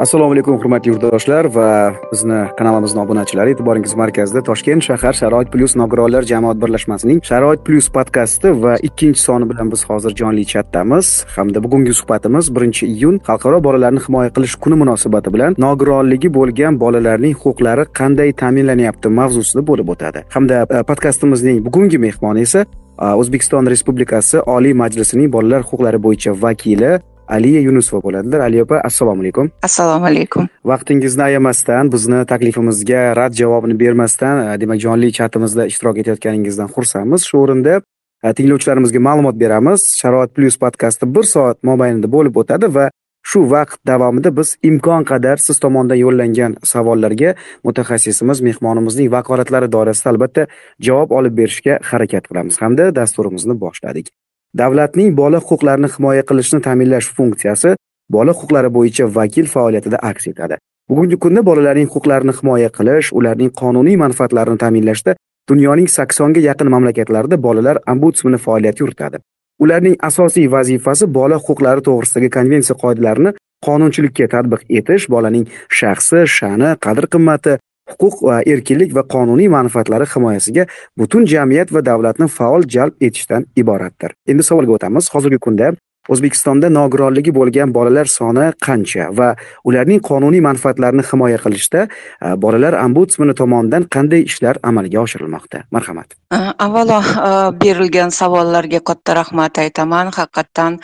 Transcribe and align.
assalomu 0.00 0.32
alaykum 0.32 0.56
hurmatli 0.56 0.88
yurtdoshlar 0.94 1.44
va 1.54 1.92
bizni 2.10 2.36
kanalimizni 2.58 3.00
obunachilari 3.02 3.52
e'tiboringiz 3.54 3.92
markazida 4.00 4.40
toshkent 4.48 4.86
shahar 4.86 5.12
sharoit 5.18 5.50
plyus 5.52 5.74
nogironlar 5.80 6.24
jamoat 6.30 6.62
birlashmasining 6.62 7.18
sharoit 7.30 7.60
plyus 7.66 7.88
podkasti 7.96 8.52
va 8.62 8.78
ikkinchi 8.88 9.20
soni 9.20 9.48
bilan 9.50 9.72
biz 9.72 9.82
hozir 9.88 10.14
jonli 10.20 10.46
chatdamiz. 10.52 11.10
Hamda 11.34 11.64
bugungi 11.64 11.92
suhbatimiz 11.98 12.48
birinchi 12.56 12.88
iyun 12.94 13.18
xalqaro 13.28 13.58
bolalarni 13.66 14.00
himoya 14.06 14.30
qilish 14.36 14.56
kuni 14.64 14.80
munosabati 14.82 15.34
bilan 15.34 15.58
nogironligi 15.66 16.32
bo'lgan 16.38 16.80
bolalarning 16.84 17.36
huquqlari 17.42 17.84
qanday 18.00 18.32
ta'minlanyapti 18.42 19.12
mavzusida 19.20 19.66
bo'lib 19.70 19.92
o'tadi. 19.96 20.24
Hamda 20.34 20.64
e, 20.64 20.82
podkastimizning 20.90 21.60
bugungi 21.66 21.98
mehmoni 22.06 22.48
esa 22.48 22.64
e, 22.64 23.06
o'zbekiston 23.20 23.68
respublikasi 23.74 24.46
oliy 24.56 24.74
majlisining 24.82 25.28
bolalar 25.36 25.68
huquqlari 25.68 26.04
bo'yicha 26.08 26.38
vakili 26.46 26.92
aliya 27.36 27.60
yunusova 27.60 28.02
bo'ladilar. 28.02 28.40
Aliya 28.48 28.62
opa 28.66 28.80
assalomu 28.84 29.22
alaykum. 29.22 29.50
Assalomu 29.62 30.06
alaykum. 30.06 30.48
Vaqtingizni 30.64 31.22
ayamasdan 31.22 31.92
bizni 31.92 32.26
taklifimizga 32.32 33.16
rad 33.16 33.32
javobini 33.40 33.78
bermasdan 33.80 34.36
e, 34.46 34.60
demak 34.60 34.80
jonli 34.84 35.12
chatimizda 35.18 35.66
ishtirok 35.72 35.98
etayotganingizdan 36.02 36.68
xursandmiz. 36.74 37.26
Shu 37.30 37.42
o'rinda 37.42 37.80
e, 38.24 38.32
tinglovchilarimizga 38.38 39.00
ma'lumot 39.08 39.36
beramiz. 39.42 39.80
Sharoit 40.00 40.34
plyus 40.36 40.58
podkasti 40.64 41.14
bir 41.14 41.28
soat 41.34 41.62
mobaynida 41.70 42.12
bo'lib 42.16 42.42
o'tadi 42.42 42.74
va 42.76 42.90
shu 43.30 43.40
vaqt 43.54 43.78
davomida 43.86 44.30
biz 44.36 44.56
imkon 44.70 45.04
qadar 45.10 45.36
siz 45.46 45.58
tomonidan 45.64 45.98
yo'llangan 46.04 46.56
savollarga 46.72 47.34
mutaxassisimiz 47.66 48.40
mehmonimizning 48.48 49.12
vakolatlari 49.16 49.68
doirasida 49.76 50.08
albatta 50.14 50.46
javob 50.88 51.14
olib 51.18 51.36
berishga 51.42 51.78
harakat 51.90 52.24
qilamiz. 52.30 52.56
Hamda 52.62 52.90
dasturimizni 53.00 53.60
boshladik 53.64 54.10
davlatning 54.58 55.14
bola 55.16 55.38
huquqlarini 55.38 55.88
himoya 55.94 56.22
qilishni 56.28 56.60
ta'minlash 56.66 57.08
funksiyasi 57.16 57.76
bola 58.16 58.32
huquqlari 58.32 58.70
bo'yicha 58.76 59.04
vakil 59.16 59.46
faoliyatida 59.54 59.98
aks 60.10 60.26
etadi. 60.32 60.58
Bugungi 60.90 61.16
kunda 61.24 61.44
bolalarning 61.46 61.88
huquqlarini 61.94 62.34
himoya 62.38 62.70
qilish 62.78 63.12
ularning 63.18 63.50
qonuniy 63.60 63.96
manfaatlarini 64.04 64.58
ta'minlashda 64.64 65.14
dunyoning 65.50 65.88
saksonga 65.96 66.40
yaqin 66.48 66.68
mamlakatlarida 66.74 67.42
bolalar 67.46 67.76
ombudsmani 67.92 68.38
faoliyat 68.46 68.80
yuritadi. 68.80 69.18
Ularning 69.62 69.96
asosiy 70.08 70.46
vazifasi 70.56 71.06
bola 71.18 71.36
huquqlari 71.44 71.86
to'g'risidagi 71.86 72.30
konvensiya 72.36 72.76
qoidalarini 72.82 73.34
qonunchilikka 73.66 74.26
tatbiq 74.34 74.62
etish 74.78 75.04
bolaning 75.14 75.46
shaxsi 75.78 76.20
sha'ni 76.36 76.70
qadr 76.84 77.06
qimmati 77.12 77.58
huquq 77.98 78.24
va 78.28 78.40
erkinlik 78.54 78.94
va 78.98 79.06
qonuniy 79.14 79.50
manfaatlari 79.56 80.08
himoyasiga 80.14 80.66
butun 80.98 81.28
jamiyat 81.34 81.72
va 81.74 81.84
davlatni 81.90 82.28
faol 82.38 82.66
jalb 82.76 82.94
etishdan 83.00 83.46
iboratdir. 83.56 84.16
Endi 84.26 84.46
savolga 84.50 84.78
o'tamiz. 84.78 85.10
Hozirgi 85.14 85.38
kunda 85.46 85.72
o'zbekistonda 86.08 86.70
nogironligi 86.72 87.32
bo'lgan 87.36 87.72
bolalar 87.74 88.08
soni 88.08 88.46
qancha 88.66 89.08
va 89.18 89.28
ularning 89.68 90.00
qonuniy 90.08 90.42
manfaatlarini 90.48 91.04
himoya 91.10 91.38
qilishda 91.44 91.86
e, 91.86 92.34
bolalar 92.44 92.76
ombudsmani 92.84 93.34
tomonidan 93.40 93.86
qanday 93.96 94.24
ishlar 94.30 94.60
amalga 94.70 95.02
oshirilmoqda? 95.04 95.64
Marhamat. 95.76 96.16
E, 96.36 96.40
avvalo 96.66 97.00
e, 97.02 97.32
berilgan 97.64 98.14
savollarga 98.20 98.80
katta 98.92 99.18
rahmat 99.20 99.62
aytaman. 99.64 100.14
Haqiqatdan 100.18 100.78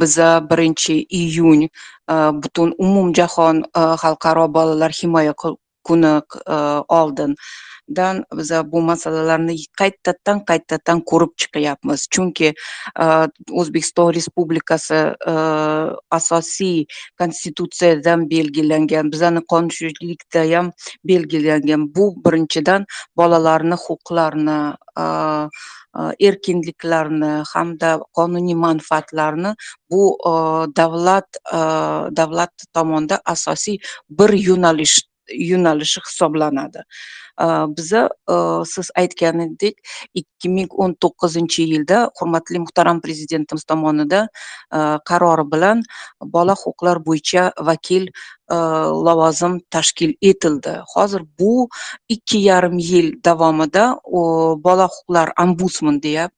biza 0.00 0.30
birinchi 0.50 0.96
iyun 1.22 1.68
butun 2.42 2.74
umumjahon 2.86 3.62
xalqaro 4.02 4.48
bolalar 4.56 4.92
himoya 5.00 5.34
kuni 5.84 6.12
e, 6.50 6.56
oldindan 6.98 8.24
biza 8.38 8.62
bu 8.72 8.82
masalalarni 8.90 9.56
qaytadan 9.80 10.44
qaytadan 10.48 11.04
ko'rib 11.10 11.32
chiqyapmiz. 11.42 12.06
Chunki 12.14 12.50
e, 13.04 13.06
o'zbekiston 13.60 14.14
respublikasi 14.18 15.00
e, 15.34 15.34
asosiy 16.18 16.84
konstitutsiyadan 17.20 18.28
belgilangan 18.30 19.12
bizani 19.12 19.44
qonunchilikda 19.52 20.44
ham 20.54 20.72
belgilangan 21.12 21.88
bu 21.96 22.10
birinchidan 22.24 22.86
bolalarni 23.16 23.80
huquqlarini 23.86 24.58
erkinliklarini 26.28 27.32
hamda 27.52 27.90
qonuniy 28.18 28.56
manfaatlarini 28.66 29.54
bu 29.90 30.02
davlat 30.76 31.28
davlat 32.20 32.66
tomonidan 32.74 33.20
asosiy 33.34 33.78
bir 34.18 34.32
yo'nalish 34.48 34.96
yo'nalishi 35.28 36.00
hisoblanadi. 36.06 36.84
Э, 37.40 37.66
biza 37.76 38.08
э, 38.30 38.64
siz 38.64 38.90
aytganidek 38.94 39.80
ikki 40.14 40.48
ming 40.48 40.70
o'n 40.84 40.94
to'qqizinchi 41.02 41.66
yilda 41.72 42.04
hurmatli 42.20 42.60
muhtaram 42.62 43.00
prezidentimiz 43.02 43.64
tomonidan 43.64 44.28
э, 44.28 44.98
qarori 45.10 45.46
bilan 45.54 45.82
bola 46.36 46.54
huquqlari 46.62 47.02
bo'yicha 47.08 47.50
vakil 47.70 48.06
lavozim 48.50 49.60
tashkil 49.70 50.14
etildi 50.22 50.78
hozir 50.94 51.22
bu 51.40 51.68
ikki 52.08 52.38
yarim 52.38 52.78
yil 52.78 53.12
davomida 53.24 53.96
bola 54.66 54.88
huquqlari 54.92 55.32
ombudsman 55.42 56.02
deya 56.02 56.30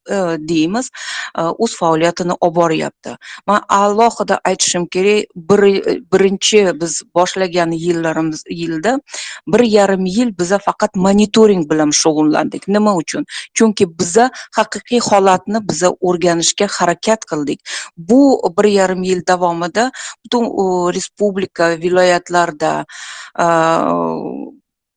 deymiz 0.48 0.90
o'z 1.36 1.76
faoliyatini 1.76 2.32
olib 2.40 2.56
boryapti 2.56 3.16
man 3.46 3.60
alohida 3.68 4.40
aytishim 4.44 4.86
kerak 4.86 5.24
bir 5.36 5.60
birinchi 6.12 6.80
biz 6.80 7.02
boshlagan 7.14 7.70
yillarimiz 7.70 8.44
yilda 8.50 9.00
bir 9.46 9.60
yarim 9.60 10.06
yil 10.06 10.38
biza 10.38 10.58
faqat 10.58 10.86
faqat 10.86 10.96
monitoring 10.96 11.68
bilan 11.70 11.90
shug'ullandik 11.90 12.68
nima 12.68 12.94
uchun 12.96 13.24
chunki 13.54 13.86
biza 13.98 14.30
haqiqiy 14.56 15.00
holatni 15.00 15.60
biza 15.68 15.90
o'rganishga 16.00 16.66
harakat 16.78 17.24
qildik 17.30 17.60
bu 17.96 18.40
bir 18.56 18.64
yarim 18.64 19.02
yil 19.02 19.22
davomida 19.26 19.90
butun 20.24 20.44
respublika 20.94 21.76
viloyatlarda 21.96 22.84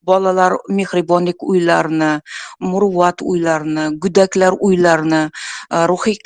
bolalar 0.10 0.54
mehribonlik 0.70 1.44
uylarini 1.44 2.22
muruvvat 2.60 3.22
uylarini 3.22 4.00
gudaklar 4.04 4.54
uylarini 4.60 5.30
ruhiy 5.92 6.18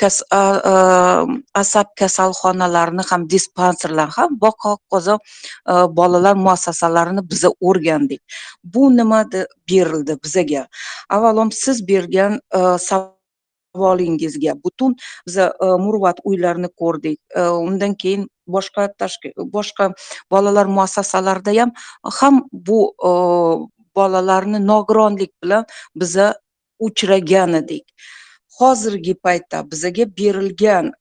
asab 1.62 1.88
kasalxonalarini 2.00 3.04
ham 3.10 3.30
dispanserlar 3.30 4.10
ham 4.18 4.38
va 4.42 4.52
bolalar 5.98 6.36
muassasalarini 6.36 7.30
biza 7.30 7.50
o'rgandik. 7.62 8.22
Bu 8.64 8.98
nima 8.98 9.26
berildi 9.70 10.18
bizaga? 10.24 10.68
Avvalom 11.10 11.52
siz 11.52 11.88
bergan 11.88 12.40
ahvolingizga 13.74 14.56
butun 14.64 14.96
biza 15.28 15.54
e, 15.62 15.66
muruvvat 15.86 16.20
uylarini 16.24 16.70
ko'rdik. 16.82 17.20
E, 17.36 17.42
undan 17.68 17.96
keyin 17.96 18.28
boshqa 18.48 18.90
boshqa 19.56 19.94
bolalar 20.32 20.66
muassasalarida 20.78 21.52
ham 21.60 21.72
ham 22.20 22.44
bu 22.52 22.80
e, 23.10 23.12
bolalarni 23.96 24.60
nogironlik 24.68 25.32
bilan 25.44 25.66
biza 25.96 26.34
uchragan 26.80 27.54
edik 27.62 27.86
hozirgi 28.60 29.14
paytda 29.26 29.64
bizaga 29.72 30.06
berilgan 30.18 30.92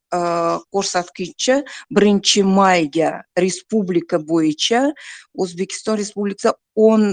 ko'rsatkichi 0.75 1.57
birinchi 1.97 2.43
mayga 2.59 3.11
respublika 3.45 4.21
bo'yicha 4.31 4.81
o'zbekiston 5.45 6.01
respublikasida 6.01 6.55
o'n 6.87 7.05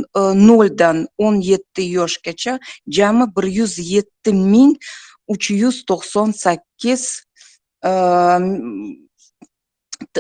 noldan 0.48 1.06
o'n 1.26 1.42
yetti 1.52 1.88
yoshgacha 1.98 2.58
jami 3.00 3.28
bir 3.36 3.48
yuz 3.60 3.76
yetti 3.94 4.36
ming 4.54 4.76
uch 5.34 5.52
yuz 5.54 5.84
to'qson 5.90 6.34
sakkiz 6.36 7.04
e, 7.86 7.92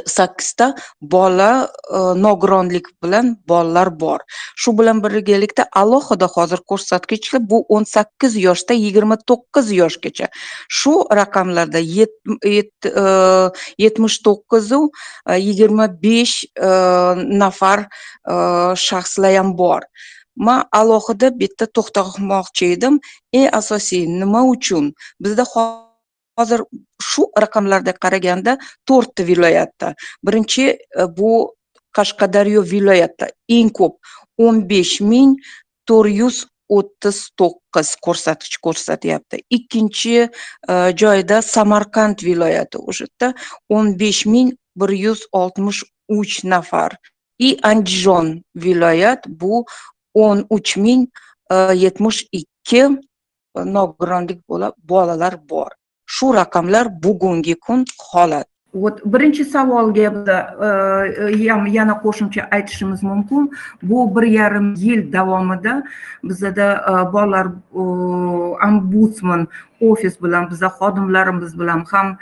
sakkizta 0.05 0.67
bola 1.01 1.51
e, 1.65 1.99
nogironlik 2.23 2.87
bilan 3.03 3.31
bolalar 3.47 3.91
bor. 3.99 4.19
Shu 4.55 4.73
bilan 4.79 5.01
birgalikda 5.03 5.65
alohida 5.81 6.27
hozir 6.35 6.61
ko'rsatkichlar 6.71 7.41
bu 7.49 7.63
o'n 7.75 7.87
sakkiz 7.93 8.37
yoshda 8.43 8.77
yigirma 8.77 9.17
to'qqiz 9.31 9.71
yoshgacha. 9.81 10.27
Shu 10.69 10.93
raqamlarda 11.21 11.79
e, 11.79 12.61
yetmish 13.85 14.19
to'qqizu 14.27 14.81
yigirma 15.47 15.89
besh 16.05 16.35
nafar 17.43 17.87
shaxslar 18.87 19.35
ham 19.39 19.57
bor. 19.57 19.81
Man 20.45 20.65
alohida 20.79 21.29
bitta 21.41 21.65
to'xtamoqchi 21.75 22.73
edim. 22.75 22.99
Eng 23.37 23.49
asosiy 23.59 24.03
nima 24.19 24.41
uchun? 24.53 24.91
Bizda 25.23 25.45
hozir 25.53 26.63
shu 27.09 27.25
raqamlarga 27.43 27.93
qaraganda 28.03 28.57
to'rtta 28.87 29.27
viloyatda. 29.29 29.93
Birinchi 30.25 30.65
e, 30.71 30.77
bu 31.17 31.31
qashqadaryo 31.97 32.61
viloyati 32.73 33.27
eng 33.57 33.69
ko'p 33.79 33.95
o'n 34.45 34.63
besh 34.71 34.95
ming 35.11 35.35
to'rt 35.87 36.15
yuz 36.21 36.37
o'ttiz 36.77 37.17
to'qqiz 37.39 37.89
ko'rsatkich 38.05 38.57
ko'rsatyapti. 38.65 39.43
Ikkinchi 39.57 40.15
e, 40.23 40.29
joyda 41.01 41.41
samarqand 41.53 42.25
viloyati 42.29 42.81
o'sha 42.89 43.07
yerda 43.07 43.33
o'n 43.75 43.95
besh 44.01 44.25
ming 44.33 44.53
bir 44.79 44.91
yuz 45.05 45.25
oltmish 45.41 45.83
uch 46.19 46.43
nafar. 46.43 46.97
И 47.39 47.57
andijon 47.63 48.43
viloyat 48.55 49.27
bu 49.41 49.65
o'n 50.25 50.45
uch 50.49 50.77
ming 50.77 51.07
e, 51.51 51.55
yetmish 51.83 52.21
ikki 52.31 52.83
e, 52.85 52.91
nogironlik 53.75 54.41
bolalar 54.91 55.39
bor. 55.49 55.71
Shu 56.05 56.33
raqamlar 56.33 56.89
bugungi 57.03 57.55
kun 57.55 57.85
holat. 58.11 58.47
Вот 58.73 59.01
birinchi 59.01 59.45
savolga 59.45 60.09
ham 61.49 61.65
e, 61.65 61.71
yana 61.77 61.95
qo'shimcha 62.03 62.49
aytishimiz 62.51 63.01
mumkin. 63.03 63.49
Bu 63.81 64.15
bir 64.15 64.23
yarim 64.23 64.75
yil 64.77 65.01
davomida 65.13 65.83
bizada 66.23 66.67
bolalar 67.13 67.47
ombudsman 68.67 69.47
ofis 69.81 70.21
bilan 70.23 70.51
biza 70.51 70.69
xodimlarimiz 70.79 71.59
bilan 71.59 71.81
ham 71.91 72.17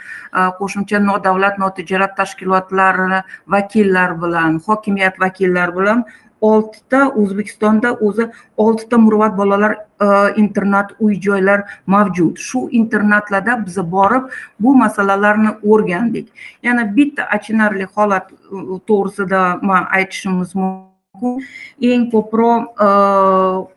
qo'shimcha 0.59 1.03
nodavlat 1.09 1.59
notijorat 1.59 2.15
tashkilotlari 2.17 3.21
vakillari 3.47 4.21
bilan 4.23 4.61
hokimiyat 4.67 5.19
vakillari 5.19 5.75
bilan 5.79 6.05
oltita 6.41 7.07
o'zbekistonda 7.15 7.93
o'zi 8.01 8.27
oltita 8.57 8.97
murvat 8.97 9.37
bolalar 9.37 9.71
e, 9.73 10.07
internat 10.37 10.93
uy 10.99 11.19
joylar 11.21 11.63
mavjud. 11.85 12.37
Shu 12.37 12.67
internatlarda 12.71 13.65
biz 13.65 13.77
borib 13.77 14.29
bu 14.59 14.75
masalalarni 14.75 15.55
o'rgandik. 15.63 16.27
Yana 16.63 16.85
bitta 16.95 17.27
achinarli 17.37 17.87
holat 17.95 18.31
to'g'risida 18.87 19.59
man 19.61 19.87
aytishimiz 19.91 20.55
mumkin. 20.55 21.41
Eng 21.81 22.09
ko'proq 22.11 22.61
e, 22.87 22.89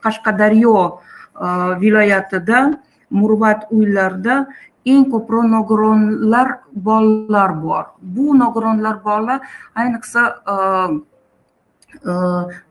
qashqadaryo 0.04 0.76
e, 0.86 1.46
viloyatida 1.80 2.80
murvat 3.10 3.66
uylarda 3.70 4.46
eng 4.86 5.04
ko'proq 5.12 5.44
nogironlar 5.44 6.48
bolalar 6.72 7.62
bor. 7.62 7.84
Bu 8.00 8.38
nogironlar 8.38 9.04
bolalar 9.04 9.40
ayniqsa 9.74 10.22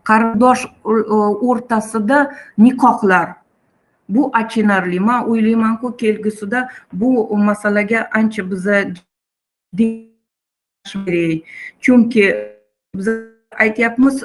qarindosh 0.03 0.65
o'rtasida 1.49 2.31
nikohlar 2.57 3.35
bu 4.09 4.31
achinarli 4.33 4.99
man 4.99 5.29
o'ylaymanku 5.29 5.97
kelgusida 5.97 6.69
bu 6.93 7.37
masalaga 7.37 8.09
ancha 8.11 8.43
biza 8.51 8.85
chunki 11.81 12.35
biz 12.95 13.07
aytyapmiz 13.57 14.23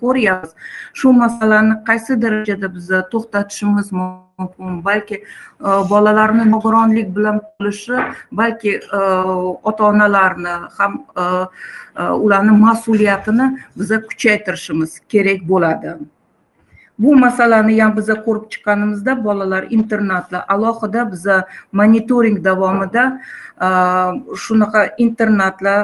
ko'ryapmiz 0.00 0.52
shu 0.94 1.12
masalani 1.12 1.74
qaysi 1.88 2.20
darajada 2.22 2.74
biz 2.74 2.88
to'xtatishimiz 3.12 3.92
mumkin 3.92 4.82
balki 4.88 5.22
bolalarni 5.92 6.44
nogironlik 6.54 7.08
bilan 7.16 7.40
bo'lishi 7.44 7.96
balki 8.40 8.80
ota 9.68 9.84
onalarni 9.92 10.54
ham 10.78 10.92
ularni 12.24 12.58
mas'uliyatini 12.66 13.46
biza 13.78 14.02
kuchaytirishimiz 14.08 15.00
kerak 15.08 15.48
bo'ladi 15.52 15.96
bu 16.98 17.16
masalani 17.16 17.80
ham 17.80 17.96
biza 17.96 18.14
ko'rib 18.26 18.46
chiqqanimizda 18.52 19.12
bolalar 19.24 19.66
internatlar 19.76 20.44
alohida 20.54 21.02
biza 21.12 21.36
monitoring 21.72 22.38
davomida 22.44 23.04
shunaqa 24.44 24.82
internatlar 25.06 25.80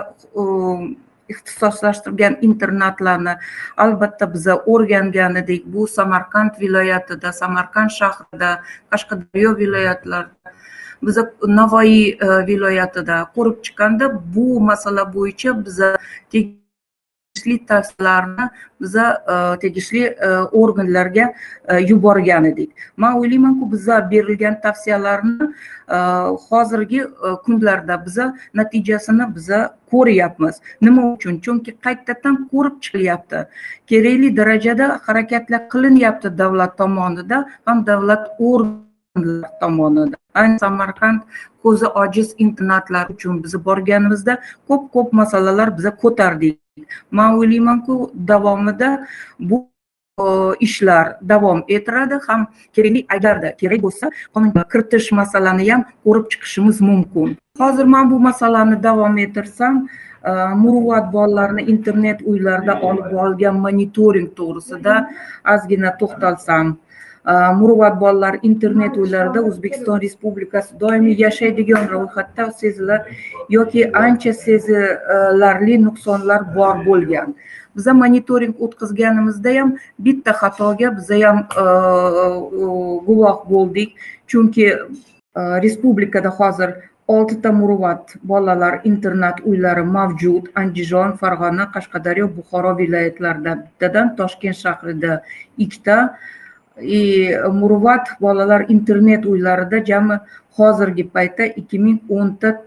ixtisoslashtirgan 1.33 2.39
internatlarni 2.49 3.35
albatta 3.85 4.29
biza 4.35 4.59
o'rgangan 4.75 5.41
edik 5.43 5.67
bu 5.75 5.87
samarqand 5.97 6.61
viloyatida 6.65 7.33
samarqand 7.43 7.97
shahrida 7.99 8.51
qashqadaryo 8.95 9.57
viloyatlarida 9.63 10.57
biza 11.07 11.23
navoiy 11.59 11.97
e, 12.09 12.29
viloyatida 12.49 13.17
ko'rib 13.37 13.63
chiqqanda 13.67 14.11
bu 14.35 14.49
masala 14.71 15.05
bo'yicha 15.17 15.55
biza 15.67 15.97
tegishli 17.43 17.67
tavsiyalarni 17.67 18.49
biza 18.81 19.23
e, 19.29 19.59
tegishli 19.59 20.03
e, 20.03 20.29
organlarga 20.53 21.35
e, 21.69 21.81
yuborgan 21.81 22.45
edik. 22.45 22.71
Man 22.97 23.15
o'ylaymanku 23.15 23.73
biza 23.73 24.11
berilgan 24.11 24.61
tavsiyalarni 24.61 25.53
hozirgi 26.49 27.03
kunlarda 27.45 28.07
biza 28.07 28.35
natijasini 28.55 29.35
biza 29.35 29.77
ko'ryapmiz. 29.91 30.61
Nima 30.81 31.13
uchun? 31.13 31.41
Chunki 31.41 31.77
qaytadan 31.85 32.49
ko'rib 32.53 32.81
chiqilyapti 32.81 33.45
kerakli 33.87 34.37
darajada 34.37 35.01
harakatlar 35.07 35.69
qilinyapti 35.73 36.39
davlat 36.39 36.79
tomonidan 36.79 37.47
ham 37.67 37.87
davlat 37.87 38.29
organlar 38.39 39.51
tomonidan 39.61 40.21
ayni 40.35 40.59
samarqand 40.59 41.21
ko'zi 41.63 41.87
ojiz 41.87 42.35
internatlar 42.39 43.07
uchun 43.15 43.45
biz 43.45 43.55
borganimizda 43.67 44.39
ko'p 44.69 44.91
ko'p 44.95 45.13
masalalar 45.13 45.79
biza 45.79 45.97
ko'tardik. 45.97 46.62
Man 47.11 47.35
o'ylaymanku 47.39 47.95
davomida 48.29 49.07
bu 49.39 49.57
e, 50.21 50.25
ishlar 50.67 51.07
davom 51.33 51.65
ettiradi 51.69 52.17
ham 52.27 52.47
kerakli 52.75 53.01
agarda 53.17 53.49
kerak 53.61 53.81
bo'lsa 53.87 54.07
qonunga 54.35 54.63
kiritish 54.73 55.09
masalani 55.21 55.65
ham 55.71 55.83
ko'rib 56.05 56.27
chiqishimiz 56.33 56.81
mumkin. 56.89 57.37
Hozir 57.63 57.87
man 57.95 58.11
bu 58.13 58.21
masalani 58.29 58.77
davom 58.89 59.19
ettirsam 59.25 59.75
e, 60.31 60.33
muruvvat 60.63 61.13
bolalarni 61.17 61.63
internet 61.75 62.19
uylarda 62.31 62.75
olib 62.89 63.07
borilgan 63.17 63.57
monitoring 63.67 64.29
to'g'risida 64.39 64.95
ozgina 65.55 65.91
to'xtalsam 66.01 66.67
muruvvat 67.25 68.01
bolalar 68.01 68.39
internet 68.43 68.97
uylarida 68.97 69.43
o'zbekiston 69.49 70.01
respublikasi 70.01 70.81
doimiy 70.81 71.21
yashaydigan 71.23 71.89
ro'yxatda 71.95 72.51
sezilar 72.63 73.01
yoki 73.49 73.91
ancha 74.05 74.33
sezilarli 74.33 75.79
nuqsonlar 75.85 76.55
bor 76.57 76.85
bo'lgan 76.87 77.35
biza 77.77 77.95
monitoring 77.95 78.55
o'tkazganimizda 78.67 79.55
ham 79.59 79.77
bitta 79.99 80.33
xatoga 80.41 80.91
biza 80.99 81.21
ham 81.27 81.39
guvoh 83.09 83.39
bo'ldik 83.53 83.95
chunki 84.27 84.67
respublikada 85.37 86.31
hozir 86.41 86.75
oltita 87.09 87.53
muruvvat 87.53 88.17
bolalar 88.23 88.81
internat 88.85 89.41
uylari 89.45 89.85
mavjud 89.97 90.51
andijon 90.55 91.17
farg'ona 91.23 91.65
qashqadaryo 91.75 92.29
buxoro 92.37 92.77
viloyatlarida 92.79 93.57
bittadan 93.63 94.15
toshkent 94.17 94.57
shahrida 94.65 95.23
ikkita 95.65 95.97
и 96.81 97.35
muruvvat 97.53 98.09
bolalar 98.21 98.65
интернет 98.69 99.27
uylarida 99.27 99.85
jami 99.85 100.19
hozirgi 100.57 101.05
paytda 101.05 101.45
ikki 101.45 101.79
ming 101.79 102.01
o'ntani 102.09 102.59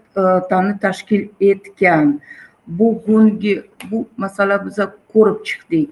ташкил 0.48 0.78
tashkil 0.80 1.28
etgan 1.40 2.20
bugungi 2.66 3.62
bu 3.90 4.06
masala 4.16 4.58
biza 4.64 4.92
ko'rib 5.12 5.38
chiqdik 5.44 5.90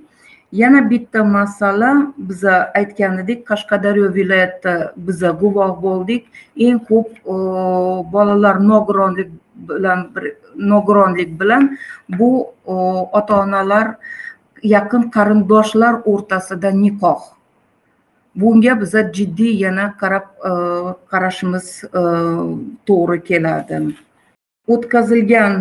yana 0.52 0.90
bitta 0.90 1.24
masala 1.24 2.12
biza 2.18 2.70
aytgan 2.74 3.18
qashqadaryo 3.48 4.14
viloyatida 4.14 4.92
biza 4.96 5.30
guvoh 5.30 5.72
bo'ldik 5.82 6.22
eng 6.56 6.78
ko'p 6.88 7.08
e, 7.34 7.36
bolalar 8.12 8.56
nogironlik 8.70 9.30
bilan 9.68 10.10
nogironlik 10.56 11.30
bilan 11.40 11.78
bu 12.18 12.30
ota 13.18 13.34
onalar 13.42 13.86
yaqin 14.62 15.10
qarindoshlar 15.10 15.94
o'rtasida 16.06 16.70
nikoh 16.70 17.22
bunga 18.34 18.74
biza 18.80 19.02
jiddiy 19.16 19.60
yana 19.64 19.86
qarab 20.00 20.26
e, 20.50 20.52
qarashimiz 21.10 21.66
e, 21.84 22.02
to'g'ri 22.86 23.18
keladi. 23.28 23.80
O'tkazilgan 24.74 25.58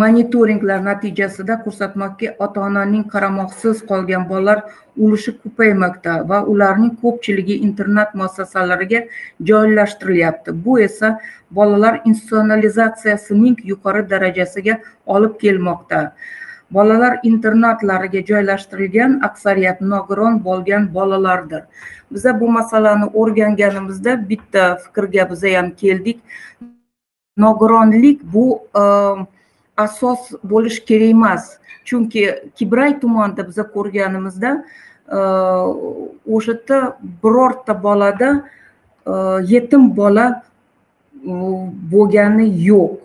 monitoringlar 0.00 0.80
natijasida 0.84 1.58
ko'rsatmoqki 1.64 2.30
ota 2.44 2.60
onaning 2.68 3.04
qaramoqsiz 3.14 3.82
qolgan 3.90 4.24
bolalar 4.30 4.62
ulushi 5.06 5.34
ko'paymoqda 5.42 6.14
va 6.30 6.38
ularning 6.52 6.94
ko'pchiligi 7.02 7.58
internat 7.66 8.14
muassasalariga 8.20 9.02
joylashtirilyapti 9.50 10.54
bu 10.64 10.78
esa 10.86 11.10
bolalar 11.58 12.00
institutsionalizatsiyasining 12.04 13.58
yuqori 13.72 14.06
darajasiga 14.14 14.78
olib 15.16 15.36
kelmoqda. 15.44 16.00
Bolalar 16.74 17.18
internatlariga 17.22 18.22
joylashtirilgan 18.30 19.20
aksariyat 19.28 19.80
nogiron 19.80 20.44
bo'lgan 20.44 20.94
bolalardir. 20.94 21.62
Biza 22.12 22.40
bu 22.40 22.48
masalani 22.48 23.10
o'rganganimizda 23.14 24.16
bitta 24.28 24.76
fikrga 24.76 25.30
biza 25.30 25.58
ham 25.58 25.70
keldik. 25.70 26.20
Nogironlik 27.36 28.22
bu 28.34 28.46
e, 28.82 28.82
asos 29.76 30.32
bo'lishi 30.44 30.84
kerak 30.84 31.10
emas. 31.10 31.58
Chunki 31.84 32.22
kibray 32.56 33.00
tumanida 33.00 33.48
biza 33.48 33.64
ko'rganimizda 33.74 34.50
e, 35.18 35.18
o'sha 36.34 36.52
yerda 36.52 36.96
birorta 37.22 37.82
bolada 37.82 38.30
e, 39.06 39.12
yetim 39.54 39.96
bola 39.96 40.42
bo'lgani 41.92 42.46
yo'q. 42.68 43.01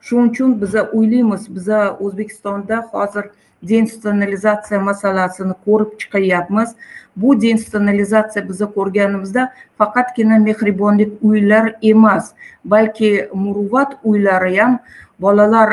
Shuning 0.00 0.30
uchun 0.32 0.60
biza 0.60 0.82
o'ylaymiz 0.96 1.54
biza 1.54 1.78
o'zbekistonda 2.00 2.76
hozir 2.92 3.30
deinstitutsionalizatsiya 3.68 4.80
masalasini 4.80 5.54
ko'rib 5.64 5.90
chiqyapmiz. 6.00 6.74
Bu 7.16 7.34
deinstitutsionalizatsiya 7.40 8.48
biza 8.48 8.66
ko'rganimizda 8.76 9.48
faqatgina 9.78 10.38
mehribonlik 10.38 11.12
uylar 11.22 11.74
emas 11.82 12.32
balki 12.64 13.28
muruvvat 13.34 13.98
uylari 14.04 14.56
ham 14.58 14.78
bolalar 15.20 15.68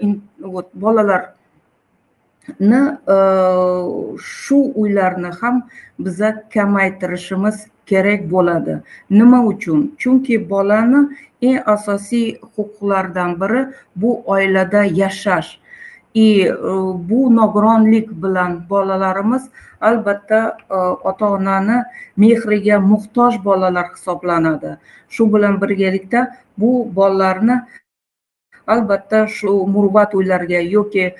e, 0.00 0.08
вот 0.40 0.68
bolalar 0.74 1.22
bolalarni 2.60 2.82
e, 3.08 3.16
shu 4.22 4.72
uylarni 4.74 5.30
ham 5.40 5.62
biza 5.98 6.42
kamaytirishimiz 6.54 7.66
kerak 7.92 8.28
bo'ladi 8.34 8.78
nima 9.18 9.40
uchun 9.52 9.80
chunki 10.00 10.38
bolani 10.52 11.00
eng 11.48 11.58
asosiy 11.74 12.26
huquqlaridan 12.54 13.30
biri 13.40 13.60
bu 13.96 14.10
oilada 14.34 14.84
yashash 15.00 15.50
и 16.14 16.50
bu 17.08 17.36
nogironlik 17.36 18.08
bilan 18.22 18.68
bolalarimiz 18.70 19.42
albatta 19.80 20.56
ota 21.04 21.26
onani 21.26 21.82
mehriga 22.16 22.78
muhtoj 22.80 23.44
bolalar 23.44 23.86
hisoblanadi 23.94 24.76
shu 25.08 25.32
bilan 25.34 25.60
birgalikda 25.60 26.20
bu 26.58 26.70
bolalarni 26.96 27.56
albatta 28.66 29.26
shu 29.26 29.66
murvat 29.66 30.14
uylariga 30.14 30.60
yoki 30.60 31.14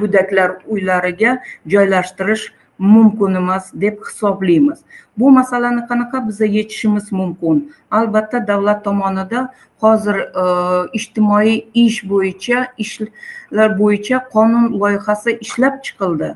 go'daklar 0.00 0.50
uylariga 0.66 1.38
joylashtirish 1.66 2.44
mumkin 2.78 3.34
emas 3.34 3.70
deb 3.74 3.98
hisoblaymiz. 4.06 4.78
Bu 5.18 5.30
masalani 5.30 5.86
qanaqa 5.86 6.28
biza 6.28 6.44
yechishimiz 6.44 7.12
mumkin? 7.12 7.72
Albatta 7.90 8.46
davlat 8.46 8.84
tomonidan 8.84 9.50
hozir 9.80 10.16
e, 10.16 10.44
ijtimoiy 10.92 11.64
ish 11.74 12.02
bo'yicha 12.10 12.66
ishlar 12.76 13.78
bo'yicha 13.78 14.18
qonun 14.34 14.78
loyihasi 14.80 15.38
ishlab 15.40 15.82
chiqildi. 15.84 16.30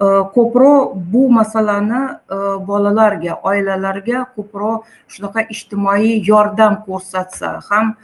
E, 0.00 0.06
ko'proq 0.34 0.96
bu 1.12 1.28
masalani 1.30 2.02
e, 2.08 2.36
bolalarga 2.68 3.38
oilalarga 3.42 4.26
ko'proq 4.36 4.84
shunaqa 5.08 5.46
ijtimoiy 5.54 6.20
yordam 6.30 6.82
ko'rsatsa 6.86 7.60
ham 7.70 7.96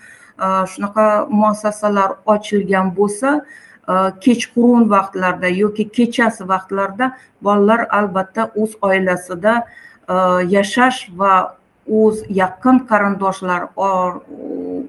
shunaqa 0.73 1.27
muassasalar 1.31 2.11
ochilgan 2.35 2.93
bo'lsa 2.97 3.41
kechqurun 4.25 4.90
vaqtlarda 4.90 5.49
yoki 5.49 5.88
kechasi 5.99 6.49
vaqtlarda 6.49 7.12
bolalar 7.42 7.87
albatta 8.00 8.50
o'z 8.62 8.73
oilasida 8.83 9.54
yashash 10.57 11.00
va 11.21 11.35
o'z 11.88 12.23
yaqin 12.40 12.78
qarindoshlar 12.90 13.62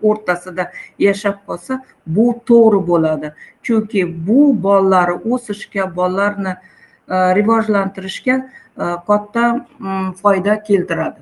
o'rtasida 0.10 0.70
yashab 1.08 1.38
qolsa 1.48 1.82
bu 2.08 2.26
to'g'ri 2.50 2.82
bo'ladi 2.92 3.34
chunki 3.64 4.02
bu 4.28 4.40
bolalar 4.64 5.10
o'sishga 5.32 5.96
bolalarni 5.96 6.54
rivojlantirishga 7.38 8.36
katta 9.08 9.44
foyda 10.22 10.64
keltiradi 10.64 11.20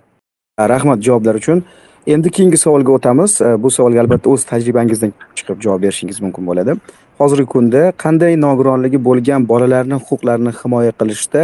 rahmat 0.73 0.99
javoblar 1.07 1.35
uchun 1.35 1.63
endi 2.07 2.31
keyingi 2.31 2.57
savolga 2.57 2.91
o'tamiz 2.97 3.41
bu 3.63 3.71
savolga 3.71 4.01
albatta 4.05 4.29
o'z 4.29 4.45
tajribangizdan 4.51 5.13
chiqib 5.37 5.61
javob 5.65 5.81
berishingiz 5.85 6.21
mumkin 6.25 6.49
bo'ladi 6.49 6.75
hozirgi 7.19 7.45
kunda 7.53 7.81
qanday 8.03 8.35
nogironligi 8.45 8.99
bo'lgan 9.07 9.47
bolalarni 9.51 9.97
huquqlarini 10.05 10.51
himoya 10.59 10.91
qilishda 10.99 11.41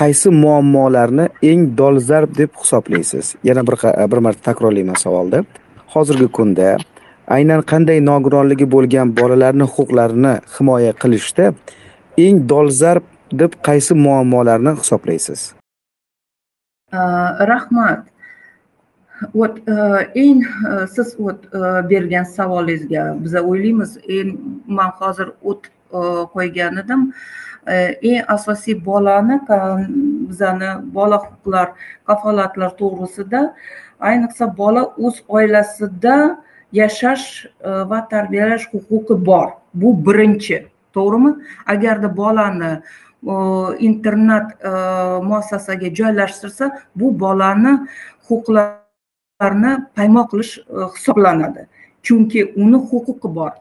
qaysi 0.00 0.28
muammolarni 0.42 1.26
eng 1.50 1.62
dolzarb 1.78 2.36
deb 2.40 2.50
hisoblaysiz? 2.62 3.34
Yana 3.48 3.66
bir 3.66 3.76
bir 4.12 4.18
marta 4.26 4.42
takrorlayman 4.48 4.98
savolni. 5.04 5.44
Hozirgi 5.94 6.28
kunda 6.38 6.76
aynan 7.36 7.62
qanday 7.72 7.98
nogironligi 8.10 8.66
bo'lgan 8.74 9.16
bolalarni 9.20 9.66
huquqlarini 9.74 10.34
himoya 10.56 10.92
qilishda 11.02 11.52
eng 12.26 12.36
dolzarb 12.52 13.04
deb 13.40 13.52
qaysi 13.68 13.94
muammolarni 13.94 14.72
hisoblaysiz? 14.80 15.40
Rahmat. 17.52 17.98
Вот 19.34 19.58
eng 20.14 20.42
siz 20.94 21.16
bergan 21.90 22.24
savolingizga 22.24 23.16
biza 23.24 23.40
o'ylaymiz 23.42 23.98
endi 24.08 24.38
man 24.66 24.90
hozir 25.00 25.28
o'tib 25.42 25.72
qo'ygan 26.34 26.78
edim 26.82 27.12
eng 28.10 28.22
asosiy 28.28 28.76
bolani 28.84 29.40
bizani 30.28 30.70
bola 30.94 31.18
huquqlar 31.24 31.68
kafolatlar 32.06 32.70
to'g'risida 32.80 33.42
ayniqsa 34.00 34.56
bola 34.56 34.82
o'z 34.96 35.22
oilasida 35.28 36.16
yashash 36.72 37.46
va 37.90 38.00
tarbiyalash 38.10 38.68
huquqi 38.72 39.14
bor 39.30 39.48
bu 39.74 39.94
birinchi 40.06 40.66
to'g'rimi 40.94 41.32
agarda 41.66 42.16
bolani 42.16 42.72
internat 43.88 44.48
muassasaga 45.28 45.88
joylashtirsa 45.98 46.64
bu 46.96 47.20
bolani 47.20 47.72
huquqlari 48.28 48.87
paymo 49.38 50.28
qilish 50.30 50.58
e, 50.58 50.62
hisoblanadi. 50.96 51.66
Chunki 52.02 52.52
uni 52.56 52.78
huquqi 52.90 53.34
bor. 53.34 53.52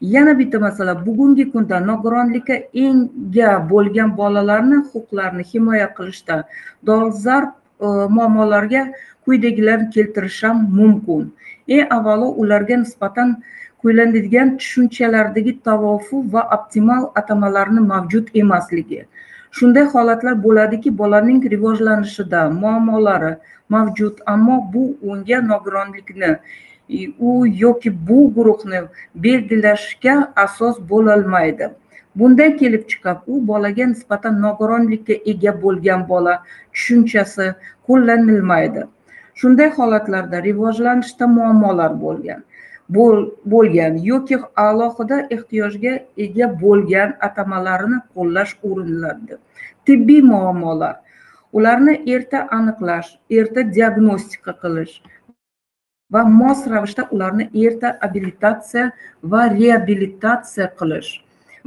Yana 0.00 0.38
bitta 0.38 0.58
masala 0.58 0.94
bugungi 1.06 1.52
kunda 1.52 1.80
nogironlikka 1.80 2.54
ega 2.72 3.68
bo'lgan 3.70 4.16
bolalarni 4.16 4.78
huquqlarini 4.92 5.44
himoya 5.44 5.88
qilishda 5.96 6.44
dolzarb 6.86 7.50
e, 7.80 7.86
muammolarga 7.86 8.92
quyidagilarni 9.24 9.90
keltirish 9.90 10.42
ham 10.44 10.66
mumkin. 10.78 11.32
Eng 11.68 11.86
avvalo 11.90 12.32
ularga 12.42 12.76
nisbatan 12.76 13.42
qo'llaniladigan 13.82 14.56
tushunchalardagi 14.58 15.60
tavofu 15.62 16.24
va 16.32 16.42
optimal 16.56 17.10
atamalarni 17.20 17.80
mavjud 17.80 18.30
emasligi. 18.34 19.04
Shunday 19.56 19.84
holatlar 19.94 20.34
bo'ladiki 20.46 20.90
bolaning 21.00 21.40
rivojlanishida 21.54 22.40
muammolari 22.62 23.32
mavjud 23.74 24.16
ammo 24.32 24.56
bu 24.72 24.84
unga 25.10 25.38
nogironlikni 25.52 26.30
u 27.18 27.46
yoki 27.46 27.90
bu 28.08 28.18
guruhni 28.34 28.80
belgilashga 29.14 30.32
asos 30.36 30.76
bo'lolmaydi. 30.90 31.68
Bundan 32.16 32.56
kelib 32.60 32.82
chiqib 32.90 33.18
u 33.26 33.46
bolaga 33.50 33.86
nisbatan 33.92 34.40
nogironlikka 34.46 35.14
ega 35.32 35.52
bo'lgan 35.62 36.08
bola 36.08 36.34
tushunchasi 36.72 37.46
qo'llanilmaydi. 37.88 38.82
Shunday 39.40 39.70
holatlarda 39.78 40.42
rivojlanishda 40.48 41.26
muammolar 41.36 41.92
bo'lgan. 42.04 42.42
Bo'lgan 42.94 43.98
yoki 44.10 44.38
alohida 44.66 45.18
ehtiyojga 45.36 45.94
ega 46.24 46.50
bo'lgan 46.64 47.16
atamalarini 47.28 47.98
qo'llash 48.14 48.52
uriniladi 48.70 49.40
tibbiy 49.86 50.22
muammolar 50.32 50.94
ularni 51.60 51.94
erta 52.14 52.44
aniqlash 52.58 53.10
erta 53.40 53.66
diagnostika 53.76 54.52
qilish 54.62 54.94
va 56.12 56.22
mos 56.38 56.64
ravishda 56.72 57.08
ularni 57.16 57.50
erta 57.66 57.98
abilitatsiya 58.08 58.86
va 59.34 59.42
reabilitatsiya 59.58 60.66
qilish 60.80 61.12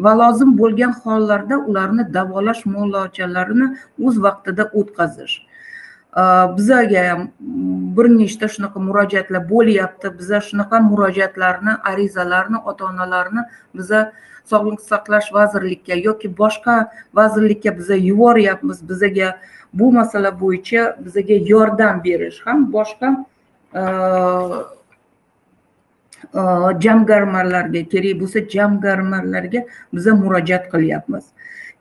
va 0.04 0.14
lozim 0.22 0.56
bo'lgan 0.62 0.94
hollarda 1.04 1.58
ularni 1.72 2.06
davolash 2.18 2.64
muolajalarini 2.74 3.68
o'z 4.06 4.16
vaqtida 4.26 4.64
o'tkazish. 4.80 5.36
Bizaga 6.58 7.02
ham 7.10 7.32
bir 7.98 8.08
nechta 8.18 8.48
shunaqa 8.48 8.80
murojaatlar 8.80 9.42
bo'lyapti 9.50 10.12
biza 10.20 10.40
shunaqa 10.50 10.80
murojaatlarni 10.90 11.74
arizalarni 11.92 12.62
ota 12.72 12.86
onalarni 12.86 13.42
biza 13.80 14.12
sog'liqni 14.52 14.86
saqlash 14.92 15.28
vazirlikka 15.38 15.96
yoki 16.08 16.32
boshqa 16.38 16.76
vazirlikka 17.20 17.78
biza 17.80 17.96
yuboryapmiz 17.96 18.80
bizaga 18.90 19.36
bu 19.74 19.92
masala 19.92 20.32
bo'yicha 20.42 20.96
bizaga 21.06 21.36
yordam 21.52 22.04
berish 22.04 22.40
ham 22.46 22.72
boshqa 22.78 23.08
jamg'armalarga 26.86 27.82
kerak 27.92 28.20
bo'lsa 28.22 28.40
jamg'armalarga 28.56 29.66
biza 29.94 30.16
murojaat 30.24 30.72
qilyapmiz 30.74 31.26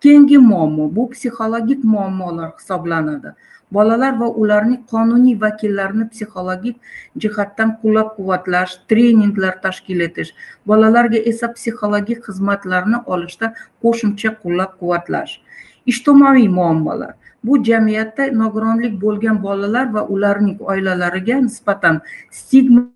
keyingi 0.03 0.38
muammo 0.38 0.85
bu 0.97 1.11
psixologik 1.11 1.85
muammolar 1.85 2.50
hisoblanadi 2.59 3.31
bolalar 3.76 4.12
va 4.23 4.28
ularning 4.43 4.81
qonuniy 4.93 5.37
vakillarini 5.45 6.07
psixologik 6.12 6.76
jihatdan 7.25 7.76
qo'llab 7.83 8.14
quvvatlash 8.16 8.76
treninglar 8.93 9.54
tashkil 9.66 10.07
etish 10.09 10.33
bolalarga 10.73 11.25
esa 11.33 11.52
psixologik 11.57 12.25
xizmatlarni 12.28 13.02
olishda 13.16 13.52
qo'shimcha 13.83 14.37
qo'llab 14.43 14.78
quvvatlash 14.81 15.38
ijtimoiy 15.87 16.49
muammolar. 16.49 17.14
Bu 17.45 17.59
jamiyatda 17.64 18.31
nogironlik 18.40 18.95
bo'lgan 19.00 19.43
bolalar 19.43 19.90
va 19.95 20.02
ularning 20.14 20.61
oilalariga 20.75 21.37
nisbatan 21.47 22.00
stigma 22.31 22.87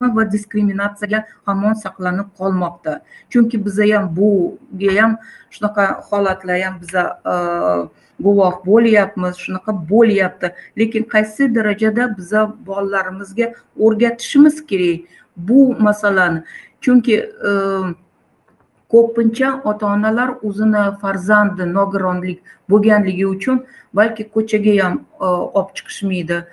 va 0.00 0.24
diskriminatsiyaga 0.24 1.26
hamon 1.44 1.74
saqlanib 1.74 2.28
qolmoqda. 2.38 3.02
Chunki 3.28 3.58
biza 3.64 3.84
ham 3.94 4.06
buga 4.16 4.92
ham 4.98 5.16
shunaqa 5.50 5.84
holatlar 6.08 6.60
ham 6.62 6.80
biza 6.80 7.02
e, 7.32 7.34
guvoh 8.24 8.54
bo'lyapmiz 8.64 9.36
shunaqa 9.44 9.72
bo'lyapti. 9.90 10.52
Lekin 10.78 11.04
qaysi 11.04 11.54
darajada 11.54 12.16
biza 12.16 12.46
bolalarimizga 12.66 13.52
o'rgatishimiz 13.78 14.66
kerak 14.66 15.00
bu 15.36 15.76
masalani? 15.78 16.42
Chunki 16.80 17.16
e, 17.20 17.52
ko'pincha 18.88 19.60
ota 19.64 19.86
onalar 19.86 20.30
o'zini 20.42 20.84
farzandi 21.02 21.68
nogironlik 21.74 22.40
bo'lganligi 22.70 23.26
uchun 23.26 23.64
balki 23.94 24.30
ko'chaga 24.34 24.82
ham 24.82 25.00
e, 25.20 25.26
olib 25.26 25.70
chiqishmaydi. 25.76 26.44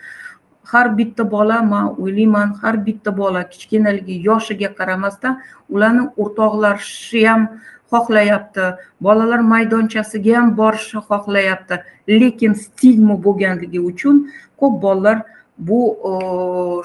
Har 0.72 0.88
bitta 0.98 1.24
bola 1.24 1.62
man 1.72 1.96
o'ylayman 2.02 2.50
har 2.62 2.76
bitta 2.88 3.12
bola 3.22 3.44
kichkinaligi 3.52 4.16
yoshiga 4.30 4.70
qaramasdan 4.80 5.40
ularni 5.70 6.04
o'rtoqlashishi 6.24 7.24
ham 7.28 7.48
xohlayapti. 7.92 8.66
Bolalar 9.02 9.42
maydonchasiga 9.54 10.36
ham 10.40 10.48
borishni 10.60 11.02
xohlayapti. 11.10 11.76
Lekin 12.08 12.54
stigma 12.64 13.16
bo'lganligi 13.26 13.80
uchun 13.92 14.16
ko'p 14.60 14.82
bolalar 14.86 15.18
bu 15.58 15.80
e, 16.10 16.12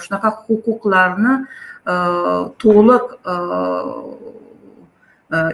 shunaqa 0.05 0.31
huquqlarni 0.47 1.35
e, 1.93 1.95
to'liq 2.62 3.05
e, 3.33 3.37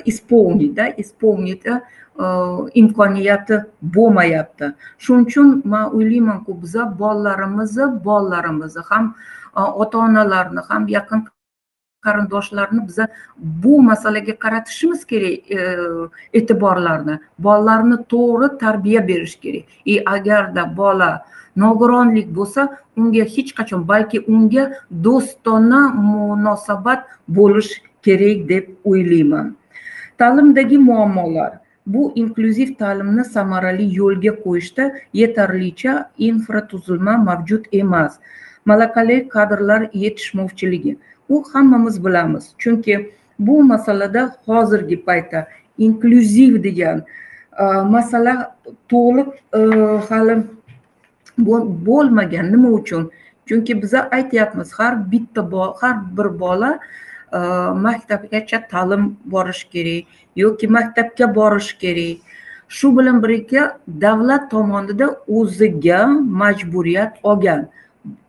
исполнить 0.05 0.79
исполнить 0.97 1.67
э, 1.67 1.83
imkoniyati 2.19 3.57
bo'lmayapti 3.95 4.73
shuning 4.99 5.27
uchun 5.27 5.63
man 5.65 5.85
o'ylaymanku 5.97 6.61
biza 6.63 6.83
bolalarimizni 7.01 7.87
bolalarimizni 8.05 8.83
ham 8.91 9.15
ota 9.55 9.99
onalarni 9.99 10.61
ham 10.69 10.89
yaqin 10.89 11.21
qarindoshlarni 12.07 12.87
biza 12.89 13.09
bu 13.63 13.83
masalaga 13.83 14.35
qaratishimiz 14.45 15.05
kerak 15.11 15.39
e'tiborlarni 16.39 17.19
bolalarni 17.47 17.97
to'g'ri 18.13 18.49
tarbiya 18.65 19.01
berish 19.11 19.37
kerak 19.45 19.65
и 19.85 19.95
agarda 20.15 20.65
bola 20.77 21.11
nogironlik 21.57 22.29
bo'lsa 22.39 22.69
unga 22.97 23.25
hech 23.35 23.51
qachon 23.59 23.87
balki 23.93 24.19
unga 24.35 24.65
do'stona 25.07 25.81
munosabat 26.11 27.01
bo'lish 27.39 27.73
kerak 28.07 28.39
deb 28.53 28.65
o'ylayman 28.91 29.57
ta'limdagi 30.19 30.79
muammolar 30.91 31.53
bu 31.95 32.13
inklyuziv 32.23 32.75
ta'limni 32.81 33.25
samarali 33.25 33.87
yo'lga 33.99 34.33
qo'yishda 34.45 34.85
yetarlicha 35.21 35.93
infratuzilma 36.29 37.17
mavjud 37.29 37.65
emas. 37.73 38.19
Malakali 38.65 39.29
kadrlar 39.29 39.89
yetishmovchiligi. 39.93 40.97
U 41.29 41.45
hammamiz 41.53 42.05
bilamiz 42.05 42.45
chunki 42.59 42.99
bu 43.39 43.63
masalada 43.65 44.37
hozirgi 44.47 44.97
paytda 45.05 45.47
inklyuziv 45.79 46.63
degan 46.63 47.03
e, 47.63 47.65
masala 47.95 48.35
to'liq 48.89 49.29
e, 49.59 49.61
hali 50.09 50.37
bo'lmagan. 51.89 52.53
Nima 52.53 52.69
uchun? 52.81 53.11
Chunki 53.49 53.83
biza 53.83 54.09
aytyapmiz 54.13 54.73
har 54.73 55.11
bitta 55.13 55.43
har 55.81 55.97
bir 56.17 56.41
bola 56.41 56.79
Э, 57.33 57.73
maktabgacha 57.75 58.69
ta'lim 58.69 59.19
borish 59.25 59.65
kerak 59.73 60.07
yoki 60.37 60.67
maktabga 60.67 61.35
borish 61.35 61.77
kerak. 61.79 62.25
Shu 62.69 62.89
bilan 62.97 63.23
birga 63.23 63.79
davlat 64.01 64.51
tomonidan 64.51 65.13
o'ziga 65.29 66.07
majburiyat 66.43 67.21
olgan. 67.23 67.69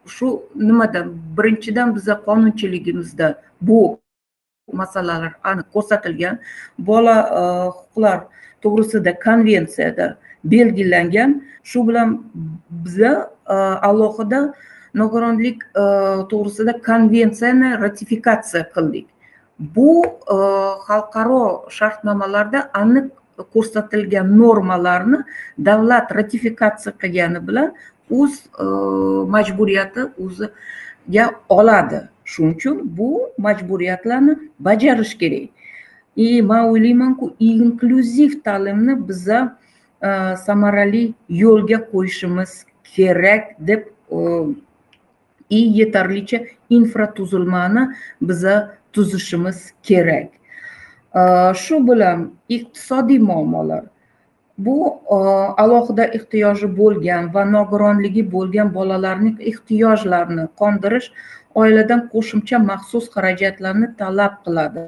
Shu 0.05 0.43
nimadan? 0.55 1.15
Birinchidan 1.37 1.95
biza 1.95 2.13
qonunchiligimizda 2.27 3.27
bu 3.61 3.99
masalalar 4.73 5.33
aniq 5.43 5.67
ko'rsatilgan. 5.73 6.39
Bola 6.79 7.17
e, 7.39 7.41
huquqlar 7.75 8.19
to'g'risida 8.61 9.19
konvensiyada 9.25 10.17
belgilangan. 10.43 11.43
Shu 11.63 11.87
bilan 11.87 12.09
biza 12.69 13.31
e, 13.47 13.55
alohida 13.89 14.53
nogironlik 14.93 15.63
e, 15.63 15.83
to'g'risida 16.31 16.73
konvensiyani 16.85 17.81
ratifikatsiya 17.81 18.63
qildik. 18.73 19.07
Bu 19.59 19.91
e, 20.05 20.37
xalqaro 20.87 21.43
shartnomalarda 21.77 22.69
aniq 22.73 23.09
ko'rsatilgan 23.53 24.37
normalarni 24.39 25.19
davlat 25.69 26.11
ratifikatsiya 26.19 26.93
qilgani 27.01 27.47
bilan 27.47 27.73
o'z 28.09 28.33
e, 28.63 28.65
majburiyati 29.35 30.09
o'ziga 30.25 31.29
oladi. 31.49 32.01
Shuning 32.25 32.55
uchun 32.57 32.81
bu 32.97 33.09
majburiyatlarni 33.37 34.35
bajarish 34.59 35.15
kerak. 35.17 35.49
И 36.15 36.41
man 36.41 36.67
o'ylaymanku 36.69 37.35
inklyuziv 37.39 38.31
ta'limni 38.43 38.93
biza 39.07 39.55
samarali 40.45 41.13
yo'lga 41.29 41.79
qo'yishimiz 41.91 42.65
kerak 42.95 43.43
deb 43.59 43.81
и 45.49 45.59
yetarlicha 45.79 46.39
infratuzilmani 46.69 47.87
biza 48.21 48.55
tuzishimiz 48.93 49.73
kerak. 49.83 50.29
Э, 51.15 51.53
shu 51.53 51.87
bilan 51.87 52.33
iqtisodiy 52.49 53.19
muammolar. 53.19 53.83
Bu 54.57 54.75
э, 54.87 55.15
alohida 55.63 56.05
ehtiyoji 56.17 56.67
bo'lgan 56.77 57.33
va 57.33 57.45
nogironligi 57.45 58.23
bo'lgan 58.31 58.73
bolalarning 58.73 59.37
ehtiyojlarini 59.51 60.45
qondirish 60.61 61.11
oiladan 61.55 62.01
qo'shimcha 62.13 62.59
maxsus 62.69 63.09
xarajatlarni 63.15 63.95
talab 63.97 64.33
qiladi. 64.45 64.83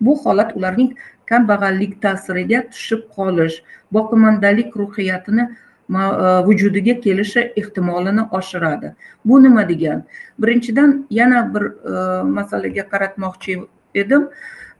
Bu 0.00 0.16
holat 0.24 0.56
ularning 0.56 0.90
kambag'allik 1.30 1.96
ta'siriga 2.02 2.60
tushib 2.74 3.08
qolish 3.16 3.56
boqimandalik 3.96 4.76
ruhiyatini 4.82 5.48
E, 5.90 6.44
vujudiga 6.44 7.00
kelishi 7.00 7.40
ehtimolini 7.56 8.22
oshiradi. 8.32 8.94
Bu 9.24 9.42
nima 9.42 9.68
degani 9.68 10.02
birinchidan 10.38 11.06
yana 11.10 11.54
bir 11.54 11.62
e, 11.62 12.22
masalaga 12.22 12.82
qaratmoqchi 12.88 13.56
edim 13.94 14.28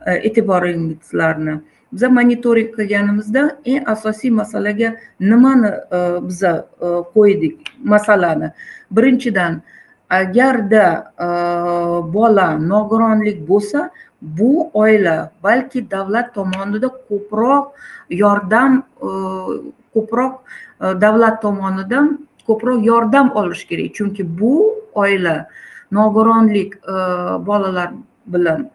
e, 0.07 0.12
e'tiboringizlarni. 0.12 1.61
Biza 1.92 2.09
monitoring 2.11 2.75
qilganimizda 2.77 3.57
eng 3.64 3.85
asosiy 3.88 4.31
masalaga 4.31 4.97
nimani 5.21 5.71
biza 6.29 6.68
qo'ydik 7.14 7.57
masalani? 7.85 8.51
Birinchidan 8.90 9.62
agarda 10.11 10.85
bola 12.12 12.59
nogironlik 12.59 13.49
bo'lsa 13.49 13.90
bu 14.21 14.71
oila 14.75 15.31
balki 15.42 15.90
davlat 15.90 16.35
tomonidan 16.35 16.92
ko'proq 17.09 17.73
yordam 18.11 18.83
ko'proq 19.99 20.33
e, 20.39 20.95
davlat 21.01 21.43
tomonidan 21.43 22.29
ko'proq 22.47 22.85
yordam 22.85 23.31
olish 23.35 23.67
kerak. 23.69 23.95
Chunki 23.95 24.23
bu 24.41 24.75
oila 24.95 25.47
nogironlik 25.93 26.75
e, 26.77 26.95
bolalar 27.47 27.93
bilan 28.27 28.71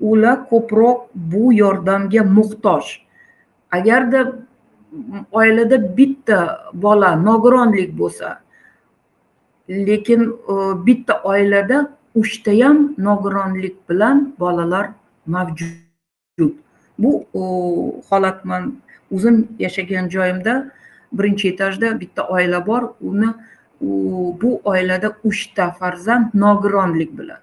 ular 0.00 0.48
ko'proq 0.50 1.08
bu 1.14 1.52
yordamga 1.52 2.22
muhtoj. 2.24 2.84
Agarda 3.70 4.32
oilada 5.32 5.96
bitta 5.96 6.38
bola 6.72 7.16
nogironlik 7.16 7.98
bo'lsa 7.98 8.38
lekin 9.68 10.20
e, 10.52 10.54
bitta 10.86 11.20
oilada 11.24 11.98
uchtayam 12.14 12.94
nogironlik 12.98 13.76
bilan 13.88 14.34
bolalar 14.40 14.90
mavjud. 15.26 16.54
Bu 16.98 17.26
holat 18.10 18.44
man 18.44 18.82
o'zim 19.14 19.48
yashagan 19.58 20.08
joyimda 20.08 20.70
birinchi 21.12 21.52
etajda 21.54 22.00
bitta 22.00 22.28
oila 22.28 22.66
bor. 22.66 22.82
Uni 23.00 23.28
bu 23.80 24.60
oilada 24.64 25.12
uchta 25.24 25.70
farzand 25.70 26.34
nogironlik 26.34 27.18
bilan. 27.18 27.38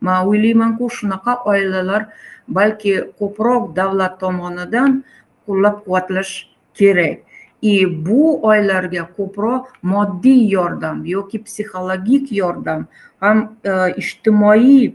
Man 0.00 0.26
o'ylaymanku 0.26 0.90
shunaqa 0.90 1.42
oilalar 1.44 2.06
balki 2.48 2.94
ko'proq 3.18 3.76
davlat 3.76 4.20
tomonidan 4.20 5.04
qo'llab 5.46 5.84
quvvatlash 5.84 6.32
kerak. 6.74 7.18
И 7.62 7.86
bu 8.06 8.46
oilalarga 8.48 9.08
ko'proq 9.16 9.72
moddiy 9.82 10.50
yordam 10.50 11.04
yoki 11.06 11.42
psixologik 11.44 12.32
yordam 12.32 12.86
ham 13.20 13.56
e, 13.64 13.72
ijtimoiy 14.02 14.92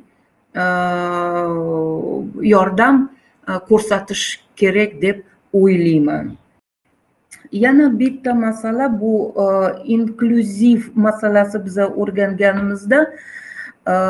e, 0.54 0.66
yordam 2.54 3.10
e, 3.48 3.52
ko'rsatish 3.70 4.26
kerak 4.56 5.02
deb 5.02 5.26
o'ylayman 5.54 6.38
yana 7.52 8.00
bitta 8.00 8.34
masala 8.34 9.02
bu 9.02 9.34
inklyuziv 9.86 10.82
masalasi 10.96 11.66
biza 11.66 11.88
o'rganganimizda 11.88 13.00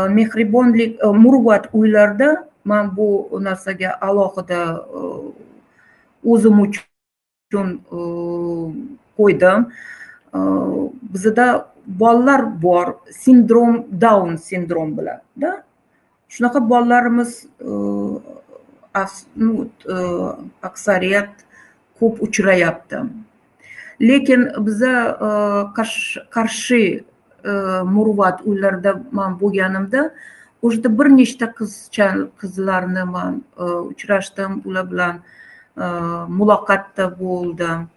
mehribonlik 0.10 1.04
murvat 1.04 1.70
uylarda 1.74 2.48
man 2.66 2.98
bu 2.98 3.30
narsaga 3.42 3.98
alohida 4.02 4.86
o'zim 6.24 6.60
uchun 6.60 7.68
qo'ydim 9.18 9.66
bizada 11.14 11.72
bolalar 11.88 12.62
bor 12.62 12.88
sindrom 13.12 13.86
daun 14.02 14.36
sindrom 14.36 14.98
bilanda 14.98 15.64
shunaqa 16.30 16.70
bolalarimiz 16.70 17.46
ну, 19.36 19.70
aksariyat 20.62 21.30
ko'p 22.00 22.22
uchrayapti 22.22 22.98
lekin 24.02 24.42
biza 24.66 24.94
qarshi 26.36 26.84
muruvvat 27.96 28.42
uylarda 28.46 28.92
man 29.12 29.38
bo'lganimda 29.42 30.02
o'shada 30.62 30.90
bir 30.98 31.08
nechta 31.20 31.48
qizcha 31.60 32.08
qizlarni 32.42 33.06
man 33.16 33.42
uchrashdim 33.92 34.62
ular 34.66 34.86
bilan 34.92 35.16
muloqotda 36.40 37.06
bo'ldim 37.22 37.88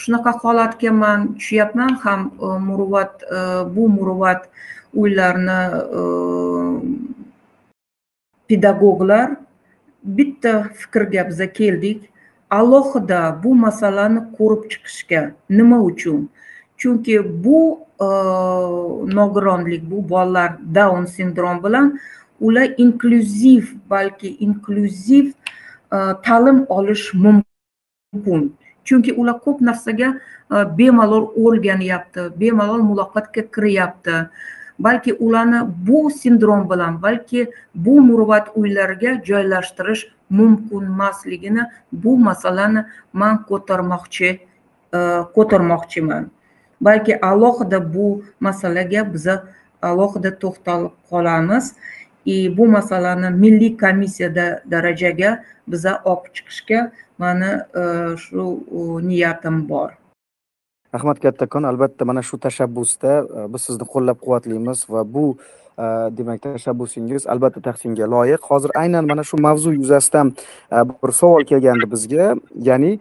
shunaqa 0.00 0.32
holatga 0.42 0.92
man 1.02 1.34
tushyapman 1.38 1.92
ham 2.04 2.20
muruvvat 2.68 3.26
bu 3.74 3.88
muruvvat 3.96 4.48
uylarni 4.94 5.60
pedagoglar 8.48 9.28
bitta 10.02 10.68
fikrga 10.74 11.28
biza 11.28 11.52
keldik. 11.52 12.10
Alohida 12.50 13.40
bu 13.44 13.54
masalani 13.54 14.20
ko'rib 14.38 14.70
chiqishga 14.70 15.32
nima 15.50 15.80
uchun? 15.82 16.28
Chunki 16.78 17.44
bu 17.44 17.80
e, 18.00 18.08
nogironlik 19.16 19.90
bu 19.90 20.08
bolalar 20.08 20.56
daun 20.74 21.04
sindrom 21.04 21.64
bilan 21.64 22.00
ular 22.40 22.74
inklyuziv 22.76 23.64
balki 23.90 24.36
inklyuziv 24.36 25.26
e, 25.26 25.96
ta'lim 26.24 26.66
olish 26.68 27.14
mumkin. 27.14 28.56
Chunki 28.84 29.12
ular 29.12 29.40
ko'p 29.40 29.60
narsaga 29.60 30.08
e, 30.52 30.56
bemalol 30.78 31.28
o'rganyapti 31.36 32.20
bemalol 32.40 32.82
muloqotga 32.90 33.42
kiryapti. 33.54 34.16
Balki 34.78 35.14
ularni 35.14 35.60
bu 35.86 36.10
sindrom 36.10 36.70
bilan 36.70 37.02
balki 37.02 37.50
bu 37.74 38.00
muruvvat 38.00 38.48
uylariga 38.54 39.24
joylashtirish 39.24 40.06
mumkin 40.30 40.82
emasligini 40.82 41.62
bu 41.92 42.18
masalani 42.18 42.84
man 43.12 43.44
ko'tarmoqchi 43.46 44.28
e, 44.94 44.98
ko'tarmoqchiman. 45.34 46.30
Balki 46.80 47.20
alohida 47.20 47.94
bu 47.94 48.22
masalaga 48.40 49.14
biza 49.14 49.44
alohida 49.82 50.38
to'xtalib 50.38 50.92
qolamiz. 51.10 51.74
И 52.26 52.56
bu 52.56 52.66
masalani 52.66 53.30
milliy 53.30 53.76
komissiyada 53.76 54.62
darajaga 54.70 55.44
biza 55.68 56.02
olib 56.04 56.26
chiqishga 56.34 56.92
mani 57.18 57.52
e, 57.80 57.82
shu 58.16 58.44
e, 58.78 59.08
niyatim 59.08 59.68
bor. 59.68 59.90
Rahmat 60.98 61.20
kattakon 61.20 61.62
albatta 61.62 62.04
mana 62.04 62.22
shu 62.22 62.38
tashabbusda 62.38 63.12
e, 63.38 63.52
biz 63.52 63.62
sizni 63.66 63.86
qo'llab 63.92 64.18
quvvatlaymiz 64.24 64.78
va 64.92 65.02
bu 65.14 65.24
e, 65.84 65.84
demak 66.18 66.42
tashabbusingiz 66.46 67.26
albatta 67.32 67.60
tahsinga 67.66 68.06
loyiq. 68.14 68.42
Hozir 68.50 68.70
aynan 68.82 69.04
mana 69.10 69.22
shu 69.30 69.36
mavzu 69.46 69.72
yuzasidan 69.72 70.32
e, 70.72 70.76
bir 71.02 71.12
savol 71.20 71.44
kelgandi 71.50 71.86
bizga. 71.94 72.26
Ya'ni 72.68 72.92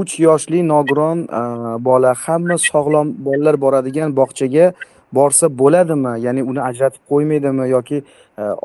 uch 0.00 0.12
yoshli 0.26 0.60
nogiron 0.72 1.18
bola 1.88 2.14
hamma 2.24 2.56
sog'lom 2.70 3.14
bolalar 3.26 3.56
boradigan 3.64 4.16
bog'chaga 4.20 4.72
borsa 5.18 5.46
bo'ladimi? 5.60 6.14
Ya'ni 6.26 6.42
uni 6.50 6.60
ajratib 6.70 7.02
qo'ymaydimi 7.10 7.68
yoki 7.76 8.02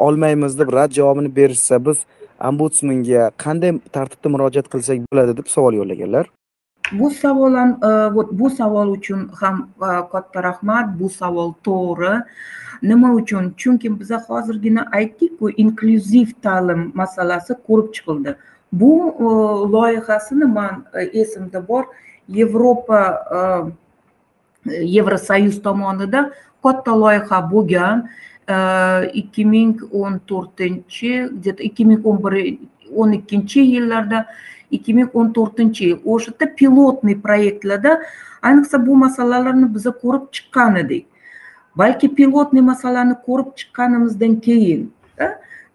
olmaymiz 0.07 0.59
deb 0.59 0.73
rad 0.77 0.91
javobini 0.99 1.35
berishsa 1.35 1.85
biz 1.85 1.97
ombudsmanga 2.49 3.29
qanday 3.43 3.71
tartibda 3.95 4.27
murojaat 4.35 4.67
qilsak 4.73 4.97
bo'ladi 5.11 5.37
deb 5.39 5.47
savol 5.55 5.73
yo'llaganlar. 5.81 6.25
Bu 6.91 7.09
savol 7.09 7.53
ham 7.55 7.79
вот 8.15 8.31
bu 8.31 8.49
savol 8.49 8.87
uchun 8.97 9.29
ham 9.41 9.69
э, 9.81 10.01
katta 10.11 10.43
rahmat. 10.43 10.99
Bu 10.99 11.09
savol 11.09 11.53
to'g'ri. 11.63 12.23
Nima 12.81 13.13
uchun? 13.13 13.53
Chunki 13.57 13.99
biza 13.99 14.17
hozirgina 14.27 14.85
aytdikku 14.91 15.49
inklyuziv 15.49 16.29
ta'lim 16.41 16.91
masalasi 16.95 17.53
ko'rib 17.67 17.93
chiqildi. 17.95 18.35
Bu 18.71 18.91
e, 19.19 19.23
loyihasini 19.73 20.45
man 20.45 20.85
e, 20.93 21.03
esimda 21.21 21.67
bor. 21.67 21.83
Yevropa 22.27 23.01
e, 23.37 23.39
yevrosoyuz 24.95 25.61
tomonidan 25.61 26.31
katta 26.63 26.91
loyiha 26.99 27.39
bo'lgan 27.51 28.09
ikki 29.13 29.45
ming 29.45 29.77
o'n 29.93 30.19
to'rtinchi 30.29 31.29
где 31.37 31.53
то 31.53 31.63
ikki 31.63 31.85
ming 31.85 32.01
o'n 32.03 32.17
bir 32.23 32.57
o'n 32.95 33.11
ikkinchi 33.13 33.61
yillarda 33.61 34.25
ikki 34.71 34.93
ming 34.93 35.09
o'n 35.13 35.31
to'rtinchi 35.37 35.85
yil 35.85 35.99
o'sha 36.05 36.31
yerda 36.31 36.55
pilotniy 36.55 37.17
proyektlarda 37.25 38.01
ayniqsa 38.41 38.85
bu 38.87 38.95
masalalarni 39.05 39.73
biza 39.75 39.91
ko'rib 40.03 40.25
chiqqan 40.31 40.75
edik. 40.83 41.05
Balki 41.77 42.07
pilotniy 42.15 42.61
masalani 42.61 43.15
ko'rib 43.27 43.55
chiqqanimizdan 43.59 44.39
keyin 44.47 44.91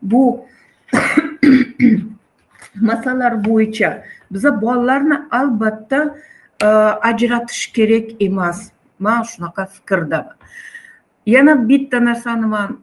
bu 0.02 0.46
masalalar 2.90 3.44
bo'yicha 3.44 4.04
biza 4.30 4.60
bolalarni 4.62 5.16
albatta 5.30 6.14
ajratish 7.02 7.72
kerak 7.72 8.22
emas. 8.22 8.70
Man 8.98 9.22
shunaqa 9.22 9.66
fikrdaman. 9.66 10.36
Yana 11.26 11.68
bitta 11.68 12.04
narsani 12.04 12.46
man 12.46 12.78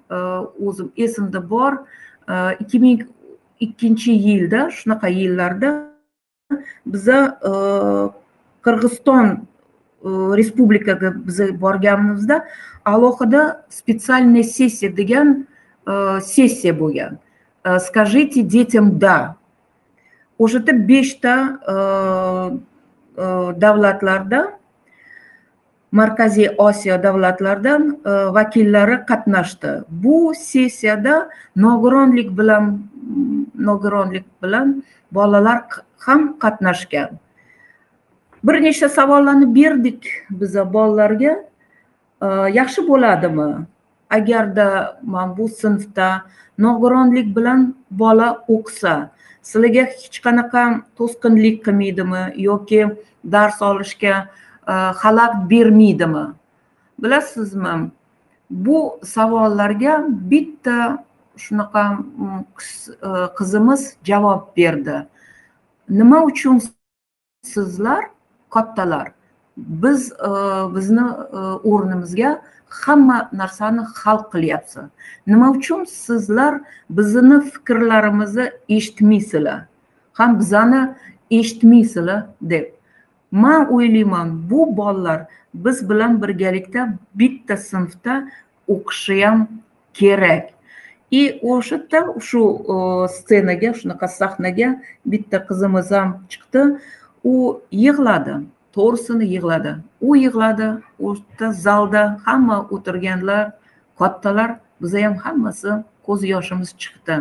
o'zim 0.59 0.91
esimda 0.97 1.49
bor. 1.49 1.73
E, 2.29 2.57
ikki 2.59 2.79
ming 2.79 3.01
ikkinchi 3.59 4.11
yilda 4.11 4.69
shunaqa 4.69 5.07
yillarda 5.07 5.90
biza 6.85 7.37
e, 7.41 7.51
qirg'iziston 8.65 9.47
respublikaga 10.37 11.13
biza 11.27 11.51
borganimizda 11.61 12.45
alohida 12.85 13.65
специальная 13.69 14.43
sessiya 14.43 14.89
degan 14.97 15.45
sessiya 16.21 16.73
bo'lgan 16.73 17.19
скажите 17.79 18.41
детям 18.43 18.97
да 18.99 19.35
o'sha 20.39 20.57
yerda 20.57 20.73
beshta 20.89 21.33
davlatlardan 23.61 24.47
markaziy 25.91 26.49
osiyo 26.57 26.97
davlatlaridan 27.03 27.99
vakillari 28.33 28.97
qatnashdi 29.09 29.71
bu 29.89 30.33
sessiyada 30.35 31.29
nogironlik 31.55 32.37
bilan 32.37 32.79
nogironlik 33.55 34.25
bilan 34.43 34.83
bolalar 35.11 35.63
ham 36.05 36.37
qatnashgan. 36.39 37.19
Bir 38.43 38.61
nechta 38.63 38.89
savollarni 38.89 39.47
berdik 39.55 40.07
biza 40.29 40.63
bolalarga. 40.73 41.33
Yaxshi 42.59 42.87
bo'ladimi? 42.87 43.65
Agarda 44.09 44.97
man 45.03 45.37
bu 45.37 45.49
sinfda 45.49 46.07
nogironlik 46.57 47.35
bilan 47.35 47.75
bola 47.91 48.29
o'qisa 48.47 48.95
sizlarga 49.41 49.85
hech 49.93 50.17
qanaqa 50.25 50.63
to'sqinlik 50.97 51.63
qilmaydimi 51.65 52.23
yoki 52.47 52.81
dars 53.35 53.61
olishga 53.61 54.15
xalaqit 55.01 55.49
bermaydimi? 55.51 56.25
Bilasizmi? 57.01 57.91
Bu 58.49 58.99
savollarga 59.05 59.93
bitta 60.31 60.77
shunaqa 61.37 61.83
mm, 61.91 62.41
e, 63.07 63.09
qizimiz 63.37 63.95
javob 64.03 64.41
berdi. 64.57 64.97
Nima 65.89 66.23
uchun 66.25 66.61
sizlar 67.43 68.05
kattalar? 68.49 69.11
Biz 69.57 70.11
e, 70.11 70.29
bizni 70.75 71.01
e, 71.01 71.37
o'rnimizga 71.63 72.41
hamma 72.69 73.29
narsani 73.33 73.81
hal 74.03 74.23
qilyapsiz 74.31 74.83
nima 75.27 75.51
uchun 75.51 75.83
sizlar 75.83 76.61
bizni 76.89 77.41
fikrlarimizni 77.41 78.51
eshitmaysizlar 78.69 79.61
ham 80.13 80.39
bizani 80.39 80.95
eshitmaysizlar 81.31 82.23
deb. 82.41 82.65
Man 83.31 83.73
o'ylayman 83.73 84.49
bu 84.49 84.77
bolalar 84.77 85.21
biz 85.53 85.89
bilan 85.89 86.21
birgalikda 86.21 86.93
bitta 87.15 87.57
sinfda 87.57 88.31
o'qishi 88.67 89.25
ham 89.25 89.47
kerak. 89.93 90.49
И 91.11 91.39
o'sha 91.43 91.75
yerda 91.75 91.99
shu 92.27 92.41
ssenaga 93.15 93.69
shunaqa 93.79 94.07
sahnaga 94.19 94.69
bitta 95.11 95.37
qizimiz 95.47 95.91
ham 95.97 96.09
chiqdi 96.31 96.61
u 97.33 97.35
yig'ladi 97.85 98.35
to'g'risini 98.75 99.25
yig'ladi 99.33 99.71
u 100.07 100.15
yig'ladi 100.23 100.67
o'sha 101.07 101.51
zalda 101.65 102.03
hamma 102.25 102.57
o'tirganlar 102.75 103.43
kattalar 103.99 104.49
biza 104.81 104.99
ham 105.05 105.15
hammasi 105.25 105.71
ko'z 106.05 106.21
yoshimiz 106.33 106.69
chiqdi 106.81 107.15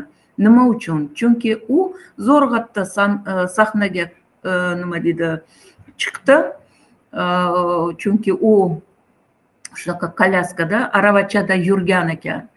nima 0.45 0.63
uchun 0.75 1.01
chunki 1.19 1.53
u 1.77 1.79
zo'rg'atda 2.29 2.83
e, 2.83 3.49
sahnaga 3.57 4.05
e, 4.51 4.53
nima 4.81 4.97
deydi 5.05 5.31
chiqdi 6.01 6.37
chunki 8.01 8.33
u 8.51 8.55
shunaqa 9.81 10.07
kolyaskada 10.21 10.79
aravachada 10.99 11.55
yurgan 11.69 12.09
ekan 12.17 12.49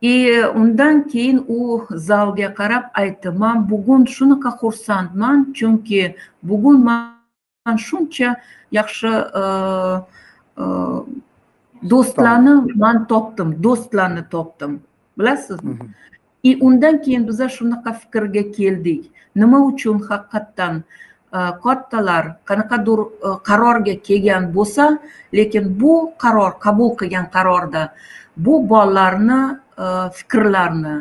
и 0.00 0.42
undan 0.54 1.08
keyin 1.08 1.44
u 1.48 1.86
zalga 1.96 2.54
qarab 2.54 2.84
aytdi 2.94 3.30
man 3.30 3.70
bugun 3.70 4.04
shunaqa 4.06 4.50
xursandman 4.60 5.52
chunki 5.52 6.14
bugun 6.42 6.84
man 6.84 7.76
shuncha 7.76 8.36
yaxshi 8.72 9.12
do'stlarni 11.90 12.54
man 12.76 13.06
topdim 13.06 13.62
do'stlarni 13.62 14.22
topdim. 14.30 14.80
Bilasizmi? 15.18 15.74
И 16.42 16.56
undan 16.66 17.02
keyin 17.02 17.28
biza 17.28 17.48
shunaqa 17.48 17.92
fikrga 18.00 18.52
keldik. 18.56 19.02
Nima 19.36 19.58
uchun 19.70 19.96
haqiqatdan 20.08 20.82
kattalar 21.64 22.24
qanaqadir 22.48 22.98
qarorga 23.48 23.94
kelgan 24.06 24.52
bo'lsa 24.54 24.98
lekin 25.32 25.64
bu 25.80 25.92
qaror 26.22 26.52
qabul 26.64 26.90
qilgan 27.00 27.26
qarorda 27.34 27.82
bu 28.36 28.68
bolalarni 28.70 29.40
Э, 29.80 30.10
fikrlarini 30.12 30.96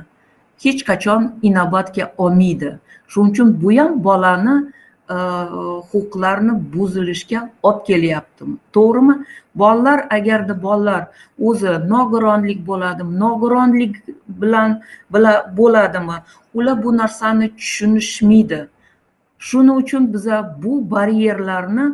hech 0.63 0.81
qachon 0.89 1.23
inobatga 1.41 2.05
olmaydi. 2.17 2.79
Shuning 3.11 3.31
uchun 3.31 3.49
bu 3.61 3.71
ham 3.77 4.03
bolani 4.03 4.55
e, 5.09 5.15
huquqlarini 5.91 6.53
buzilishga 6.73 7.39
olib 7.67 7.81
kelyapti. 7.87 8.43
To'g'rimi? 8.75 9.15
Bolalar 9.61 9.99
agarda 10.17 10.55
bolalar 10.63 11.03
o'zi 11.47 11.73
nogironlik 11.93 12.59
bo'ladimi 12.69 13.19
nogironlik 13.23 13.93
bilan 14.41 14.81
bo'ladimi 15.59 16.17
ular 16.53 16.83
bu 16.83 16.97
narsani 16.97 17.47
tushunishmaydi. 17.59 18.61
Shuning 19.47 19.77
uchun 19.83 20.13
biza 20.13 20.37
bu 20.63 20.91
baryerlarni 20.91 21.85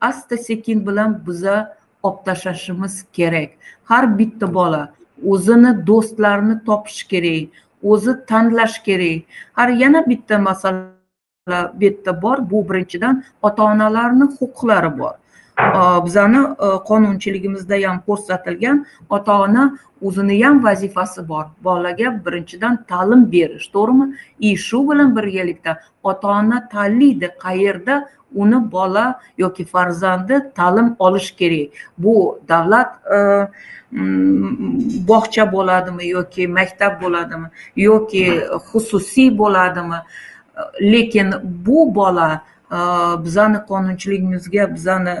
asta 0.00 0.36
sekin 0.36 0.86
bilan 0.86 1.10
biza 1.26 1.56
olib 2.02 2.20
tashlashimiz 2.26 3.04
kerak. 3.12 3.50
Har 3.84 4.18
bitta 4.18 4.54
bola 4.54 4.82
o'zini 5.24 5.86
do'stlarini 5.86 6.64
topish 6.64 7.04
kerak 7.04 7.48
o'zi 7.82 8.12
tanlash 8.26 8.82
kerak. 8.82 9.22
Har 9.52 9.68
yana 9.68 10.06
bitta 10.06 10.38
masala 10.38 11.60
bu 11.74 11.84
yerda 11.84 12.22
bor 12.22 12.38
bu 12.50 12.68
birinchidan 12.68 13.24
ota 13.42 13.62
onalarni 13.62 14.26
huquqlari 14.38 14.98
bor. 14.98 15.14
Э, 15.58 16.04
bizani 16.04 16.36
э, 16.36 16.68
qonunchiligimizda 16.88 17.76
ham 17.88 18.02
ko'rsatilgan 18.06 18.84
ota 19.10 19.40
ona 19.40 19.78
o'zini 20.02 20.44
ham 20.44 20.64
vazifasi 20.64 21.28
bor. 21.28 21.44
Bolaga 21.64 22.10
birinchidan 22.26 22.84
ta'lim 22.90 23.22
berish 23.32 23.68
to'g'rimi? 23.74 24.06
И 24.40 24.56
shu 24.56 24.78
bilan 24.90 25.16
birgalikda 25.16 25.78
ota 26.02 26.28
ona 26.28 26.68
tanlaydi 26.68 27.28
qayerda 27.44 27.94
uni 28.34 28.58
bola 28.72 29.04
yoki 29.38 29.64
farzandi 29.64 30.34
ta'lim 30.58 30.96
olish 30.98 31.30
kerak. 31.38 31.68
Bu 31.98 32.40
davlat 32.48 32.90
e, 33.16 33.18
mm, 33.92 35.08
bog'cha 35.08 35.52
bo'ladimi 35.52 36.08
yoki 36.08 36.48
maktab 36.48 37.00
bo'ladimi 37.02 37.48
yoki 37.76 38.24
xususiy 38.68 39.38
bo'ladimi? 39.38 39.98
Lekin 40.92 41.28
bu 41.66 41.94
bola 41.94 42.42
bizani 43.24 43.58
qonunchiligimizga 43.70 44.74
bizani 44.74 45.14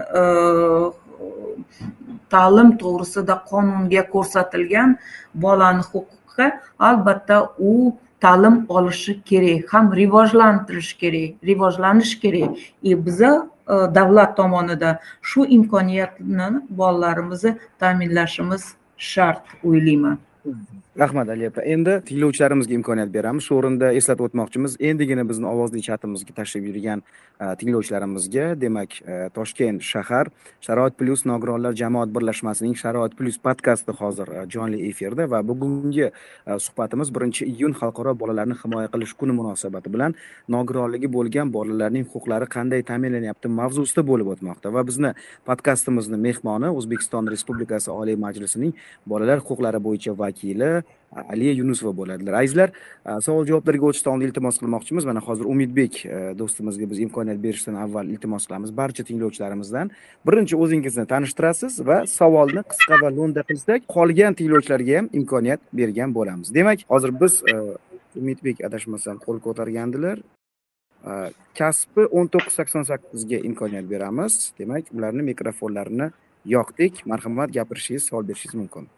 ta'lim 2.30 2.70
to'g'risida 2.82 3.36
qonunga 3.50 4.02
ko'rsatilgan 4.14 4.96
bolani 5.34 5.82
huquqi 5.92 6.46
albatta 6.78 7.36
u 7.58 7.72
ta'lim 8.20 8.66
olishi 8.68 9.22
kerak 9.30 9.74
ham 9.74 9.92
rivojlantirish 10.00 10.92
kerak 11.02 11.30
rivojlanish 11.50 12.14
kerak 12.22 12.50
и 12.82 13.06
biza 13.06 13.32
davlat 13.68 14.36
tomonidan 14.36 14.98
shu 15.22 15.46
imkoniyatni 15.46 16.48
bolalarimizni 16.80 17.58
ta'minlashimiz 17.78 18.62
shart 18.96 19.44
o'ylayman 19.64 20.18
rahmat 20.98 21.28
ali 21.28 21.48
opa. 21.48 21.60
Endi 21.60 21.98
tinglovchilarimizga 22.08 22.72
imkoniyat 22.74 23.10
beramiz. 23.12 23.44
Shu 23.44 23.58
o'rinda 23.58 23.90
eslatib 23.98 24.30
o'tmoqchimiz 24.30 24.76
endigina 24.80 25.24
bizni 25.28 25.46
ovozli 25.50 25.82
chatimizga 25.84 26.32
tashrif 26.38 26.64
buyurgan 26.64 27.02
e, 27.40 27.56
tinglovchilarimizga 27.60 28.46
demak 28.60 28.96
e, 29.02 29.28
toshkent 29.36 29.84
shahar 29.84 30.30
sharoit 30.66 30.96
plyus 30.96 31.26
nogironlar 31.28 31.76
jamoat 31.76 32.12
birlashmasining 32.16 32.76
sharoit 32.82 33.16
plyus 33.18 33.36
podkasti 33.48 33.92
hozir 34.00 34.32
e, 34.32 34.46
jonli 34.54 34.88
efirda 34.88 35.26
va 35.32 35.42
bugungi 35.50 36.08
suhbatimiz 36.66 37.12
birinchi 37.16 37.44
iyun 37.52 37.76
xalqaro 37.80 38.16
bolalarni 38.22 38.56
himoya 38.62 38.88
qilish 38.94 39.12
kuni 39.20 39.36
munosabati 39.40 39.92
bilan 39.92 40.16
nogironligi 40.56 41.12
bo'lgan 41.18 41.52
bolalarning 41.58 42.08
huquqlari 42.12 42.48
qanday 42.56 42.86
ta'minlanyapti 42.90 43.52
mavzusida 43.60 44.06
bo'lib 44.12 44.32
o'tmoqda 44.34 44.72
va 44.78 44.86
bizni 44.88 45.12
podkastimizni 45.48 46.22
mehmoni 46.28 46.72
o'zbekiston 46.78 47.28
respublikasi 47.34 47.92
oliy 48.00 48.16
majlisining 48.26 48.72
bolalar 49.06 49.44
huquqlari 49.44 49.82
bo'yicha 49.88 50.18
vakili 50.24 50.72
aliya 51.16 51.52
yunusova 51.52 51.92
bo'ladilar. 51.96 52.34
Azizlar 52.42 52.72
e, 53.06 53.20
savol 53.26 53.46
javoblarga 53.48 53.88
o'tishdan 53.90 54.16
oldin 54.16 54.28
iltimos 54.30 54.58
qilmoqchimiz. 54.60 55.04
Mana 55.08 55.20
hozir 55.28 55.48
umidbek 55.52 55.98
e, 56.06 56.18
do'stimizga 56.38 56.90
biz 56.90 57.00
imkoniyat 57.06 57.42
berishdan 57.42 57.78
avval 57.84 58.12
iltimos 58.14 58.46
qilamiz. 58.48 58.76
Barcha 58.76 59.04
tinglovchilarimizdan 59.08 59.90
birinchi 60.28 60.56
o'zingizni 60.62 61.06
tanishtirasiz 61.12 61.80
va 61.88 61.98
savolni 62.18 62.64
qisqa 62.70 63.00
va 63.02 63.12
lo'nda 63.18 63.46
qilsak 63.50 63.88
qolgan 63.96 64.38
tinglovchilarga 64.38 64.98
ham 64.98 65.10
imkoniyat 65.20 65.60
bergan 65.80 66.14
bo'lamiz. 66.18 66.54
Demak 66.54 66.86
hozir 66.92 67.14
biz 67.20 67.42
e, 67.52 67.56
umidbek 68.20 68.64
adashmasam 68.68 69.22
qo'l 69.24 69.40
ko'targandilar. 69.46 70.20
Kasbi 71.58 72.02
o'n 72.18 72.26
to'qqiz 72.34 72.54
sakson 72.58 72.82
sakkizga 72.88 73.38
imkoniyat 73.48 73.86
beramiz. 73.90 74.52
Demak 74.58 74.90
ularni 74.96 75.22
mikrofonlarini 75.32 76.10
yoqdik. 76.56 77.04
Marhamat 77.06 77.52
gapirishingiz 77.58 78.08
savol 78.10 78.26
berishingiz 78.28 78.58
mumkin. 78.62 78.88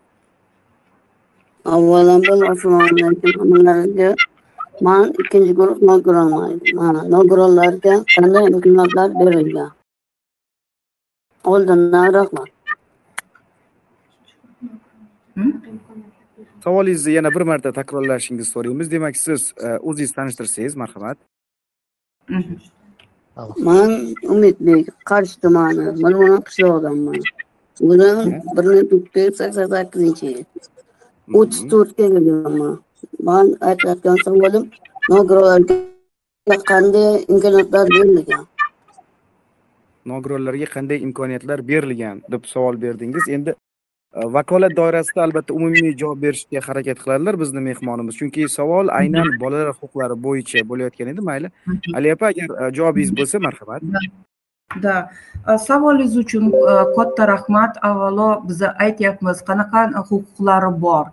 Avvalambor 1.75 2.39
hammalarga 2.51 4.11
man 4.87 5.05
ikkinchi 5.21 5.53
guruh 5.59 5.79
nogironman 5.91 6.61
mana 6.81 7.01
nogironlarga 7.15 7.95
qanday 8.15 8.45
imkoniyatlar 8.53 9.09
berilgan? 9.21 9.71
Oldindan 11.53 12.09
rahmat. 12.19 12.49
Savolingizni 16.65 17.13
yana 17.13 17.31
bir 17.35 17.45
marta 17.51 17.73
takrorlashingizni 17.73 18.53
so'raymiz. 18.55 18.91
Demak 18.91 19.17
siz 19.17 19.41
e, 19.67 19.69
o'zingizni 19.89 20.15
tanishtirsangiz 20.19 20.75
marhamat. 20.83 21.19
Man 23.69 23.91
umidbek 24.35 24.87
qarshi 25.11 25.37
tumani 25.43 25.85
mirmon 26.05 26.41
qishlog'idanman 26.49 27.21
o'zim 27.91 28.19
bir 28.57 28.65
ming 28.71 28.87
to'qqiz 28.91 29.25
yuz 29.27 29.37
sakson 29.41 29.67
sakkizinchi 29.75 30.27
yil 30.27 30.45
o'ttiz 31.35 31.63
to'rtga 31.71 32.07
kirganman 32.15 32.75
man 33.29 33.47
aytayotgan 33.69 34.17
savolim 34.25 34.65
nogironlarga 35.11 36.59
qanday 36.71 37.09
imkoniyatlar 37.35 37.87
berilgan? 37.97 38.45
Nogironlarga 40.13 40.69
qanday 40.75 40.99
imkoniyatlar 41.07 41.65
berilgan 41.71 42.23
deb 42.33 42.45
savol 42.53 42.81
berdingiz. 42.85 43.29
Endi 43.37 43.51
e, 43.51 44.21
vakolat 44.37 44.77
doirasida 44.77 45.23
albatta 45.27 45.55
umumiy 45.59 45.97
javob 46.03 46.23
berishga 46.23 46.61
harakat 46.69 47.03
qiladilar 47.03 47.41
bizni 47.43 47.61
mehmonimiz. 47.69 48.17
Chunki 48.21 48.49
savol 48.59 48.89
aynan 49.01 49.29
bolalar 49.43 49.75
huquqlari 49.81 50.17
bo'yicha 50.27 50.65
bo'layotgan 50.71 51.13
edi 51.13 51.21
mayli. 51.31 51.53
Ali 51.95 52.15
opa 52.15 52.33
agar 52.33 52.49
e, 52.63 52.73
javobingiz 52.79 53.13
bo'lsa 53.21 53.45
marhamat 53.47 53.83
да. 54.77 55.11
Savolingiz 55.59 56.17
uchun 56.17 56.53
katta 56.97 57.27
rahmat 57.29 57.77
avvalo 57.83 58.49
biza 58.49 58.75
aytyapmiz 58.85 59.39
qanaqa 59.49 59.83
huquqlari 60.11 60.81
bor 60.81 61.07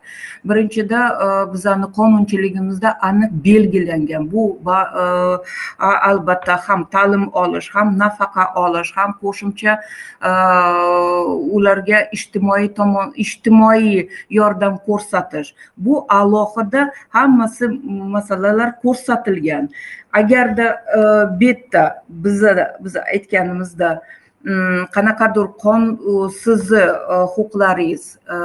birinchida 0.44 1.02
bizani 1.54 1.88
qonunchiligimizda 1.98 2.90
aniq 3.10 3.32
belgilangan 3.46 4.32
bu 4.32 4.44
albatta 5.80 6.58
ham 6.68 6.86
ta'lim 6.92 7.30
olish 7.34 7.70
ham 7.76 7.98
nafaqa 8.00 8.46
olish 8.64 8.92
ham 8.98 9.16
qo'shimcha 9.22 9.80
ularga 11.56 12.00
ijtimoiy 12.18 12.68
tomon 12.78 13.14
ijtimoiy 13.16 14.10
yordam 14.30 14.80
ko'rsatish 14.88 15.56
bu 15.78 16.06
alohida 16.10 16.92
hammasi 17.10 17.68
masalalar 18.16 18.70
ko'rsatilgan 18.84 19.70
agarda 20.20 20.68
e, 20.98 21.00
bu 21.40 21.44
yerda 21.44 22.04
biza 22.10 22.78
biz 22.80 22.96
aytganimizda 22.96 24.02
mm, 24.44 24.86
qanaqadir 24.96 25.48
qon 25.64 25.82
sizni 26.44 26.86
e, 27.14 27.16
huquqlaringiz 27.36 28.04
e, 28.36 28.38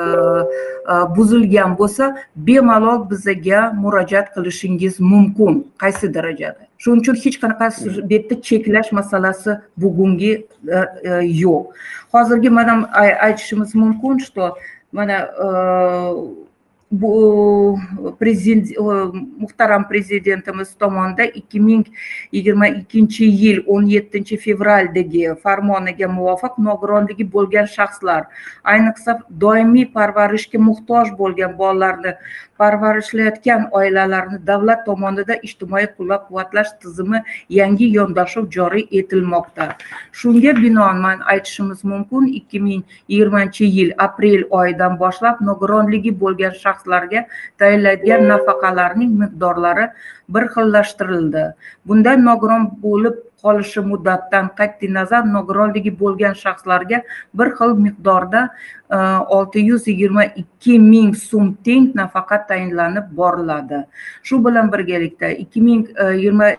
buzilgan 1.17 1.79
bo'lsa 1.79 2.05
bemalol 2.37 3.11
bizaga 3.11 3.61
murojaat 3.83 4.35
qilishingiz 4.35 5.01
mumkin. 5.01 5.73
Qaysi 5.83 6.15
darajada? 6.15 6.63
Shuning 6.79 7.01
uchun 7.03 7.17
hech 7.25 7.37
qanaqa 7.43 7.67
bu 7.87 8.15
yerda 8.15 8.35
cheklash 8.49 8.91
masalasi 8.93 9.51
bugungi 9.77 10.33
yo'q. 11.43 11.63
Hozirgi 12.13 12.51
mana 12.51 12.75
aytishimiz 13.27 13.75
mumkin 13.75 14.19
что 14.19 14.55
mana 14.93 15.17
bu 16.91 17.79
prezident 18.19 18.67
muhtaram 19.39 19.87
prezidentimiz 19.89 20.75
tomonidan 20.75 21.31
ikki 21.35 21.61
ming 21.61 21.87
yigirma 22.33 22.67
ikkinchi 22.69 23.25
yil 23.25 23.61
o'n 23.67 23.87
yettinchi 23.87 24.37
fevraldagi 24.37 25.37
farmoniga 25.43 26.09
muvofiq 26.11 26.59
nogironligi 26.59 27.29
bo'lgan 27.35 27.71
shaxslar 27.77 28.27
ayniqsa 28.75 29.21
doimiy 29.45 29.87
parvarishga 29.95 30.59
muhtoj 30.59 31.15
bo'lgan 31.21 31.55
bolalarni 31.63 32.17
parvarishlayotgan 32.61 33.67
oilalarni 33.81 34.39
davlat 34.51 34.85
tomonidan 34.89 35.45
ijtimoiy 35.49 35.87
qo'llab 35.97 36.27
quvvatlash 36.29 36.73
tizimi 36.83 37.23
yangi 37.59 37.89
yondashuv 37.97 38.51
joriy 38.57 38.87
etilmoqda. 39.01 39.69
Shunga 40.13 40.53
binoan 40.63 41.23
aytishimiz 41.35 41.85
mumkin 41.85 42.29
ikki 42.41 42.61
ming 42.67 42.83
yigirmanchi 43.09 43.71
yil 43.77 43.93
aprel 44.07 44.45
oyidan 44.61 44.99
boshlab 45.03 45.41
nogironligi 45.51 46.13
bo'lgan 46.23 46.55
shaxslarga 46.63 47.25
tayinlanadigan 47.59 48.29
nafaqalarning 48.33 49.13
miqdorlari 49.23 49.89
bir 50.35 50.45
xillashtirildi. 50.55 51.45
Bunda 51.87 52.17
nogiron 52.29 52.71
bo'lib 52.85 53.17
qolishi 53.43 53.85
muddatidan 53.91 54.51
qat'iy 54.61 54.93
nazar 54.99 55.27
nogironligi 55.37 55.93
bo'lgan 56.03 56.39
shaxslarga 56.43 57.03
bir 57.35 57.53
xil 57.59 57.77
miqdorda 57.87 58.47
e, 58.47 58.99
olti 59.37 59.67
yuz 59.71 59.87
yigirma 59.93 60.25
ikki 60.45 60.79
ming 60.79 61.13
so'm 61.27 61.53
teng 61.69 61.93
nafaqa 62.01 62.43
tayinlanib 62.49 63.13
boriladi. 63.21 63.85
Shu 64.23 64.45
bilan 64.49 64.73
birgalikda 64.73 65.31
ikki 65.45 65.61
ming 65.69 65.87
e, 65.97 66.11
yigirma 66.17 66.51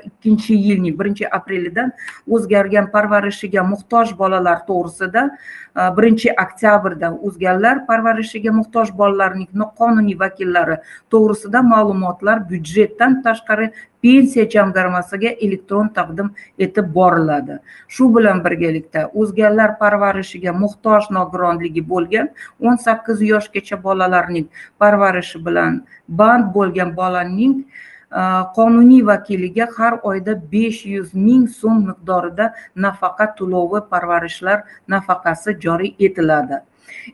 ikkinchi 0.00 0.54
yilning 0.56 0.94
birinchi 0.98 1.26
aprelidan 1.36 1.90
o'zgargan 2.36 2.86
parvarishiga 2.94 3.64
muhtoj 3.72 4.14
bolalar 4.20 4.62
to'g'risida 4.68 5.24
e, 5.28 5.82
birinchi 5.98 6.32
oktyabrdan 6.44 7.18
o'zganlar 7.28 7.82
parvarishiga 7.90 8.54
muhtoj 8.60 8.92
bolalarning 9.00 9.50
noqonuniy 9.62 10.16
vakillari 10.24 10.78
to'g'risida 11.14 11.62
ma'lumotlar 11.72 12.40
byudjetdan 12.52 13.18
tashqari 13.26 13.68
pensiya 14.02 14.46
jamg'armasiga 14.54 15.30
elektron 15.46 15.88
taqdim 15.98 16.32
etib 16.58 16.90
boriladi. 16.94 17.58
Shu 17.88 18.08
bilan 18.16 18.42
birgalikda 18.44 19.06
o'zganlar 19.14 19.78
parvarishiga 19.82 20.52
muhtoj 20.64 21.08
nogironligi 21.18 21.84
bo'lgan 21.92 22.28
o'n 22.60 22.76
sakkiz 22.86 23.22
yoshgacha 23.32 23.78
bolalarning 23.86 24.48
parvarishi 24.78 25.44
bilan 25.46 25.80
band 26.08 26.52
bo'lgan 26.56 26.96
bolaning 26.96 27.54
e, 27.62 28.22
qonuniy 28.56 29.06
vakiliga 29.12 29.68
har 29.76 29.94
oyda 30.02 30.34
besh 30.52 30.84
yuz 30.94 31.14
ming 31.14 31.46
so'm 31.60 31.86
miqdorida 31.88 32.52
nafaqa 32.86 33.30
to'lovi 33.38 33.86
parvarishlar 33.94 34.58
nafaqasi 34.88 35.58
joriy 35.64 35.94
etiladi 35.98 36.62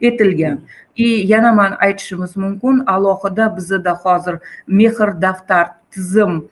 etilgan. 0.01 0.61
И 0.99 1.27
yana 1.27 1.53
man 1.53 1.77
aytishimiz 1.79 2.37
mumkin 2.37 2.83
alohida 2.87 3.57
bizada 3.57 3.93
hozir 3.95 4.39
mehr 4.67 5.21
daftar 5.23 5.67
tizim 5.91 6.49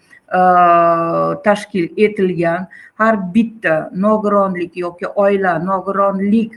tashkil 1.45 1.93
etilgan 1.97 2.67
har 2.99 3.17
bitta 3.35 3.91
nogironlik 3.93 4.77
yoki 4.77 5.07
oila 5.07 5.59
nogironlik 5.59 6.53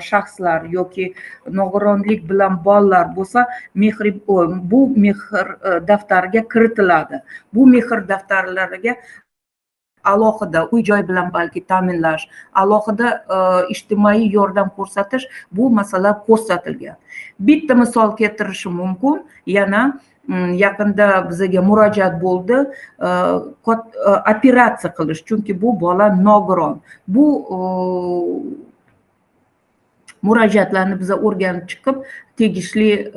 shaxslar 0.00 0.68
yoki 0.70 1.14
nogironlik 1.50 2.28
bilan 2.28 2.62
bolalar 2.64 3.14
bo'lsa 3.16 3.46
mehr 3.74 3.94
bu 4.70 4.88
mehr 4.96 5.16
daftariga 5.86 6.42
kiritiladi 6.48 7.22
bu 7.52 7.66
mehr 7.66 8.06
daftarlariga 8.08 8.96
alohida 10.04 10.68
uy 10.72 10.82
joy 10.82 11.02
bilan 11.08 11.32
balki 11.32 11.60
ta'minlash 11.66 12.28
alohida 12.54 13.24
ijtimoiy 13.70 14.30
yordam 14.30 14.70
ko'rsatish 14.76 15.26
bu 15.50 15.70
masala 15.70 16.22
ko'rsatilgan 16.26 16.96
bitta 17.38 17.74
misol 17.74 18.16
keltirishim 18.16 18.72
mumkin 18.72 19.22
yana 19.46 19.82
Mm, 19.82 20.11
yaqinda 20.28 21.28
bizaga 21.30 21.62
murojaat 21.62 22.20
bo'ldi. 22.22 22.54
Э, 23.00 23.08
э, 23.66 23.76
operatsiya 24.32 24.94
qilish 24.94 25.24
chunki 25.24 25.60
bu 25.62 25.80
bola 25.80 26.08
nogiron. 26.08 26.80
Bu 27.08 27.24
э, 27.50 27.56
murojaatlarni 30.22 31.00
biza 31.00 31.14
o'rganib 31.16 31.66
chiqib 31.68 31.96
tegishli 32.36 33.12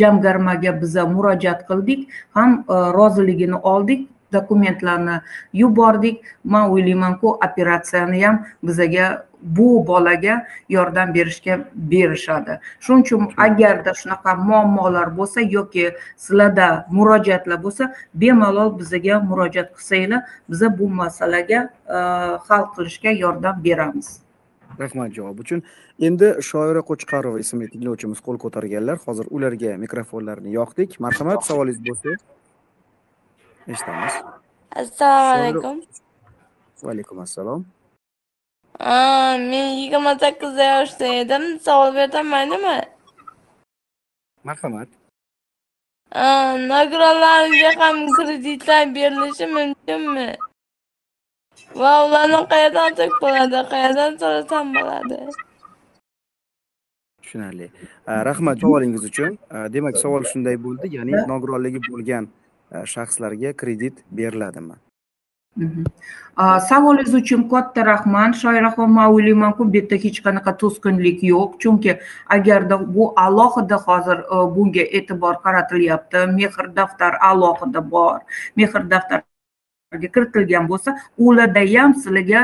jamg'armaga 0.00 0.80
biza 0.80 1.06
murojaat 1.06 1.68
qildik 1.68 2.08
ham 2.34 2.64
roziligini 2.68 3.56
oldik. 3.56 4.08
Dokumentlarni 4.32 5.20
yubordik 5.52 6.22
man 6.44 6.70
o'ylaymanku 6.70 7.38
operatsiyani 7.46 8.24
ham 8.24 8.44
bizaga 8.62 9.26
bu 9.42 9.86
bolaga 9.86 10.46
yordam 10.68 11.14
berishga 11.14 11.68
berishadi 11.74 12.58
shuning 12.80 13.02
uchun 13.04 13.28
agarda 13.36 13.94
shunaqa 14.00 14.34
muammolar 14.48 15.08
bo'lsa 15.18 15.40
yoki 15.40 15.86
sizlarda 16.16 16.86
murojaatlar 16.90 17.62
bo'lsa 17.66 17.92
bemalol 18.14 18.78
bizaga 18.78 19.20
murojaat 19.30 19.68
qilsanglar 19.76 20.22
biza 20.50 20.78
bu 20.78 20.88
masalaga 20.88 21.60
hal 22.48 22.64
qilishga 22.76 23.10
yordam 23.24 23.64
beramiz 23.64 24.08
rahmat 24.78 25.12
javob 25.18 25.38
uchun 25.44 25.62
endi 26.08 26.32
shoira 26.48 26.82
qo'chqarova 26.90 27.38
ismli 27.44 27.68
tinglovchimiz 27.74 28.20
qo'l 28.26 28.38
ko'targanlar 28.44 28.96
hozir 29.06 29.26
ularga 29.36 29.76
mikrofonlarni 29.84 30.50
yoqdik 30.58 30.98
marhamat 31.06 31.44
savolingiz 31.48 31.80
bo'lsa 31.88 32.10
eshitamiz 33.72 34.14
assalomu 34.80 35.30
alaykum 35.36 35.76
va 36.82 36.90
alaykum 36.94 37.18
assalom 37.24 37.64
men 39.50 39.66
yigirma 39.80 40.12
sakkiz 40.22 40.54
yoshda 40.58 41.06
edim 41.22 41.44
savol 41.66 41.90
bersam 41.98 42.26
maylimi 42.34 42.76
marhamat 44.48 44.88
nogironlarga 46.72 47.70
ham 47.80 47.96
kreditlar 48.16 48.82
berilishi 48.96 49.46
mumkinmi 49.56 50.28
va 51.80 51.92
ularni 52.06 52.40
qayerdan 52.52 52.84
olsak 52.90 53.12
bo'ladi 53.22 53.58
qayerdan 53.72 54.12
so'rasam 54.22 54.66
bo'ladi 54.78 55.18
tushunarli. 57.22 57.66
Rahmat 58.28 58.56
savolingiz 58.62 59.04
uchun. 59.10 59.38
Demak 59.74 59.96
savol 60.02 60.22
shunday 60.30 60.56
bo'ldi 60.64 60.86
ya'ni 60.96 61.12
nogironligi 61.32 61.80
bo'lgan 61.90 62.24
shaxslarga 62.94 63.52
kredit 63.52 64.04
beriladimi 64.10 64.76
savolingiz 66.68 67.14
uchun 67.14 67.48
katta 67.48 67.84
rahmat 67.84 68.34
shoiraxon 68.40 68.90
man 68.96 69.12
o'ylaymanku 69.12 69.64
bu 69.72 69.76
yerda 69.76 69.96
hech 70.04 70.18
qanaqa 70.26 70.52
to'sqinlik 70.62 71.22
yo'q 71.32 71.56
chunki 71.62 71.92
agarda 72.36 72.76
bu 72.94 73.04
alohida 73.26 73.76
hozir 73.86 74.18
bunga 74.56 74.84
e'tibor 74.98 75.34
qaratilyapti 75.44 76.26
mehr 76.36 76.68
daftar 76.76 77.12
alohida 77.30 77.80
bor 77.90 78.20
mehr 78.56 78.84
daftarga 78.92 80.08
kiritilgan 80.14 80.68
bo'lsa 80.70 80.96
ularda 81.16 81.62
ham 81.72 81.94
sizlarga 82.02 82.40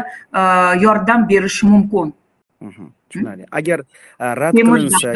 yordam 0.84 1.28
berishi 1.28 1.66
mumkin 1.66 2.14
tushunarli 3.10 3.44
agar 3.60 3.78
rad 4.40 4.54
qilinsa 4.54 5.12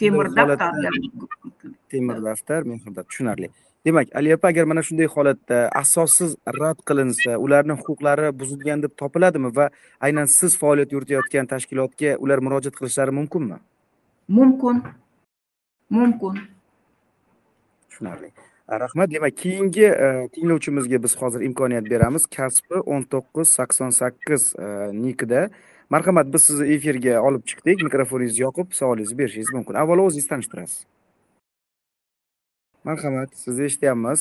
temir 0.00 0.26
daftar 0.36 0.72
temir 1.90 2.16
daftar 2.28 2.60
mehr 2.62 2.78
daftar 2.86 3.04
tushunarli 3.04 3.48
demak 3.86 4.08
ali 4.14 4.34
opa 4.34 4.48
agar 4.48 4.64
mana 4.64 4.82
shunday 4.82 5.06
holatda 5.06 5.68
asossiz 5.82 6.36
rad 6.60 6.78
qilinsa 6.88 7.38
ularni 7.44 7.74
huquqlari 7.78 8.28
buzilgan 8.40 8.82
deb 8.84 8.92
topiladimi 9.02 9.50
va 9.56 9.66
aynan 10.06 10.26
siz 10.38 10.58
faoliyat 10.60 10.92
yuritayotgan 10.94 11.46
tashkilotga 11.52 12.16
ular 12.24 12.38
murojaat 12.46 12.74
qilishlari 12.78 13.12
mumkinmi? 13.18 13.58
Mumkin. 14.28 14.82
Mumkin. 15.90 16.38
Tushunarli. 17.90 18.30
Rahmat. 18.84 19.10
Demak 19.10 19.36
keyingi 19.36 19.84
e, 19.84 20.28
tinglovchimizga 20.34 21.02
biz 21.02 21.16
hozir 21.22 21.40
imkoniyat 21.48 21.90
beramiz. 21.90 22.26
Kasbi 22.36 22.78
o'n 22.92 23.02
to'qqiz 23.12 23.48
sakson 23.58 23.90
sakkiz 23.90 24.54
e, 24.58 24.66
nikida 25.04 25.48
marhamat 25.90 26.32
biz 26.34 26.42
sizni 26.48 26.70
efirga 26.74 27.20
olib 27.26 27.42
chiqdik. 27.50 27.82
Mikrofoningizni 27.88 28.46
yoqib 28.46 28.72
savolingizni 28.78 29.18
berishingiz 29.18 29.52
mumkin. 29.52 29.74
Avvalo 29.82 30.06
o'zingizni 30.06 30.30
tanishtirasiz 30.34 30.86
marhamat 32.84 33.28
sizni 33.34 33.64
eshityapmiz. 33.64 34.20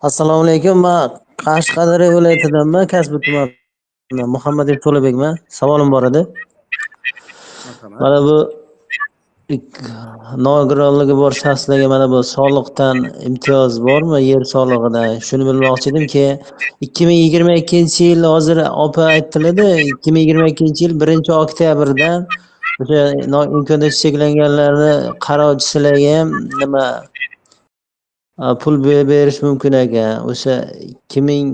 Assalomu 0.00 0.44
alaykum 0.44 0.78
man 0.78 1.10
qashqadaryo 1.46 2.08
viloyatidanman 2.16 2.86
kasbi 2.94 3.18
tumanidan 3.24 4.28
muhammadiyev 4.36 4.78
to'labekman 4.84 5.34
savolim 5.58 5.90
bor 5.94 6.04
edi. 6.10 6.22
Mana 8.02 8.18
bu 8.26 8.36
nogironligi 10.46 11.16
bor 11.22 11.32
shaxslarga 11.42 11.88
mana 11.94 12.06
bu 12.10 12.22
soliqdan 12.34 12.96
imtiyoz 13.28 13.72
bormi 13.86 14.18
yer 14.30 14.42
solig'idan 14.54 15.18
shuni 15.28 15.44
bilmoqchi 15.48 15.90
edim 15.92 16.06
keyin 16.14 16.36
ikki 16.86 17.06
ming 17.08 17.20
yigirma 17.24 17.54
ikkinchi 17.62 18.00
yil 18.10 18.22
hozir 18.32 18.58
opa 18.84 19.02
aytdilarda 19.14 19.66
ikki 19.92 20.12
ming 20.12 20.22
yigirma 20.24 20.46
ikkinchi 20.52 20.84
yil 20.84 20.94
birinchi 21.02 21.32
oktyabrdan 21.42 22.26
o'sha 22.82 23.02
imkoniyati 23.56 23.96
cheklanganlarni 24.02 24.92
qarovchisilarga 25.26 26.10
ham 26.18 26.28
nima 26.62 26.84
pul 28.36 28.84
berish 28.84 29.42
mumkin 29.42 29.72
ekan 29.72 30.28
o'sha 30.30 30.54
ikki 30.92 31.20
ming 31.28 31.46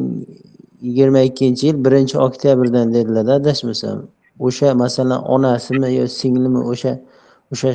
yigirma 0.87 1.21
ikkinchi 1.29 1.67
yil 1.67 1.79
birinchi 1.85 2.17
oktyabrdan 2.27 2.95
dedilarda 2.95 3.33
adashmasam 3.41 3.99
o'sha 4.47 4.75
masalan 4.75 5.21
onasimi 5.35 5.89
yo 5.99 6.05
singlimi 6.19 6.61
o'sha 6.73 6.93
o'sha 7.53 7.71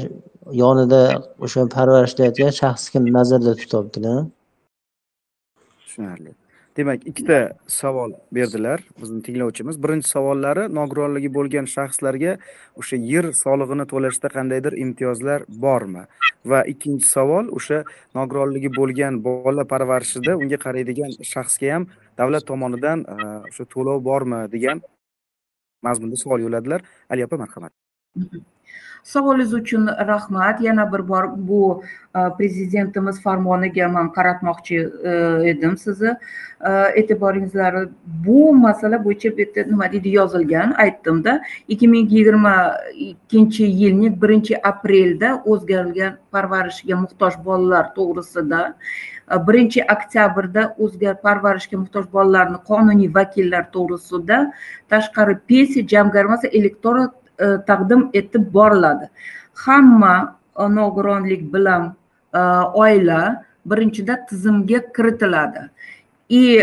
yonida 0.63 1.01
o'sha 1.45 1.61
parvarishlayotgan 1.75 2.51
shaxsga 2.61 2.99
nazarda 3.17 3.53
tutyaptilar. 3.61 4.17
Tushunarli. 5.83 6.31
Demak 6.77 7.05
ikkita 7.09 7.37
savol 7.67 8.13
berdilar 8.31 8.83
bizni 9.01 9.21
tinglovchimiz. 9.25 9.77
Birinchi 9.83 10.09
savollari 10.09 10.67
nogironligi 10.79 11.29
bo'lgan 11.37 11.69
shaxslarga 11.75 12.33
o'sha 12.81 12.99
yer 13.11 13.29
solig'ini 13.43 13.85
to'lashda 13.93 14.31
qandaydir 14.35 14.77
imtiyozlar 14.85 15.45
bormi? 15.65 16.03
Va 16.51 16.61
ikkinchi 16.73 17.07
savol 17.15 17.49
o'sha 17.59 17.83
nogironligi 18.19 18.73
bo'lgan 18.79 19.21
bola 19.29 19.65
parvarishida 19.73 20.37
unga 20.41 20.61
qaraydigan 20.65 21.17
shaxsga 21.33 21.73
ham 21.75 21.89
davlat 22.19 22.45
tomonidan 22.51 23.07
e, 23.13 23.15
o'sha 23.49 23.65
to'lov 23.73 24.03
bormi 24.09 24.43
degan 24.53 24.83
mazmunda 25.87 26.21
savol 26.23 26.45
yo'lladilar. 26.45 26.85
Ali 27.09 27.25
opa 27.27 27.41
marhamat. 27.43 27.73
Mm-hmm. 28.17 28.56
Savolingiz 29.07 29.53
uchun 29.53 29.87
rahmat. 29.87 30.61
Yana 30.61 30.91
bir 30.93 31.07
bor 31.07 31.23
bu 31.37 31.83
e, 32.15 32.19
prezidentimiz 32.37 33.21
farmoniga 33.21 33.87
man 33.87 34.11
qaratmoqchi 34.13 34.77
e, 35.03 35.11
edim 35.49 35.77
sizni. 35.77 36.15
E, 36.61 36.71
E'tiboringizlarni 37.01 37.89
bu 38.27 38.53
masala 38.53 39.03
bo'yicha 39.05 39.31
bu 39.37 39.41
yerda 39.41 39.63
nima 39.71 39.91
deydi 39.91 40.09
yozilgan. 40.19 40.73
Aytdimda 40.77 41.41
ikki 41.67 41.87
ming 41.87 42.11
yigirma 42.11 42.55
ikkinchi 42.93 43.63
yilning 43.81 44.21
birinchi 44.21 44.59
aprelda 44.71 45.29
o'zgarilgan 45.45 46.17
parvarishga 46.31 46.95
muhtoj 47.03 47.33
bolalar 47.45 47.93
to'g'risida 47.95 48.61
birinchi 49.47 49.83
oktyabrda 49.95 50.63
o'zgar 50.83 51.15
parvarishga 51.21 51.77
muhtoj 51.83 52.05
bolalarni 52.15 52.59
qonuniy 52.69 53.09
vakillar 53.19 53.63
to'g'risida 53.75 54.37
tashqari 54.91 55.35
pensiya 55.49 55.87
jamg'armasi 55.93 56.47
elektron 56.59 57.09
E, 57.39 57.45
taqdim 57.67 58.09
etib 58.13 58.53
boriladi. 58.53 59.09
Hamma 59.65 60.37
e, 60.59 60.63
nogironlik 60.75 61.53
bilan 61.53 61.95
e, 62.33 62.39
oila 62.73 63.43
birinchida 63.65 64.25
tizimga 64.25 64.79
kiritiladi. 64.95 65.69
И 66.29 66.59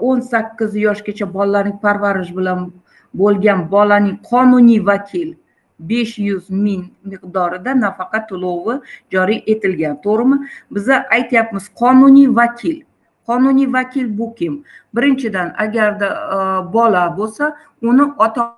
o'n 0.00 0.20
sakkiz 0.20 0.76
yoshgacha 0.76 1.26
bolalarning 1.26 1.80
parvarish 1.82 2.30
bilan 2.36 2.72
bo'lgan 3.14 3.70
bolaning 3.70 4.18
qonuniy 4.30 4.86
vakil 4.86 5.34
besh 5.78 6.18
yuz 6.18 6.50
ming 6.50 6.84
miqdorida 7.04 7.74
nafaqa 7.74 8.20
to'lovi 8.28 8.78
joriy 9.12 9.42
etilgan. 9.46 9.96
To'g'rimi? 10.04 10.36
Biza 10.70 11.06
aytyapmiz 11.10 11.64
qonuniy 11.80 12.28
vakil. 12.36 12.76
Qonuniy 13.26 13.72
vakil 13.72 14.06
bu 14.18 14.34
kim? 14.34 14.62
Birinchidan 14.94 15.54
agarda 15.58 16.08
bola 16.72 17.02
bo'lsa 17.18 17.56
uni 17.82 18.04
ota 18.18 18.57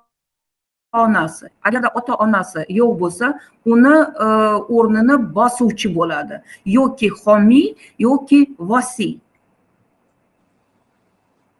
onasi 0.93 1.45
agarda 1.63 1.89
ota 1.95 2.15
onasi 2.15 2.65
yo'q 2.69 2.95
bo'lsa 2.99 3.27
uni 3.65 3.95
e, 4.25 4.27
o'rnini 4.75 5.15
bosuvchi 5.35 5.87
bo'ladi. 5.95 6.41
Yoki 6.65 7.09
homiy 7.09 7.75
yoki 7.99 8.39
vosiy 8.59 9.19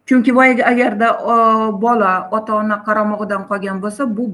chunki 0.05 0.35
boyagi 0.35 0.63
agarda 0.65 1.07
e, 1.33 1.35
bola 1.83 2.29
ota 2.31 2.55
ona 2.55 2.83
qaramog'idan 2.87 3.47
qolgan 3.49 3.81
bo'lsa 3.83 4.03
bu 4.17 4.27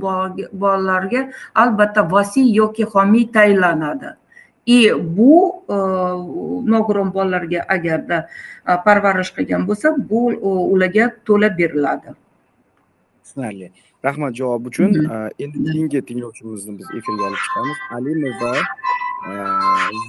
bolalarga 0.61 1.29
albatta 1.55 2.11
vasiy 2.11 2.53
yoki 2.55 2.83
homiy 2.83 3.31
tayinlanadi. 3.31 4.17
И 4.67 4.91
bu 4.93 5.63
e, 5.69 5.75
nogiron 6.71 7.13
bolalarga 7.13 7.65
agarda 7.69 8.27
parvarish 8.85 9.31
qilgan 9.35 9.67
bo'lsa 9.67 9.95
bu 10.09 10.19
ularga 10.73 11.11
to'lab 11.25 11.53
beriladi. 11.57 12.09
Tushunarli. 13.23 13.71
Rahmat 14.05 14.35
javob 14.35 14.65
uchun. 14.65 14.91
endi 15.39 15.57
keyingi 15.65 16.01
tinglovchimizni 16.09 16.79
biz 16.79 16.87
efirga 16.97 17.23
olib 17.29 17.41
chiqamiz. 17.45 17.77
Alimova 17.97 18.53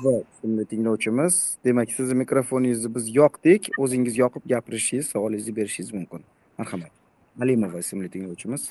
va 0.04 0.14
ismli 0.34 0.64
tinglovchimiz. 0.64 1.58
Demak 1.64 1.92
sizni 1.92 2.14
mikrofoningizni 2.14 2.94
biz 2.94 3.14
yoqdik. 3.20 3.70
O'zingiz 3.78 4.18
yoqib 4.18 4.42
gapirishingiz 4.52 5.06
savolingizni 5.14 5.56
berishingiz 5.56 5.92
mumkin. 5.94 6.20
Marhamat. 6.58 6.92
Alimova 7.42 7.78
ismli 7.78 8.08
tinglovchimiz. 8.14 8.68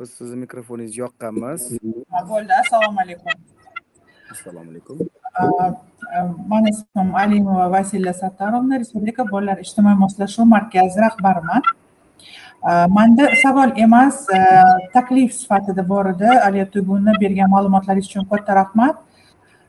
Biz 0.00 0.10
sizni 0.10 0.36
mikrofoningizni 0.44 1.00
yoqqanmiz. 1.04 1.60
Bo'ldi 2.32 2.52
assalomu 2.62 2.98
alaykum. 3.04 3.32
Assalomu 4.32 4.70
alaykum. 4.70 4.98
Mani 6.48 6.70
ismim 6.70 7.14
alimova 7.14 7.66
vasila 7.72 8.12
sattarovna 8.22 8.78
respublika 8.80 9.24
bolalar 9.32 9.58
ijtimoiy 9.64 9.96
moslashuv 10.04 10.44
markazi 10.56 11.00
rahbariman 11.06 11.62
Э, 12.62 12.86
manda 12.88 13.28
savol 13.42 13.72
emas 13.76 14.26
э, 14.28 14.38
taklif 14.92 15.32
sifatida 15.32 15.88
bor 15.88 16.06
edi. 16.06 16.28
Aliya 16.46 16.66
tuyg'unni 16.70 17.12
bergan 17.20 17.48
ma'lumotlaringiz 17.50 18.06
uchun 18.10 18.24
katta 18.32 18.56
rahmat. 18.60 18.96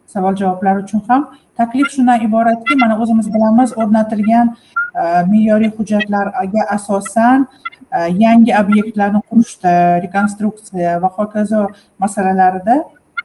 Savol 0.07 0.35
javoblar 0.35 0.83
uchun 0.83 1.01
ham. 1.07 1.29
Taklif 1.57 1.87
shundan 1.93 2.21
iboratki 2.27 2.75
mana 2.81 2.99
o'zimiz 3.01 3.27
bilamiz 3.33 3.71
o'rnatilgan 3.77 4.55
e, 5.01 5.03
me'yoriy 5.31 5.71
hujjatlarga 5.77 6.63
asosan 6.75 7.47
e, 7.95 7.99
yangi 8.23 8.51
obyektlarni 8.61 9.21
qurishda 9.29 9.73
rekonstruksiya 10.05 11.01
va 11.03 11.09
hokazo 11.17 11.67
masalalarida 12.03 12.77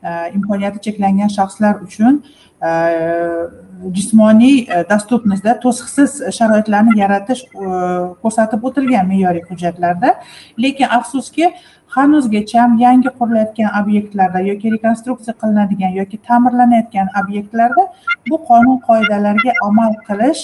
e, 0.02 0.10
imkoniyati 0.36 0.82
cheklangan 0.86 1.30
shaxslar 1.38 1.74
uchun 1.86 2.22
jismoniy 3.94 4.58
e, 4.68 4.84
dostupnostda 4.90 5.56
to'siqsiz 5.64 6.18
sharoitlarni 6.38 6.98
yaratish 7.00 7.42
e, 7.44 7.70
ko'rsatib 8.22 8.64
o'tilgan 8.68 9.08
me'yoriy 9.12 9.44
hujjatlarda. 9.50 10.14
Lekin 10.64 10.88
afsuski 10.98 11.52
hanuzgacha 11.96 12.68
yangi 12.84 13.10
qurilayotgan 13.18 13.70
obyektlarda 13.80 14.40
yoki 14.50 14.72
rekonstruksiya 14.76 15.34
qilinadigan 15.42 15.92
yoki 16.00 16.16
ta'mirlanayotgan 16.28 17.08
obyektlarda 17.22 17.82
bu 18.30 18.36
qonun 18.48 18.78
qoidalariga 18.88 19.52
amal 19.68 19.92
qilish 20.08 20.42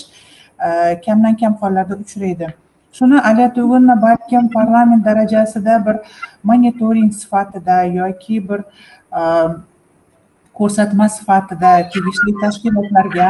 e, 0.66 1.00
kamdan 1.06 1.36
kam 1.36 1.54
hollarda 1.62 1.96
uchraydi. 2.04 2.54
Shuni 2.92 3.20
aliya 3.20 3.48
balkim 4.06 4.48
parlament 4.48 5.04
darajasida 5.04 5.86
bir 5.86 5.96
monitoring 6.42 7.12
sifatida 7.12 7.82
yoki 7.84 8.48
bir 8.48 8.60
e, 9.20 9.22
ko'rsatma 10.58 11.06
sifatida 11.16 11.70
tegishli 11.94 12.32
tashkilotlarga 12.42 13.28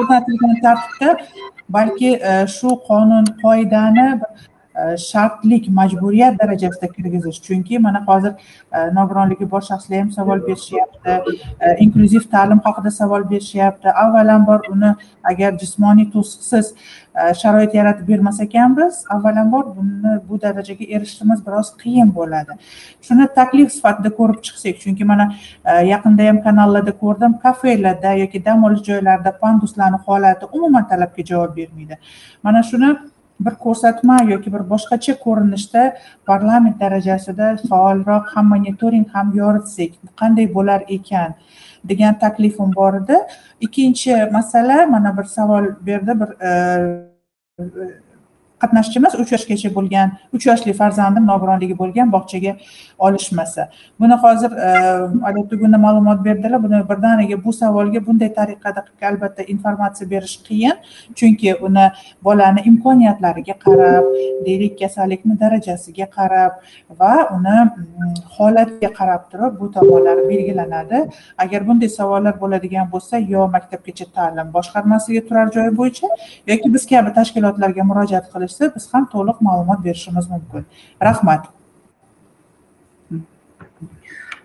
o'rnatilgan 0.00 0.56
tartibda 0.64 1.10
balki 1.76 2.10
e, 2.32 2.34
shu 2.56 2.70
qonun 2.88 3.28
qoidani 3.42 4.08
E, 4.74 4.96
shartlik 4.96 5.68
majburiyat 5.68 6.38
darajasida 6.40 6.88
kirgizish. 6.92 7.42
Chunki 7.42 7.78
mana 7.78 8.04
hozir 8.06 8.32
e, 8.72 8.78
nogironligi 8.98 9.50
bor 9.50 9.60
shaxslar 9.60 9.98
ham 9.98 10.10
savol 10.12 10.40
berishyapti 10.46 11.10
e, 11.60 11.76
inklyuziv 11.84 12.24
ta'lim 12.32 12.60
haqida 12.64 12.90
savol 12.90 13.30
berishyapti. 13.30 13.88
Avvalambor 14.04 14.60
uni 14.72 14.94
agar 15.32 15.52
jismoniy 15.62 16.08
to'siqsiz 16.14 16.74
sharoit 17.40 17.74
yaratib 17.74 18.08
bermas 18.08 18.40
ekanmiz 18.40 19.04
avvalambor 19.14 19.64
buni 19.76 20.16
bu 20.28 20.40
darajaga 20.40 20.84
erishishimiz 20.96 21.46
biroz 21.46 21.74
qiyin 21.82 22.14
bo'ladi. 22.18 22.56
Shuni 23.08 23.28
taklif 23.38 23.72
sifatida 23.76 24.16
ko'rib 24.18 24.40
chiqsak 24.46 24.80
chunki 24.84 25.04
mana 25.12 25.26
yaqinda 25.92 26.28
ham 26.28 26.42
kanallarda 26.46 26.98
ko'rdim 27.02 27.38
kafelarda 27.44 28.14
yoki 28.24 28.44
dam 28.44 28.64
olish 28.64 28.84
joylarida 28.90 29.38
panduslarni 29.44 29.98
holati 30.06 30.52
umuman 30.52 30.88
talabga 30.88 31.24
javob 31.32 31.56
bermaydi. 31.56 31.98
Mana 32.42 32.62
shuni 32.70 32.96
bir 33.46 33.54
ko'rsatma 33.64 34.16
yoki 34.32 34.52
bir 34.54 34.62
boshqacha 34.72 35.14
ko'rinishda 35.24 35.82
parlament 36.26 36.80
darajasida 36.80 37.56
faolroq 37.70 38.24
ham 38.34 38.48
monitoring 38.54 39.06
ham 39.14 39.32
yoritsak 39.40 39.90
qanday 40.20 40.46
bo'lar 40.54 40.80
ekan 40.88 41.34
degan 41.84 42.18
taklifim 42.18 42.74
bor 42.74 42.94
edi. 43.00 43.16
Ikkinchi 43.60 44.30
masala 44.32 44.86
mana 44.86 45.16
bir 45.18 45.24
savol 45.24 45.64
berdi 45.86 46.20
bir 46.20 46.30
e, 46.48 46.52
qatnashchimiz 48.62 49.18
uch 49.22 49.32
yoshgacha 49.34 49.70
bo'lgan 49.76 50.16
uch 50.36 50.46
yoshli 50.50 50.72
farzandim 50.80 51.26
nogironligi 51.32 51.76
bo'lgan 51.82 52.12
bog'chaga 52.14 52.52
olishmasa. 53.06 53.68
Buni 54.00 54.14
hozir 54.24 54.50
e, 54.50 55.78
ma'lumot 55.86 56.24
berdilar. 56.24 56.62
Buni 56.62 56.82
birdaniga 56.90 57.44
bu 57.44 57.52
savolga 57.52 58.06
bunday 58.06 58.30
tariqada 58.38 58.84
albatta 59.10 59.42
informatsiya 59.54 60.10
berish 60.10 60.36
qiyin 60.48 60.76
chunki 61.18 61.54
uni 61.66 61.86
bolani 62.24 62.60
imkoniyatlariga 62.70 63.54
qarab 63.64 64.04
deylik 64.46 64.78
kasallikni 64.82 65.38
darajasiga 65.42 66.06
qarab 66.16 66.52
va 67.00 67.14
uni 67.36 67.56
mm, 67.64 68.14
holatiga 68.36 68.90
qarab 68.98 69.22
turib 69.32 69.60
bu 69.60 69.70
tomonlar 69.76 70.18
belgilanadi. 70.30 70.98
Agar 71.44 71.66
bunday 71.68 71.88
savollar 71.98 72.34
bo'ladigan 72.42 72.86
bo'lsa 72.94 73.18
yo 73.34 73.48
maktabgacha 73.56 74.06
ta'lim 74.16 74.52
boshqarmasiga 74.56 75.22
turar 75.28 75.46
joy 75.56 75.68
bo'yicha 75.80 76.08
yoki 76.50 76.74
biz 76.74 76.86
kabi 76.92 77.10
tashkilotlarga 77.18 77.82
murojaat 77.90 78.26
qilish 78.32 78.51
qilishsa 78.52 78.74
biz 78.74 78.94
ham 78.94 79.06
to'liq 79.06 79.40
ma'lumot 79.40 79.84
berishimiz 79.84 80.30
mumkin. 80.30 80.64
Rahmat. 81.02 81.46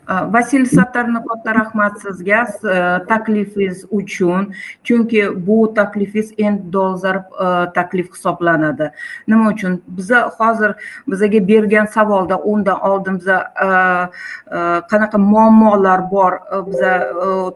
Vasil 0.08 0.66
sattarni 0.66 1.20
katta 1.28 1.54
rahmat 1.54 2.00
sizga. 2.02 2.44
E, 2.64 3.08
taklifingiz 3.08 3.86
uchun 3.92 4.54
chunki 4.84 5.48
bu 5.48 5.74
taklifingiz 5.74 6.32
eng 6.38 6.72
dolzarb 6.74 7.26
e, 7.46 7.74
taklif 7.74 8.14
hisoblanadi. 8.14 8.92
Nima 9.28 9.50
uchun? 9.52 9.82
Biza 9.88 10.32
hozir 10.38 10.76
bizaga 11.08 11.48
bergan 11.48 11.86
savolda 11.86 12.38
undan 12.38 12.80
oldin 12.80 13.20
biza 13.20 13.38
e, 13.66 13.68
qanaqa 14.92 15.18
muammolar 15.18 16.12
bor 16.12 16.40
biza 16.70 16.94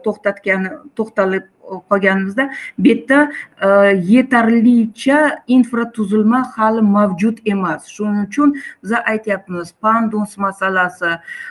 to'xtatgan 0.04 0.68
to'xtalib 0.96 1.48
qolganimizda 1.88 2.50
bu 2.78 2.88
yerda 2.88 3.32
e, 3.62 3.68
yetarlicha 4.12 5.38
infratuzilma 5.46 6.42
hali 6.56 6.82
mavjud 6.82 7.38
emas. 7.44 7.86
Shuning 7.86 8.28
uchun 8.28 8.54
biz 8.82 8.92
aytyapmiz 8.92 9.74
pandus 9.80 10.38
masalasi 10.38 11.06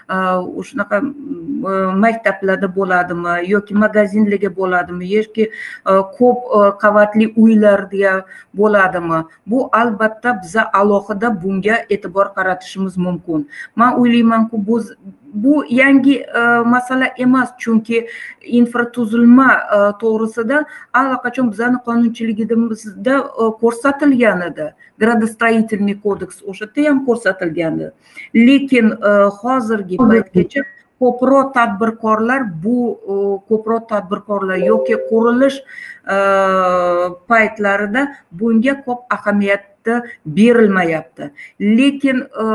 e, 0.10 0.16
shunaqa 0.70 0.98
e, 0.98 1.72
maktablarda 2.04 2.76
bo'ladimi 2.76 3.36
yoki 3.48 3.76
magazinlarga 3.76 4.56
bo'ladimi 4.56 5.14
yoki 5.14 5.52
ko'p 6.18 6.40
qavatli 6.82 7.34
uylarda 7.36 8.26
bo'ladimi? 8.54 9.24
Bu 9.48 9.70
albatta 9.72 10.42
biza 10.44 10.70
alohida 10.74 11.44
bunga 11.44 11.76
e'tibor 11.90 12.34
qaratishimiz 12.36 12.98
mumkin. 12.98 13.48
Man 13.76 14.00
o'ylaymanku 14.00 14.66
bu 14.68 14.82
bu 15.34 15.64
yangi 15.70 16.16
e, 16.22 16.42
masala 16.66 17.08
emas 17.18 17.50
chunki 17.58 18.08
infratuzilma 18.42 19.48
e, 19.54 19.80
to'g'risida 20.02 20.66
allaqachon 20.94 21.52
bizani 21.52 21.78
qonunchiligimizda 21.86 23.16
e, 23.20 23.50
ko'rsatilgan 23.62 24.42
edi 24.50 24.68
gradостроительный 25.00 25.98
kodeks 26.04 26.44
o'sha 26.44 26.68
yerda 26.68 26.90
ham 26.90 27.06
ko'rsatilgan 27.08 27.80
edi 27.80 28.46
lekin 28.48 28.92
e, 28.92 29.16
hozirgi 29.42 29.98
paytgacha 29.98 30.68
ko'proq 31.02 31.54
tadbirkorlar 31.58 32.46
bu 32.64 32.78
e, 33.14 33.16
ko'proq 33.50 33.88
tadbirkorlar 33.94 34.58
yoki 34.68 35.00
qurilish 35.10 35.58
e, 36.16 36.18
paytlarida 37.32 38.08
bunga 38.32 38.78
ko'p 38.86 39.18
ahamiyat 39.18 39.71
berilmayapti. 40.26 41.32
Lekin 41.60 42.22
e, 42.22 42.46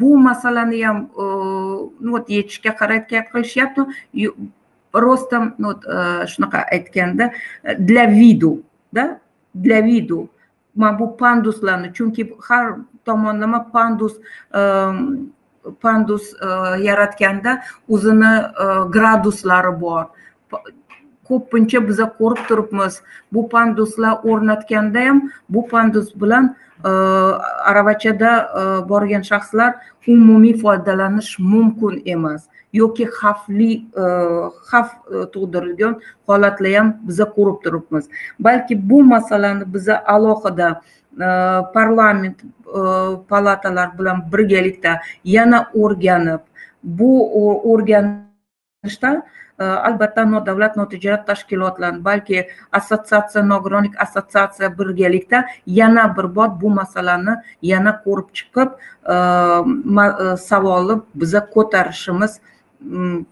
bu 0.00 0.18
masalani 0.18 0.84
ham 0.84 1.10
e, 1.12 1.24
вот 2.00 2.28
yechishga 2.28 2.76
harakat 2.78 3.30
qilishyapti. 3.32 3.80
Просто 4.92 5.52
вот 5.58 5.84
e, 5.84 6.26
shunaqa 6.26 6.64
aytganda 6.72 7.32
для 7.78 8.06
виду 8.06 8.62
да 8.92 9.18
для 9.54 9.80
виду 9.80 10.30
mana 10.76 10.98
bu 10.98 11.16
panduslarni 11.16 11.92
chunki 11.92 12.34
har 12.48 12.78
tomonlama 13.04 13.72
pandus 13.72 14.14
pandus 15.82 16.34
yaratganda 16.80 17.62
o'zini 17.88 18.32
graduslari 18.92 19.80
bor. 19.80 20.06
Ko'pincha 21.28 21.80
biza 21.88 22.06
ko'rib 22.18 22.40
turibmiz. 22.48 23.00
Bu 23.32 23.48
panduslar 23.48 24.24
o'rnatganda 24.24 25.06
ham 25.08 25.22
bu 25.48 25.66
pandus 25.68 26.14
bilan 26.22 26.54
e, 26.84 26.90
aravachada 27.70 28.32
e, 28.60 28.88
borgan 28.88 29.22
shaxslar 29.30 29.74
umumiy 30.08 30.56
foydalanish 30.62 31.38
mumkin 31.38 32.02
emas. 32.06 32.42
Yoki 32.72 33.06
xavfli 33.18 33.70
e, 34.02 34.04
xavf 34.70 34.90
tug'diradigan 35.32 36.00
holatlar 36.28 36.74
ham 36.78 36.92
biza 37.08 37.30
ko'rib 37.36 37.62
turibmiz. 37.64 38.04
Balki 38.40 38.74
bu 38.90 39.02
masalani 39.14 39.64
biza 39.74 40.02
alohida 40.06 40.80
parlament 41.72 42.42
palatalar 43.28 43.98
bilan 43.98 44.18
birgalikda 44.32 45.00
yana 45.24 45.66
o'rganib 45.74 46.42
bu 46.82 47.10
o'rganishda 47.72 49.22
albatta 49.58 50.24
nodavlat 50.24 50.76
notijorat 50.76 51.26
tashkilotlar 51.26 52.00
balki 52.04 52.46
assotsiatsiya 52.72 53.42
nogironlik 53.44 53.94
assotsiatsiya 54.02 54.78
birgalikda 54.78 55.44
yana 55.66 56.16
bir 56.16 56.34
bor 56.36 56.48
bu 56.60 56.70
masalani 56.70 57.36
yana 57.62 58.02
ko'rib 58.04 58.28
chiqib 58.36 58.68
savolni 60.48 61.00
biza 61.14 61.40
ko'tarishimiz 61.54 62.40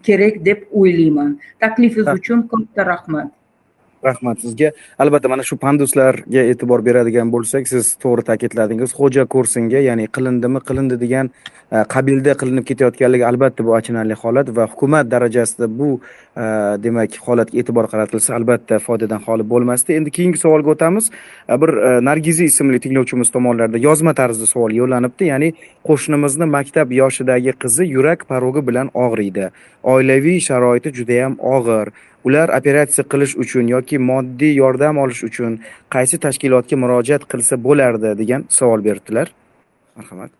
kerak 0.03 0.45
deb 0.45 0.59
o'ylayman 0.73 1.39
taklifingiz 1.59 2.13
uchun 2.19 2.47
katta 2.51 2.85
rahmat 2.85 3.27
rahmat 4.05 4.39
sizga. 4.45 4.71
Albatta 4.99 5.29
mana 5.29 5.43
shu 5.43 5.57
panduslarga 5.65 6.43
e'tibor 6.51 6.83
beradigan 6.87 7.31
bo'lsak 7.33 7.67
siz 7.71 7.95
to'g'ri 8.03 8.23
ta'kidladingiz. 8.29 8.93
Xo'ja 8.99 9.25
ko'rsinga 9.35 9.81
ya'ni 9.89 10.05
qilindimi 10.15 10.61
qilindi 10.67 10.99
degan 11.03 11.31
e, 11.71 11.83
qabilda 11.93 12.35
qilinib 12.41 12.65
ketayotganligi 12.69 13.25
albatta 13.31 13.65
bu 13.67 13.75
achinarli 13.79 14.17
holat 14.23 14.51
va 14.57 14.67
hukumat 14.71 15.11
darajasida 15.13 15.69
bu 15.79 15.89
e, 15.97 16.45
demak 16.85 17.19
holatga 17.27 17.59
e'tibor 17.61 17.89
qaratilsa 17.93 18.35
albatta 18.39 18.79
foydadan 18.87 19.21
xoli 19.27 19.47
bo'lmasdi. 19.53 19.99
Endi 19.99 20.15
keyingi 20.17 20.41
savolga 20.45 20.75
o'tamiz. 20.75 21.11
E, 21.49 21.61
bir 21.61 21.71
nargiza 22.09 22.43
ismli 22.51 22.79
tinglovchimiz 22.85 23.31
tomonidan 23.35 23.79
yozma 23.87 24.13
tarzda 24.21 24.49
savol 24.53 24.71
yo'llanibdi. 24.81 25.31
Ya'ni 25.33 25.53
qo'shnimizni 25.87 26.49
maktab 26.57 26.91
yoshidagi 27.01 27.57
qizi 27.63 27.85
yurak 27.95 28.27
parogi 28.31 28.67
bilan 28.67 28.91
og'riydi. 29.05 29.51
Oilaviy 29.93 30.39
sharoiti 30.49 30.93
judayam 30.99 31.39
og'ir. 31.55 31.93
Ular 32.25 32.47
operatsiya 32.59 33.03
qilish 33.11 33.33
uchun 33.43 33.67
yoki 33.75 33.99
moddiy 34.11 34.53
yordam 34.61 34.97
olish 35.03 35.23
uchun 35.29 35.59
qaysi 35.95 36.19
tashkilotga 36.25 36.75
murojaat 36.83 37.23
qilsa 37.31 37.55
bo'lardi 37.67 38.17
degan 38.21 38.41
savol 38.57 38.83
beribdilar. 38.87 39.27
Marhamat. 39.95 40.31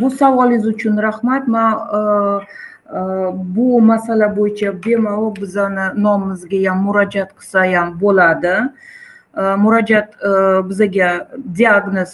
Bu 0.00 0.10
savolingiz 0.10 0.66
uchun 0.66 0.94
rahmat. 1.08 1.48
Man 1.48 1.72
bu 3.56 3.80
masala 3.80 4.36
bo'yicha 4.36 4.68
bemalol 4.84 5.32
bizani 5.40 5.86
nomimizga 6.04 6.58
ham 6.70 6.78
murojaat 6.88 7.30
qilsa 7.38 7.66
ham 7.74 7.88
bo'ladi. 8.02 8.54
Murojaat 9.64 10.08
bizaga 10.70 11.08
diagnoz 11.58 12.12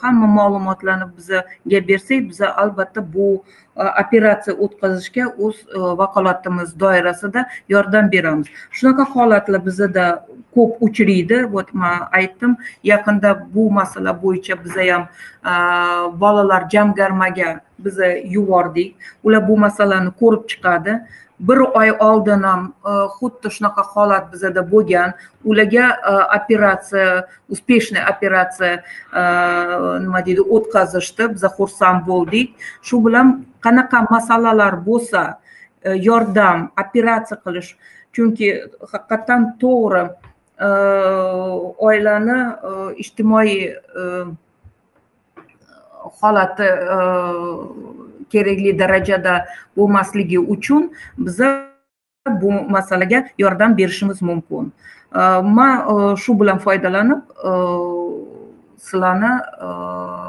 hamma 0.00 0.26
ma'lumotlarni 0.38 1.06
bizaga 1.16 1.78
bersak 1.88 2.20
biza 2.30 2.46
albatta 2.62 3.00
bu 3.14 3.28
Э, 3.76 3.84
operatsiya 4.02 4.54
o'tkazishga 4.64 5.26
o'z 5.38 5.56
э, 5.64 5.78
vakolatimiz 5.98 6.74
doirasida 6.80 7.46
yordam 7.68 8.10
beramiz. 8.12 8.46
Shunaqa 8.70 9.06
holatlar 9.14 9.64
bizada 9.66 10.26
ko'p 10.54 10.76
uchraydi. 10.86 11.38
Вот 11.52 11.72
man 11.72 12.08
aytdim 12.12 12.56
yaqinda 12.84 13.30
bu 13.54 13.70
masala 13.70 14.12
bo'yicha 14.22 14.64
biza 14.64 14.84
ham 14.92 15.02
э, 15.52 15.54
bolalar 16.20 16.68
jamg'armaga 16.74 17.60
biza 17.78 18.06
yubordik. 18.34 18.96
Ular 19.24 19.48
bu 19.48 19.56
masalani 19.56 20.10
ko'rib 20.20 20.44
chiqadi. 20.50 21.00
Bir 21.48 21.58
oy 21.58 21.90
oldin 21.98 22.42
ham 22.46 22.62
e, 22.86 22.90
xuddi 23.18 23.50
shunaqa 23.56 23.82
holat 23.94 24.32
bizada 24.32 24.62
bo'lgan. 24.72 25.14
Ularga 25.44 25.86
e, 26.10 26.12
operatsiya 26.38 27.26
успешный 27.48 28.02
operatsiya 28.12 28.82
nima 30.04 30.20
deydi 30.26 30.42
o'tkazishdi. 30.56 31.32
Biza 31.34 31.50
xursand 31.56 32.06
bo'ldik. 32.06 32.54
Shu 32.82 33.02
bilan 33.06 33.34
qanaqa 33.64 34.06
masalalar 34.10 34.78
bo'lsa 34.86 35.22
e, 35.82 35.96
yordam 36.08 36.70
operatsiya 36.84 37.40
qilish 37.44 37.74
chunki 38.14 38.48
haqiqatdan 38.92 39.42
to'g'ri 39.62 40.04
oilani 41.88 42.38
ijtimoiy 43.02 43.54
holati 46.20 46.68
kerakli 48.32 48.78
darajada 48.78 49.34
bo'lmasligi 49.76 50.38
uchun 50.38 50.90
biza 51.18 51.50
bu 52.42 52.52
masalaga 52.76 53.28
yordam 53.38 53.76
berishimiz 53.76 54.22
mumkin. 54.22 54.72
Man 55.56 55.72
e, 55.92 56.16
shu 56.16 56.40
bilan 56.40 56.58
foydalanib 56.58 57.20
e, 57.50 57.52
sizlarni 58.78 59.32
e, 59.66 59.68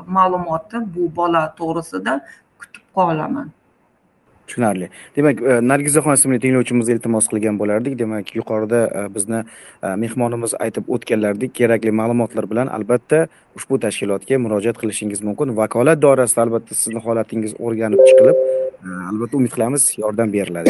ma'lumotni 0.07 0.79
bu 0.95 1.15
bola 1.15 1.43
to'g'risida 1.57 2.19
kutib 2.59 2.83
qolaman. 2.95 3.51
Tushunarli. 4.47 4.89
Demak 5.15 5.41
e, 5.41 5.59
nargizaxon 5.71 6.17
ismli 6.19 6.39
tinglovchimizga 6.43 6.97
iltimos 6.97 7.29
qilgan 7.31 7.59
bo'lardik. 7.61 7.97
Demak 7.99 8.33
yuqorida 8.37 8.81
e, 8.87 9.05
bizni 9.15 9.39
e, 9.43 9.95
mehmonimiz 10.03 10.55
aytib 10.65 10.89
o'tganlaridek 10.95 11.55
kerakli 11.59 11.93
ma'lumotlar 12.01 12.49
bilan 12.51 12.71
albatta 12.77 13.25
ushbu 13.57 13.79
tashkilotga 13.85 14.39
murojaat 14.45 14.81
qilishingiz 14.81 15.23
mumkin. 15.27 15.55
Vakolat 15.61 16.01
doirasida 16.05 16.45
albatta 16.45 16.75
sizni 16.81 17.01
holatingiz 17.07 17.55
o'rganib 17.59 18.03
chiqilib 18.09 18.37
albatta 19.09 19.37
umid 19.39 19.51
qilamiz 19.55 19.83
yordam 20.03 20.33
beriladi. 20.33 20.69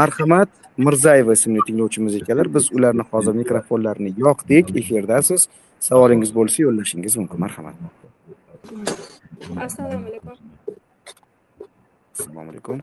Marhamat 0.00 0.50
mirzayeva 0.86 1.32
ismli 1.38 1.60
tinglovchimiz 1.68 2.18
ekanlar. 2.20 2.52
Biz 2.56 2.72
ularni 2.76 3.04
hozir 3.12 3.38
mikrofonlarini 3.42 4.12
yoqdik. 4.24 4.74
Efirdasiz 4.82 5.48
savolingiz 5.88 6.34
bo'lsa 6.38 6.62
yo'llashingiz 6.66 7.16
mumkin. 7.20 7.40
Marhamat. 7.46 7.74
Assalomu 9.66 10.06
alaykum. 10.10 10.85
Assalomu 12.16 12.50
alaykum 12.50 12.78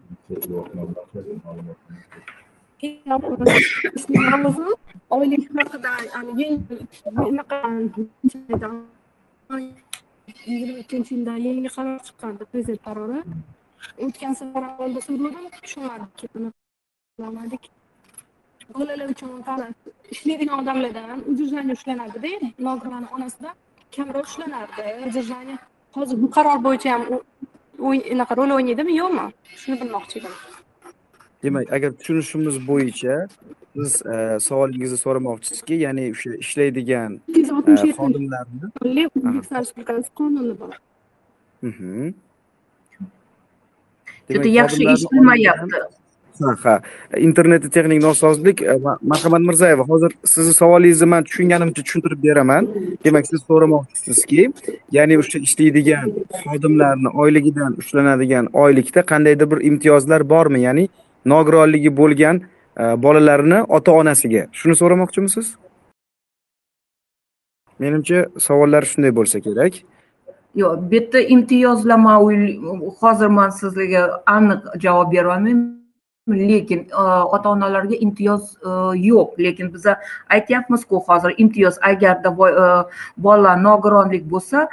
oylik 5.09 5.43
haqida 5.57 5.91
yigirma 10.47 10.77
ikkinchi 10.83 11.11
yilda 11.15 11.33
yangi 11.47 11.69
qaror 11.75 11.99
chiqqandi 12.07 12.43
prezident 12.51 12.81
qarori 12.87 13.19
o'tgan 14.05 14.33
safar 14.39 14.63
avvalda 14.69 14.99
so'radim 15.07 15.45
tushunmadik 15.55 17.63
bolalar 18.75 19.07
uchun 19.13 19.29
ishlaydigan 20.13 20.55
odamlardan 20.61 21.19
удержание 21.31 21.75
ushlanadida 21.79 22.31
nogironlar 22.67 23.11
onasidan 23.17 23.55
kamroq 23.95 24.25
ushlanardi 24.29 24.83
удержание 25.07 25.57
hozir 25.95 26.15
bu 26.23 26.27
qaror 26.35 26.57
bo'yicha 26.65 26.89
ham 26.93 27.03
unaqa 27.79 28.37
rol 28.37 28.55
o'ynaydimi? 28.57 28.97
Yo'qmi? 28.97 29.25
Shuni 29.61 29.79
bilmoqchi 29.81 30.19
edim. 30.19 30.35
Demak 31.43 31.73
agar 31.73 31.91
tushunishimiz 31.99 32.57
bo'yicha 32.67 33.15
siz 33.75 34.01
e, 34.05 34.39
savolingizni 34.47 34.97
so'ramoqchisizki 35.05 35.79
ya'ni 35.85 36.05
o'sha 36.13 36.35
ishlaydigan 36.43 37.11
e, 37.37 37.41
xodimlarni 37.99 38.69
o'zbekiston 38.81 39.59
respublikasi 39.59 40.09
qonuni 40.19 40.55
bor. 40.61 40.77
Mhm. 41.69 42.13
juda 44.29 44.43
Demak, 44.43 44.55
yaxshi 44.59 44.81
eshitilmayapti 44.93 46.02
ha 46.39 46.81
interneti 47.17 47.25
internetda 47.27 47.69
texnik 47.69 48.01
nosozlik 48.01 48.61
e, 48.61 48.79
marhamat 49.01 49.41
mirzayeva 49.41 49.83
hozir 49.83 50.11
sizni 50.25 50.53
savolingizni 50.53 51.05
man 51.05 51.23
tushunganimcha 51.23 51.83
tushuntirib 51.83 52.23
beraman. 52.23 52.67
Demak 53.05 53.27
siz 53.27 53.41
so'ramoqchisizki 53.49 54.53
ya'ni 54.91 55.17
o'sha 55.17 55.39
ishlaydigan 55.39 56.07
xodimlarni 56.43 57.09
oyligidan 57.21 57.75
ushlanadigan 57.77 58.45
oylikda 58.53 59.01
qandaydir 59.01 59.51
bir 59.51 59.59
imtiyozlar 59.69 60.29
bormi? 60.29 60.59
Ya'ni 60.61 60.89
nogironligi 61.25 61.97
bo'lgan 61.97 62.35
e, 62.77 62.83
bolalarini 63.03 63.03
bolalarni 63.03 63.63
ota 63.77 63.91
onasiga 63.91 64.47
shuni 64.51 64.75
so'ramoqchimisiz? 64.75 65.47
Menimcha 67.79 68.25
savollar 68.39 68.83
shunday 68.91 69.11
bo'lsa 69.19 69.39
kerak. 69.39 69.73
Yo'q 70.55 70.73
bu 70.89 70.95
yerda 70.95 71.19
imtiyozlama 71.19 72.13
hozir 73.01 73.27
man 73.27 73.49
sizlarga 73.49 74.01
aniq 74.25 74.61
javob 74.83 75.11
berolmayman 75.11 75.82
lekin 76.27 76.79
e, 76.79 77.03
ota 77.35 77.49
onalarga 77.49 77.95
imtiyoz 77.95 78.57
e, 78.57 78.69
yo'q. 79.07 79.39
Lekin 79.39 79.73
biza 79.73 79.99
aytyapmizku 80.29 80.99
hozir 81.07 81.33
imtiyoz 81.37 81.77
agarda 81.81 82.29
e, 82.29 82.85
bola 83.17 83.55
nogironlik 83.55 84.23
bo'lsa 84.31 84.67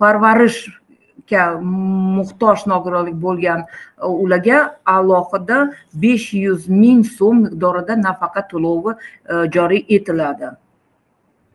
parvarishga 0.00 1.60
muhtoj 1.60 2.66
nogironlik 2.66 3.14
bo'lgan 3.14 3.64
ularga 4.00 4.78
alohida 4.84 5.72
besh 5.94 6.32
yuz 6.34 6.68
ming 6.68 7.04
so'm 7.04 7.44
miqdorida 7.46 7.96
nafaqa 7.96 8.48
to'lovi 8.48 8.96
joriy 9.54 9.84
etiladi. 9.88 10.56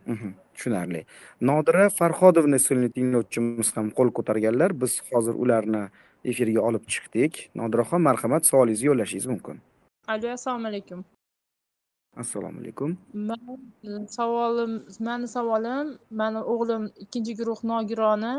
Mhm, 0.05 0.33
tushunarli. 0.53 1.05
Nodira 1.41 1.89
farhodovna 1.89 2.55
ismli 2.55 2.89
tinglovchimiz 2.89 3.73
ham 3.75 3.89
qo'l 3.89 4.13
ko'targanlar. 4.13 4.73
Biz 4.81 5.01
hozir 5.11 5.33
ularni 5.33 5.87
efirga 6.29 6.61
olib 6.67 6.83
chiqdik. 6.93 7.33
Nodiraxon 7.59 8.01
marhamat 8.07 8.43
savolingizni 8.49 8.87
yo'llashingiz 8.89 9.27
mumkin. 9.31 9.61
Alo 10.13 10.27
assalomu 10.37 10.67
alaykum. 10.71 10.99
Assalomu 12.23 12.59
alaykum. 12.61 12.97
Savolim 14.17 14.71
mani 15.07 15.27
savolim 15.35 15.87
mani 16.21 16.41
o'g'lim 16.53 16.83
ikkinchi 17.03 17.33
guruh 17.39 17.59
nogironi 17.71 18.33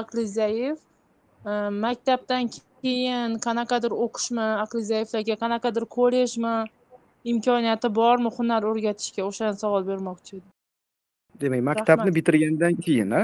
aqli 0.00 0.24
zaif. 0.38 0.78
E, 1.50 1.52
maktabdan 1.84 2.50
keyin 2.82 3.38
qanaqadir 3.46 3.92
o'qishmi 4.04 4.46
aqli 4.64 4.82
zaiflarga 4.92 5.36
qanaqadir 5.44 5.84
kollejmi 5.96 6.56
imkoniyati 7.32 7.88
bormi 8.00 8.30
hunar 8.36 8.62
o'rgatishga 8.70 9.22
o'shani 9.30 9.56
savol 9.62 9.82
bermoqchi 9.90 10.32
edim. 10.38 10.50
Demak 11.40 11.62
maktabni 11.70 12.10
bitirgandan 12.18 12.74
keyin 12.84 13.10
a 13.20 13.22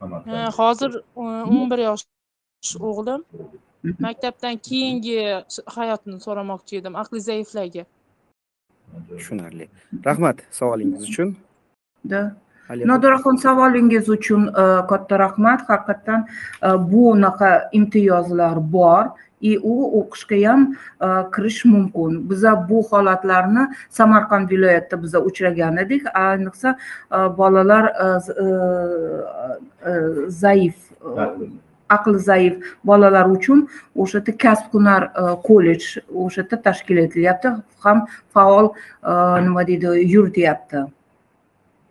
E, 0.00 0.48
hozir 0.56 0.94
e, 0.96 1.20
o'n 1.20 1.70
bir 1.70 1.78
yosh 1.88 2.04
o'g'lim 2.80 3.24
maktabdan 4.06 4.56
keyingi 4.68 5.16
hayotni 5.76 6.20
so'ramoqchi 6.26 6.80
edim 6.80 6.96
aqli 7.02 7.20
zaiflarga. 7.30 7.84
Tushunarli. 9.08 9.68
Rahmat 10.04 10.42
savolingiz 10.50 11.08
uchun. 11.08 11.36
Da. 12.10 12.22
Aliya 12.70 12.86
nodiraxon 12.90 13.36
savolingiz 13.46 14.08
uchun 14.16 14.46
e, 14.48 14.64
katta 14.90 15.18
rahmat. 15.24 15.64
Haqiqatdan 15.70 16.26
e, 16.62 16.68
bunaqa 16.92 17.50
imtiyozlar 17.72 18.60
bor. 18.72 19.04
И 19.40 19.56
u 19.56 19.74
o'qishga 20.00 20.38
ham 20.48 20.66
e, 21.00 21.08
kirish 21.34 21.64
mumkin. 21.64 22.20
Biza 22.30 22.52
bu 22.68 22.82
holatlarni 22.90 23.64
samarqand 24.00 24.50
viloyatida 24.50 25.02
biza 25.02 25.24
uchragan 25.30 25.76
edik. 25.84 26.06
Ayniqsa 26.26 26.76
bolalar 27.40 27.84
zaif 30.28 30.76
aqli 31.96 32.18
zaif 32.28 32.54
bolalar 32.84 33.26
uchun 33.36 33.66
o'sha 33.96 34.18
yerda 34.18 34.36
kasb 34.44 34.72
hunar 34.78 35.02
e, 35.22 35.26
kollej 35.48 35.82
o'sha 36.24 36.42
yerda 36.42 36.62
tashkil 36.68 37.02
etilyapti. 37.06 37.54
Ham 37.84 38.06
faol 38.34 38.72
e, 38.72 39.12
nima 39.46 39.66
deydi 39.66 39.94
yurityapti 40.14 40.86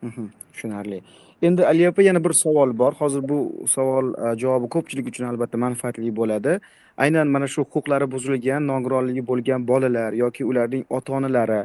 Mhm, 0.01 0.29
tushunarli. 0.53 1.01
Endi 1.41 1.65
aliya 1.65 1.89
opa 1.91 2.01
yana 2.01 2.23
bir 2.23 2.33
savol 2.33 2.77
bor. 2.77 2.93
Hozir 2.93 3.21
bu 3.29 3.67
savol 3.67 4.13
e, 4.13 4.35
javobi 4.39 4.67
ko'pchilik 4.75 5.07
uchun 5.11 5.25
albatta 5.31 5.57
manfaatli 5.57 6.11
bo'ladi. 6.15 6.59
Aynan 6.97 7.27
mana 7.35 7.47
shu 7.47 7.63
huquqlari 7.63 8.07
buzilgan 8.11 8.67
nogironligi 8.67 9.23
bo'lgan 9.29 9.67
bolalar 9.67 10.13
yoki 10.23 10.45
ularning 10.45 10.83
ota 10.89 11.13
onalari 11.19 11.61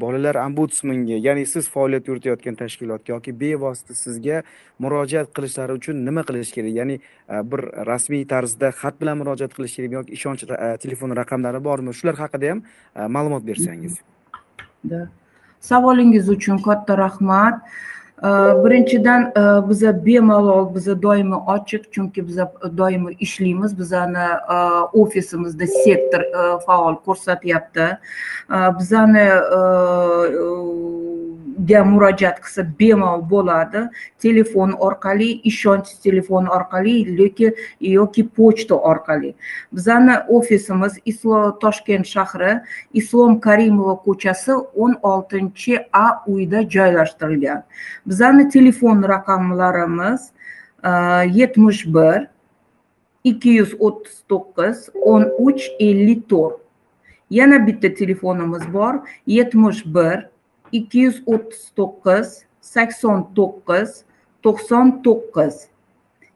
bolalar 0.00 0.36
ombudsmanga 0.46 1.18
ya'ni 1.26 1.46
siz 1.46 1.68
faoliyat 1.74 2.08
yuritayotgan 2.08 2.54
tashkilotga 2.60 3.14
yoki 3.14 3.32
bevosita 3.40 3.94
sizga 3.94 4.42
murojaat 4.78 5.32
qilishlari 5.36 5.76
uchun 5.78 6.04
nima 6.06 6.22
qilish 6.28 6.52
kerak? 6.56 6.74
Ya'ni 6.80 6.96
e, 6.98 7.42
bir 7.50 7.60
rasmiy 7.90 8.26
tarzda 8.32 8.70
xat 8.80 9.00
bilan 9.00 9.18
murojaat 9.22 9.52
qilish 9.56 9.76
kerakmi 9.76 10.00
yoki 10.00 10.12
ishonch 10.18 10.44
e, 10.50 10.76
telefon 10.84 11.16
raqamlari 11.20 11.64
bormi? 11.68 11.94
Shular 11.94 12.16
haqida 12.24 12.50
ham 12.50 12.62
e, 12.96 13.06
ma'lumot 13.16 13.46
bersangiz. 13.50 13.98
Savolingiz 15.60 16.28
uchun 16.28 16.58
katta 16.68 16.98
rahmat. 16.98 17.54
Birinchidan 18.22 19.32
biza 19.68 20.06
bemalol 20.06 20.74
biza 20.74 21.02
doimo 21.02 21.44
ochiq 21.54 21.90
chunki 21.92 22.22
biza 22.26 22.52
doimo 22.78 23.10
ishlaymiz 23.20 23.78
bizani 23.78 24.26
ofisimizda 24.92 25.66
sektor 25.66 26.22
faol 26.66 26.94
ko'rsatyapti 27.06 27.86
bizani 28.78 29.26
ga 31.68 31.84
murojaat 31.84 32.40
qilsa 32.44 32.62
bemalol 32.78 33.22
bo'ladi. 33.30 33.88
Telefon 34.18 34.72
orqali 34.86 35.40
ishonch 35.50 35.88
telefon 36.02 36.46
orqali 36.46 36.94
yoki 37.20 37.54
yoki 37.80 38.28
pochta 38.36 38.74
orqali. 38.74 39.34
Bizani 39.72 40.16
ofisimiz 40.28 40.98
islom 41.04 41.58
toshkent 41.60 42.06
shahri 42.06 42.60
islom 42.92 43.40
karimova 43.40 43.96
ko'chasi 44.06 44.52
o'n 44.76 44.98
oltinchi 45.02 45.78
a 45.92 46.06
uyda 46.26 46.62
joylashtirilgan. 46.74 47.62
Bizani 48.06 48.48
telefon 48.48 49.02
raqamlarimiz 49.02 50.30
e, 50.84 50.90
yetmish 51.40 51.86
bir 51.86 52.28
ikki 53.24 53.50
yuz 53.60 53.72
o'ttiz 53.78 54.22
to'qqiz 54.28 54.88
o'n 55.04 55.30
uch 55.38 55.62
ellik 55.80 56.28
to'rt. 56.28 56.60
Yana 57.30 57.66
bitta 57.66 57.94
telefonimiz 57.94 58.62
bor 58.72 58.94
yetmish 59.26 59.84
bir 59.86 60.33
ikki 60.78 61.06
yuz 61.06 61.22
o'ttiz 61.26 61.62
to'qqiz 61.78 62.28
sakson 62.72 63.18
to'qqiz 63.36 63.90
to'qson 64.44 64.86
to'qqiz. 65.04 65.54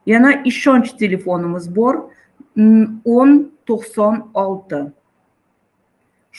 Yana 0.07 0.31
ishonch 0.51 0.95
telefonimiz 1.03 1.67
bor 1.77 1.95
mm, 2.57 2.87
o'n 3.05 3.33
to'qson 3.67 4.15
olti. 4.35 4.81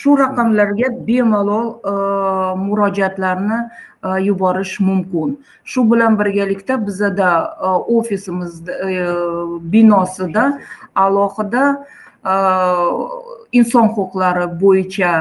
Shu 0.00 0.16
raqamlarga 0.18 0.88
bemalol 1.06 1.68
e, 1.92 1.94
murojaatlarni 2.66 3.58
e, 4.04 4.08
yuborish 4.26 4.80
mumkin. 4.80 5.38
Shu 5.64 5.84
bilan 5.90 6.18
birgalikda 6.18 6.86
bizada 6.86 7.30
e, 7.66 7.68
ofisimiz 7.98 8.62
binosida 9.72 10.44
alohida 10.94 11.64
inson 13.52 13.86
huquqlari 13.96 14.46
bo'yicha 14.62 15.12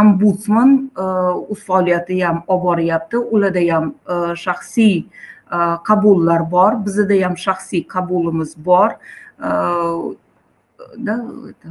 ombudsman 0.00 0.90
o'z 0.96 1.64
faoliyatini 1.66 2.24
ham 2.24 2.42
olib 2.46 2.62
boryapti 2.64 3.16
ularda 3.16 3.62
ham 3.74 3.94
shaxsiy 4.44 5.04
qabullar 5.88 6.50
bor 6.50 6.72
bizada 6.86 7.20
ham 7.24 7.34
shaxsiy 7.46 7.86
qabulimiz 7.94 8.56
bor 8.56 8.90
да, 10.96 11.14
это, 11.50 11.68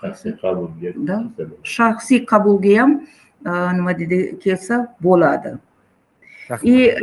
shaxsiy 0.00 0.32
qabulga 0.42 0.92
Да. 0.96 1.16
shaxsiy 1.62 2.26
qabulga 2.26 2.78
ham 2.80 3.00
nima 3.78 3.92
deydi 3.98 4.38
kelsa 4.42 4.94
bo'ladi 5.02 5.58
и 6.62 6.88
e, 6.88 6.94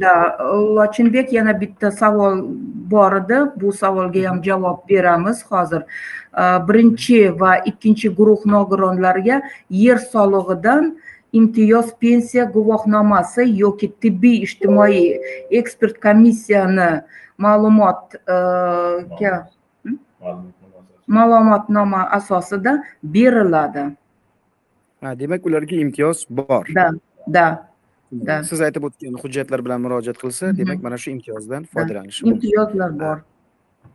да 0.00 0.36
lochinbek 0.76 1.32
yana 1.32 1.60
bitta 1.60 1.90
savol 1.90 2.42
bor 2.90 3.12
edi 3.16 3.38
bu 3.60 3.72
savolga 3.72 4.28
ham 4.28 4.42
javob 4.42 4.88
beramiz 4.88 5.44
hozir 5.50 5.82
E, 5.82 6.23
birinchi 6.68 7.18
va 7.40 7.52
ikkinchi 7.70 8.08
guruh 8.18 8.40
nogironlarga 8.46 9.36
yer 9.70 9.98
solig'idan 10.12 10.96
imtiyoz 11.32 11.88
pensiya 12.00 12.44
guvohnomasi 12.56 13.42
yoki 13.62 13.88
tibbiy 14.00 14.36
ijtimoiy 14.46 15.18
ekspert 15.50 15.96
komissiyani 16.04 16.90
ma'lumotga 17.38 19.34
Ma'lumotnoma 20.24 20.80
asosida. 20.80 21.04
ma'lumotnoma 21.06 22.00
asosida 22.18 22.72
beriladi 23.02 23.84
ha 25.02 25.14
demak 25.20 25.46
ularga 25.46 25.76
imtiyoz 25.76 26.18
bor 26.30 26.64
да 26.74 26.90
да 27.28 27.46
Da. 28.26 28.42
siz 28.46 28.60
aytib 28.60 28.84
o'tgan 28.86 29.14
hujjatlar 29.22 29.60
bilan 29.64 29.80
murojaat 29.84 30.16
qilsa 30.22 30.46
Mhm. 30.46 30.56
demak 30.58 30.78
mana 30.82 30.96
shu 31.02 31.10
imtiyozdan 31.10 31.62
foydalanishi 31.72 32.20
mumkin 32.24 32.34
imtiyozlar 32.34 32.90
bor 33.00 33.16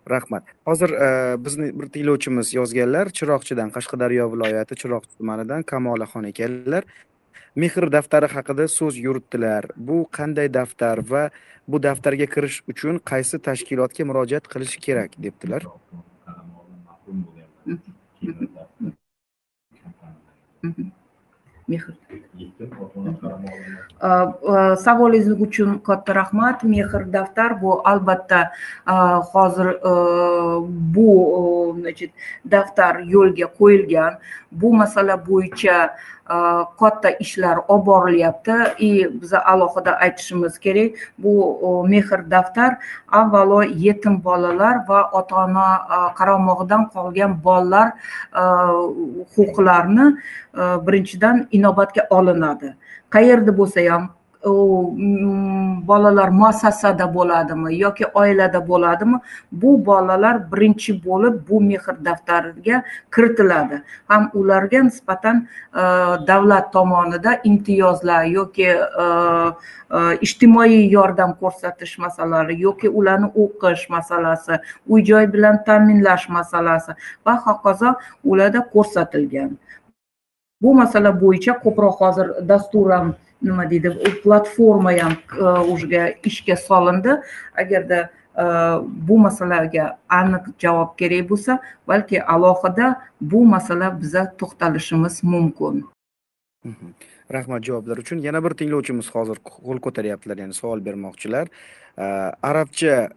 rahmat. 0.10 0.44
Hozir 0.66 0.90
e, 0.90 1.10
bizni 1.46 1.70
bir 1.80 1.88
tinglovchimiz 1.94 2.54
yozganlar 2.54 3.12
chiroqchidan 3.20 3.70
qashqadaryo 3.76 4.32
viloyati 4.34 4.76
chiroqchi 4.82 5.18
tumanidan 5.18 5.64
kamolaxon 5.64 6.24
ekanlar. 6.32 6.84
Mehr 7.56 7.92
daftari 7.92 8.28
haqida 8.36 8.68
so'z 8.68 8.98
yuritdilar. 9.06 9.66
Bu 9.76 10.08
qanday 10.18 10.54
daftar 10.54 10.98
va 11.12 11.30
bu 11.68 11.84
daftarga 11.84 12.26
kirish 12.36 12.62
uchun 12.72 13.00
qaysi 13.12 13.40
tashkilotga 13.48 14.06
murojaat 14.10 14.46
qilish 14.54 14.78
kerak 14.86 15.12
debdilar. 15.24 15.64
Mehr. 21.68 21.86
Savolingiz 24.84 25.42
uchun 25.42 25.80
katta 25.80 26.16
rahmat 26.16 26.64
mehr 26.64 27.06
daftar 27.14 27.62
bu 27.62 27.82
albatta 27.88 28.52
hozir 29.34 29.68
bu 30.96 31.10
значит 31.80 32.12
daftar 32.52 33.00
yo'lga 33.00 33.48
qo'yilgan 33.60 34.14
bu 34.52 34.74
masala 34.74 35.16
bo'yicha 35.28 35.90
katta 36.80 37.10
ishlar 37.20 37.58
olib 37.68 37.86
borilyapti 37.86 38.56
и 38.80 39.22
biz 39.22 39.34
alohida 39.34 39.98
aytishimiz 40.00 40.60
kerak 40.60 40.92
bu 41.18 41.86
mehr 41.88 42.32
daftar 42.32 42.78
avvalo 43.08 43.64
yetim 43.64 44.24
bolalar 44.24 44.76
va 44.90 45.10
ota 45.12 45.36
ona 45.36 45.68
qaramog'idan 46.20 46.90
qolgan 46.94 47.44
bolalar 47.44 47.88
huquqlarini 49.36 50.06
birinchidan 50.86 51.48
inobatga 51.52 52.08
olinadi 52.30 52.74
qayerda 53.16 53.58
bo'lsa 53.62 53.86
ham 53.92 54.10
u 54.46 54.96
mm, 54.98 55.88
bolalar 55.88 56.30
muassasada 56.30 57.14
bo'ladimi 57.14 57.76
yoki 57.78 58.06
oilada 58.14 58.68
bo'ladimi 58.68 59.20
bu 59.52 59.86
bolalar 59.86 60.52
birinchi 60.52 60.94
bo'lib 61.06 61.42
bu 61.50 61.62
mehr 61.62 61.96
daftariga 62.06 62.84
kiritiladi. 63.16 63.82
Ham 64.08 64.30
ularga 64.34 64.84
nisbatan 64.84 65.48
e, 65.76 65.82
davlat 66.28 66.74
tomonidan 66.74 67.38
imtiyozlar 67.44 68.24
yoki 68.24 68.64
e, 68.64 69.06
e, 69.92 70.18
ijtimoiy 70.22 70.88
yordam 70.92 71.36
ko'rsatish 71.42 71.98
masalalari 71.98 72.62
yoki 72.62 72.90
ularni 72.90 73.32
o'qish 73.36 73.90
masalasi 73.90 74.60
uy 74.88 75.04
joy 75.04 75.34
bilan 75.34 75.64
ta'minlash 75.64 76.30
masalasi 76.30 76.96
va 77.26 77.36
hokazo 77.46 77.94
ularda 78.24 78.70
ko'rsatilgan. 78.74 79.58
Bu 80.62 80.74
masala 80.74 81.12
bo'yicha 81.22 81.54
ko'proq 81.64 81.96
hozir 82.04 82.28
dastur 82.48 82.92
ham 82.92 83.16
nima 83.42 83.70
deydi 83.72 83.90
platforma 84.24 84.92
ham 85.02 85.14
e, 85.40 85.44
уже 85.74 86.16
ishga 86.24 86.56
solindi. 86.56 87.22
Agarda 87.58 88.10
e, 88.38 88.44
bu 89.08 89.18
masalaga 89.18 89.98
aniq 90.10 90.44
javob 90.60 90.98
kerak 91.00 91.30
bo'lsa 91.30 91.60
balki 91.88 92.24
alohida 92.24 92.88
bu 93.22 93.46
masala 93.46 94.02
biza 94.02 94.24
to'xtalishimiz 94.40 95.24
mumkin. 95.24 95.86
Mhm. 96.66 96.88
Rahmat 97.34 97.64
javoblar 97.64 97.98
uchun. 97.98 98.18
Yana 98.18 98.44
bir 98.44 98.54
tinglovchimiz 98.60 99.10
hozir 99.16 99.38
qo'l 99.50 99.80
ko'taryaptilar 99.86 100.38
ya'ni 100.38 100.54
savol 100.54 100.80
bermoqchilar. 100.86 101.48
E, 101.98 102.06
arabcha 102.50 103.10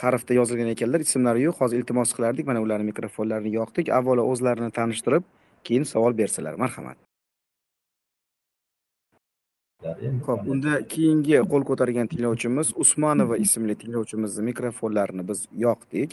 harfda 0.00 0.34
yozilgan 0.34 0.68
ekanlar 0.74 1.00
ismlari 1.06 1.42
yo'q. 1.46 1.56
Hozir 1.62 1.76
iltimos 1.78 2.10
qilardik. 2.16 2.46
Mana 2.50 2.60
ularni 2.64 2.90
mikrofonlarini 2.92 3.52
yoqdik. 3.60 3.86
Avvalo 3.98 4.26
o'zlarini 4.32 4.70
tanishtirib 4.78 5.24
keyin 5.64 5.84
savol 5.92 6.12
bersalar 6.18 6.54
marhamat. 6.54 6.96
Ho'p 10.26 10.42
unda 10.52 10.72
keyingi 10.92 11.38
qo'l 11.52 11.62
ko'targan 11.70 12.06
tinglovchimiz 12.12 12.72
usmonova 12.82 13.36
ismli 13.44 13.74
tinglovchimizni 13.82 14.42
mikrofonlarini 14.50 15.28
biz 15.28 15.46
yoqdik. 15.66 16.10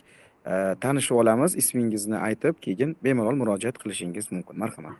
Tanishib 0.83 1.15
olamiz 1.21 1.55
ismingizni 1.61 2.17
aytib 2.27 2.55
keyin 2.65 2.95
bemalol 3.03 3.35
murojaat 3.41 3.75
qilishingiz 3.81 4.31
mumkin. 4.31 4.55
Marhamat. 4.63 4.95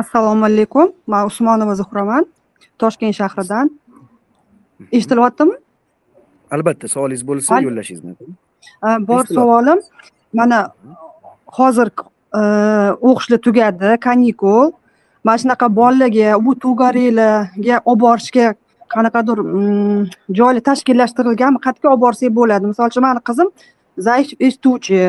Assalomu 0.00 0.44
alaykum. 0.44 0.92
Man 1.06 1.26
usmonova 1.30 1.74
zuhraman 1.80 2.24
toshkent 2.78 3.14
shahridan. 3.20 3.66
Eshitilyaptimi? 4.92 5.56
Albatta 6.54 6.88
savolingiz 6.94 7.26
bo'lsa 7.30 7.60
yo'llashingiz 7.66 8.04
mumkin. 8.04 8.36
Bor 9.10 9.24
savolim 9.26 9.78
mana 10.32 10.58
hozir 11.58 11.90
o'qishlar 12.32 13.38
tugadi 13.46 13.98
kanikul 14.00 14.72
mana 15.24 15.38
shunaqa 15.38 15.66
bolalarga 15.76 16.44
bu 16.44 16.52
tugariylarga 16.64 17.76
olib 17.84 18.00
borishga 18.00 18.54
qanaqadir 18.94 19.38
joylar 20.38 20.62
tashkillashtirilganmi 20.68 21.58
qayerga 21.66 21.88
olib 21.92 22.02
borsak 22.06 22.30
bo'ladi 22.38 22.70
misol 22.70 22.86
uchun 22.92 23.02
mani 23.06 23.20
qizim 23.28 23.48
zaif 24.06 24.32
eshituvchi 24.46 25.02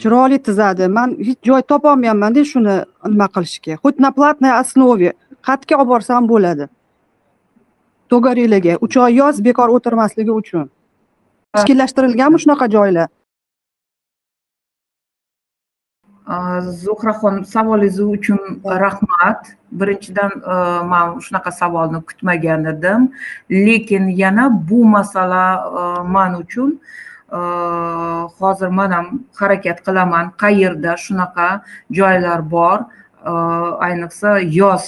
chiroyli 0.00 0.38
tizadi 0.48 0.88
man 0.98 1.16
hech 1.28 1.40
joy 1.48 1.62
topolmayapmanda 1.72 2.44
shuni 2.52 2.76
nima 3.12 3.28
qilishga 3.34 3.76
хоть 3.82 3.98
на 4.04 4.12
платной 4.12 4.52
основе 4.62 5.10
qayerga 5.46 5.74
olib 5.80 5.88
borsam 5.94 6.22
bo'ladi 6.32 6.64
to'garinglarga 8.10 8.78
uch 8.84 8.96
oy 9.04 9.12
yoz 9.20 9.36
bekor 9.48 9.68
o'tirmasligi 9.76 10.32
uchun 10.40 10.66
tashkillashtirilganmi 11.54 12.38
shunaqa 12.44 12.66
joylar 12.76 13.08
zuhraxon 16.26 17.44
savolingiz 17.44 18.00
uchun 18.00 18.38
rahmat 18.64 19.54
birinchidan 19.72 20.32
man 20.90 21.20
shunaqa 21.20 21.52
savolni 21.52 22.00
kutmagan 22.08 22.64
edim 22.64 23.12
lekin 23.50 24.08
yana 24.08 24.50
bu 24.68 24.84
masala 24.84 26.04
man 26.04 26.34
uchun 26.42 26.80
hozir 28.38 28.68
man 28.68 28.90
ham 28.90 29.06
harakat 29.38 29.78
qilaman 29.86 30.32
qayerda 30.42 30.96
shunaqa 31.06 31.62
joylar 31.90 32.50
bor 32.50 32.78
ayniqsa 33.86 34.30
yoz 34.60 34.84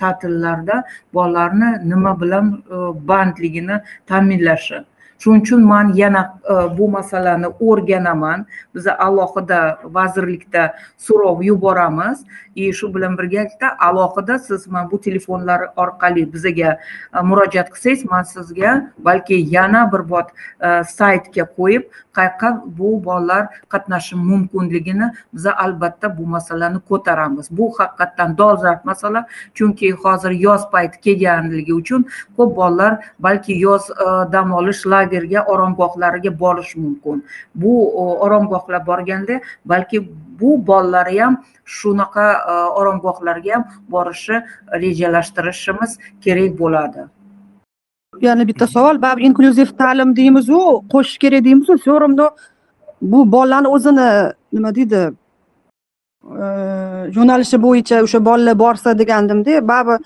ta'tillarida 0.00 0.84
bolalarni 1.14 1.70
nima 1.90 2.20
bilan 2.20 2.62
bandligini 3.08 3.76
ta'minlashi 4.06 4.78
shuning 5.20 5.42
uchun 5.44 5.62
man 5.62 5.92
yana 5.94 6.22
e, 6.44 6.78
bu 6.78 6.88
masalani 6.88 7.46
o'rganaman. 7.60 8.46
Biza 8.74 8.98
alohida 8.98 9.78
vazirlikda 9.84 10.72
so'rov 10.96 11.42
yuboramiz. 11.44 12.24
И 12.54 12.72
shu 12.72 12.94
bilan 12.94 13.18
birgalikda 13.18 13.78
alohida 13.78 14.38
siz 14.38 14.66
mana 14.66 14.90
bu 14.90 15.00
telefonlar 15.00 15.60
orqali 15.76 16.32
bizaga 16.32 16.78
e, 17.14 17.22
murojaat 17.22 17.70
qilsangiz 17.70 18.04
man 18.04 18.22
sizga 18.22 18.92
balki 18.98 19.34
yana 19.34 19.92
bir 19.92 20.02
bot 20.10 20.28
e, 20.60 20.84
saytga 20.84 21.44
qo'yib 21.58 21.82
qayerqa 22.16 22.62
bu 22.78 23.04
bolalar 23.04 23.46
qatnashishi 23.72 24.16
mumkinligini 24.16 25.12
biza 25.34 25.52
albatta 25.56 26.18
bu 26.18 26.26
masalani 26.26 26.80
ko'taramiz. 26.88 27.46
Bu 27.50 27.72
haqiqatdan 27.78 28.38
dolzarb 28.38 28.84
masala 28.84 29.26
chunki 29.54 29.92
hozir 29.92 30.30
yoz 30.30 30.70
payti 30.72 31.00
kelganligi 31.00 31.74
uchun 31.74 32.06
ko'p 32.36 32.56
bolalar 32.56 32.92
balki 33.18 33.58
yoz 33.58 33.90
e, 33.90 34.32
dam 34.32 34.52
olish 34.52 34.86
lagerga 34.86 35.44
oromgohlariga 35.44 36.38
borishi 36.40 36.80
mumkin. 36.80 37.24
Bu 37.54 37.72
oromgohlar 38.26 38.86
borganda 38.86 39.40
balki 39.64 40.08
bu 40.40 40.66
bolalar 40.66 41.08
ham 41.18 41.42
shunaqa 41.64 42.26
e, 42.32 42.52
oromgohlarga 42.52 43.54
ham 43.54 43.64
borishi 43.88 44.42
rejalashtirishimiz 44.72 45.98
kerak 46.24 46.58
bo'ladi. 46.58 47.00
Yana 48.20 48.48
bitta 48.48 48.66
savol 48.66 49.02
baribir 49.02 49.26
inklyuziv 49.28 49.68
ta'lim 49.82 50.16
deymizu 50.16 50.60
qo'shish 50.92 51.18
kerak 51.18 51.44
deymizu. 51.44 51.72
Все 51.78 52.00
равно 52.00 52.30
bu 53.02 53.32
bolalarni 53.32 53.68
o'zini 53.68 54.08
nima 54.52 54.74
deydi 54.74 55.02
e, 56.42 56.44
yo'nalishi 57.16 57.62
bo'yicha 57.66 58.02
o'sha 58.06 58.24
bolalar 58.24 58.58
borsa 58.64 58.98
degandimda 58.98 59.68
baribir 59.68 59.98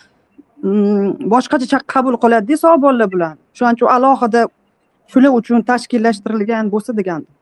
mm, 0.62 1.30
boshqacha 1.32 1.78
qabul 1.95 2.14
qiladida 2.22 2.57
sog' 2.64 2.82
bolalar 2.87 3.09
bilan. 3.14 3.35
Shuning 3.57 3.74
uchun 3.76 3.89
alohida 3.97 4.43
shular 5.12 5.32
uchun 5.39 5.62
tashkillashtirilgan 5.70 6.70
bo'lsa 6.74 6.97
degandim 6.97 7.35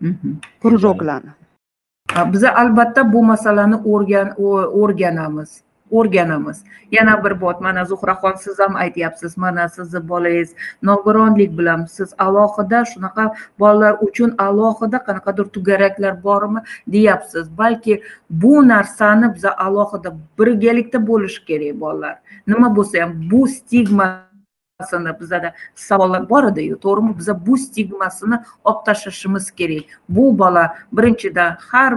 mhm. 0.00 1.45
Biza 2.32 2.54
albatta 2.54 3.12
bu 3.12 3.22
masalani 3.22 3.76
o'rganamiz 4.82 5.62
o'rganamiz. 5.90 6.64
Yana 6.92 7.24
bir 7.24 7.40
bot 7.40 7.60
mana 7.60 7.84
zuhraxon 7.84 8.32
siz 8.32 8.58
ham 8.58 8.76
aytyapsiz 8.76 9.38
mana 9.38 9.68
sizni 9.68 10.08
bolangiz 10.08 10.54
nogironlik 10.82 11.58
bilan 11.58 11.84
siz 11.84 12.14
alohida 12.18 12.84
shunaqa 12.84 13.34
bolalar 13.58 13.96
uchun 14.00 14.34
alohida 14.38 14.98
qanaqadir 15.06 15.44
to'garaklar 15.44 16.22
bormi 16.24 16.60
deyapsiz. 16.86 17.58
Balki 17.58 18.02
bu 18.30 18.68
narsani 18.68 19.34
biza 19.34 19.56
alohida 19.56 20.16
birgalikda 20.38 21.06
bo'lishi 21.06 21.44
kerak 21.44 21.80
bolalar. 21.80 22.18
Nima 22.46 22.76
bo'lsa 22.76 23.02
ham 23.02 23.12
bu 23.30 23.46
stigma 23.48 24.25
bizada 25.20 25.54
savollar 25.74 26.28
bor 26.28 26.44
ediyu 26.52 26.76
to'g'rimi 26.80 27.18
biza 27.18 27.34
bu 27.46 27.58
stigmasini 27.58 28.36
olib 28.64 28.84
tashlashimiz 28.86 29.50
kerak 29.50 29.84
bu 30.08 30.38
bola 30.38 30.74
birinchidan 30.92 31.56
har 31.70 31.92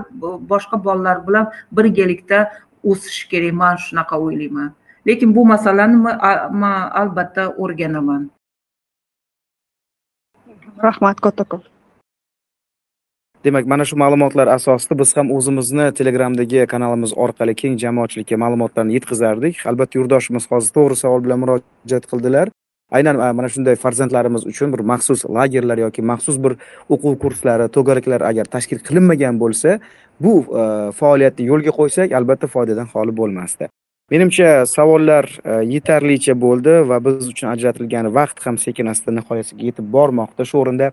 boshqa 0.52 0.84
bolalar 0.84 1.28
bilan 1.28 1.52
birgalikda 1.72 2.52
o'sishi 2.84 3.30
kerak 3.30 3.54
man 3.54 3.76
shunaqa 3.76 4.20
o'ylayman 4.20 4.72
lekin 5.08 5.36
bu 5.36 5.46
masalani 5.46 5.98
man 6.62 6.92
albatta 7.02 7.44
o'rganaman 7.64 8.30
rahmat 10.84 11.22
kattakon 11.22 11.62
demak 13.44 13.66
mana 13.72 13.86
shu 13.86 13.96
ma'lumotlar 14.04 14.48
asosida 14.48 15.00
biz 15.02 15.18
ham 15.18 15.32
o'zimizni 15.38 15.86
telegramdagi 16.00 16.66
kanalimiz 16.74 17.12
orqali 17.26 17.56
keng 17.62 17.76
jamoatchilikka 17.84 18.38
ma'lumotlarni 18.44 18.94
yetkazardik. 18.98 19.56
Albatta 19.70 20.00
yurtdoshimiz 20.00 20.44
hozir 20.52 20.72
to'g'ri 20.78 20.96
savol 21.04 21.22
bilan 21.26 21.40
murojaat 21.44 22.06
qildilar 22.12 22.48
aynan 22.92 23.20
e, 23.20 23.32
mana 23.32 23.50
shunday 23.50 23.76
farzandlarimiz 23.76 24.46
uchun 24.52 24.74
bir 24.74 24.80
maxsus 24.92 25.26
lagerlar 25.26 25.78
yoki 25.86 26.02
maxsus 26.02 26.38
bir 26.44 26.56
o'quv 26.90 27.18
kurslari 27.24 27.68
to'garaklar 27.76 28.22
agar 28.32 28.46
tashkil 28.56 28.80
qilinmagan 28.88 29.40
bo'lsa 29.44 29.80
bu 30.20 30.34
e, 30.62 30.64
faoliyatni 31.02 31.50
yo'lga 31.52 31.76
qo'ysak 31.80 32.16
albatta 32.20 32.48
foydadan 32.56 32.88
xoli 32.94 33.16
bo'lmasdi. 33.22 33.70
Menimcha 34.12 34.66
savollar 34.66 35.26
e, 35.46 35.60
yetarlicha 35.76 36.34
bo'ldi 36.46 36.80
va 36.90 36.98
biz 37.06 37.28
uchun 37.34 37.52
ajratilgan 37.54 38.14
vaqt 38.20 38.46
ham 38.46 38.58
sekin 38.58 38.94
asta 38.94 39.12
nihoyasiga 39.12 39.70
yetib 39.70 39.92
bormoqda. 39.98 40.46
Shu 40.50 40.64
o'rinda 40.64 40.92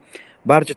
barcha 0.53 0.74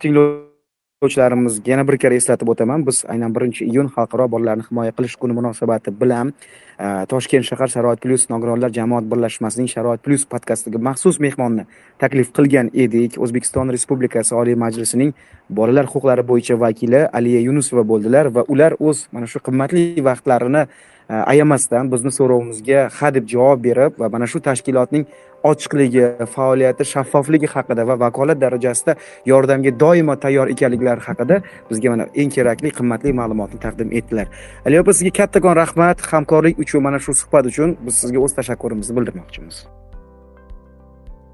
tinglovchilarimizga 1.00 1.72
yana 1.72 1.84
bir 1.88 1.96
karra 1.98 2.16
eslatib 2.20 2.50
o'taman. 2.52 2.82
Biz 2.88 3.06
aynan 3.08 3.32
birinchi 3.36 3.64
iyun 3.66 3.88
xalqaro 3.96 4.26
bolalarni 4.32 4.66
himoya 4.68 4.92
qilish 4.98 5.16
kuni 5.16 5.32
munosabati 5.38 5.94
bilan 6.02 6.34
e, 6.80 7.06
toshkent 7.08 7.46
shahar 7.50 7.72
sharoit 7.72 8.02
plyus 8.04 8.26
nogironlar 8.30 8.74
jamoat 8.78 9.08
birlashmasining 9.12 9.70
sharoit 9.72 10.04
plyus 10.04 10.26
podkastiga 10.34 10.82
maxsus 10.90 11.22
mehmonni 11.24 11.64
taklif 12.04 12.34
qilgan 12.36 12.72
edik. 12.74 13.16
O'zbekiston 13.16 13.72
respublikasi 13.76 14.36
oliy 14.36 14.60
majlisining 14.66 15.14
bolalar 15.50 15.88
huquqlari 15.94 16.28
bo'yicha 16.34 16.60
vakili 16.60 17.06
aliya 17.08 17.48
yunusova 17.48 17.88
bo'ldilar 17.94 18.34
va 18.36 18.44
ular 18.50 18.76
o'z 18.80 19.08
mana 19.14 19.32
shu 19.32 19.40
qimmatli 19.40 20.04
vaqtlarini 20.10 20.66
e, 20.66 21.14
ayamasdan 21.14 21.94
bizni 21.96 22.12
so'rovimizga 22.12 22.90
ha 23.00 23.16
deb 23.16 23.32
javob 23.36 23.64
berib 23.70 23.96
va 24.04 24.12
mana 24.18 24.28
shu 24.28 24.44
tashkilotning 24.50 25.08
ochiqligi 25.44 26.06
faoliyati 26.36 26.86
shaffofligi 26.94 27.48
haqida 27.56 27.88
va 27.88 27.96
vakolat 28.06 28.40
darajasida 28.42 28.96
yordamga 29.32 29.72
doimo 29.80 30.16
tayyor 30.16 30.48
ekanliklari 30.56 31.02
haqida 31.08 31.42
bizga 31.70 31.90
mana 31.96 32.06
eng 32.16 32.32
kerakli 32.38 32.72
qimmatli 32.78 33.14
ma'lumotni 33.20 33.60
taqdim 33.66 33.90
etdilar. 34.00 34.28
Ali 34.66 34.80
opa 34.80 34.94
sizga 34.94 35.12
kattakon 35.22 35.56
rahmat 35.64 36.02
hamkorlik 36.12 36.60
uchun 36.64 36.84
mana 36.84 37.00
shu 37.00 37.14
suhbat 37.22 37.46
uchun 37.52 37.78
biz 37.86 37.96
sizga 38.02 38.20
o'z 38.26 38.34
tashakkurimizni 38.40 38.98
bildirmoqchimiz. 38.98 39.79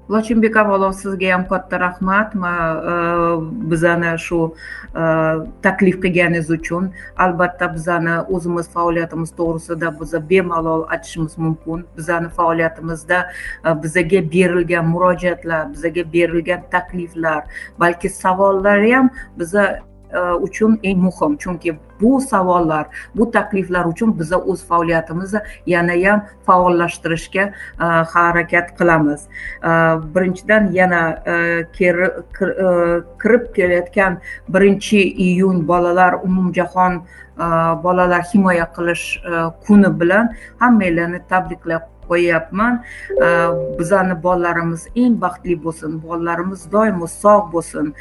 Lochinbek 0.08 0.56
avvalo 0.56 0.92
sizga 0.92 1.32
ham 1.32 1.48
katta 1.48 1.80
rahmat 1.80 2.34
bizani 3.70 4.12
shu 4.26 4.40
taklif 5.62 5.96
qilganingiz 6.04 6.50
uchun 6.58 6.90
albatta 7.24 7.74
bizani 7.74 8.14
o'zimiz 8.38 8.70
faoliyatimiz 8.76 9.30
to'g'risida 9.40 9.90
biza 10.00 10.22
bemalol 10.30 10.86
aytishimiz 10.96 11.38
mumkin 11.38 11.84
bizani 11.96 12.28
faoliyatimizda 12.38 13.18
bizaga 13.82 14.22
berilgan 14.36 14.86
murojaatlar 14.94 15.72
bizaga 15.74 16.12
berilgan 16.12 16.62
takliflar 16.70 17.42
balki 17.78 18.08
savollar 18.08 18.80
ham 18.92 19.10
biza 19.38 19.66
Э, 20.16 20.32
uchun 20.46 20.78
eng 20.82 20.98
muhim. 20.98 21.36
Chunki 21.36 21.78
bu 22.00 22.20
savollar 22.20 22.86
bu 23.14 23.30
takliflar 23.30 23.84
uchun 23.84 24.18
biza 24.18 24.36
o'z 24.36 24.64
faoliyatimizni 24.68 25.40
yanayam 25.66 26.24
faollashtirishga 26.46 27.42
e, 27.80 27.84
harakat 28.12 28.78
qilamiz. 28.78 29.20
E, 29.62 29.70
birinchidan 30.14 30.72
yana 30.72 31.02
e, 31.26 31.64
kirib 33.22 33.54
kelayotgan 33.56 34.18
birinchi 34.48 35.00
iyun 35.26 35.68
bolalar 35.68 36.12
umumjahon 36.24 37.02
bolalar 37.84 38.22
himoya 38.34 38.66
qilish 38.76 39.04
kuni 39.66 40.00
bilan 40.00 40.32
hammanglarni 40.60 41.20
tabriklab 41.28 41.82
qo'yyapman 42.08 42.78
bizani 43.78 44.22
bolalarimiz 44.22 44.86
eng 45.02 45.20
baxtli 45.20 45.56
bo'lsin 45.64 45.98
bolalarimiz 46.02 46.72
doimo 46.72 47.06
sog' 47.06 47.52
bo'lsin. 47.52 47.94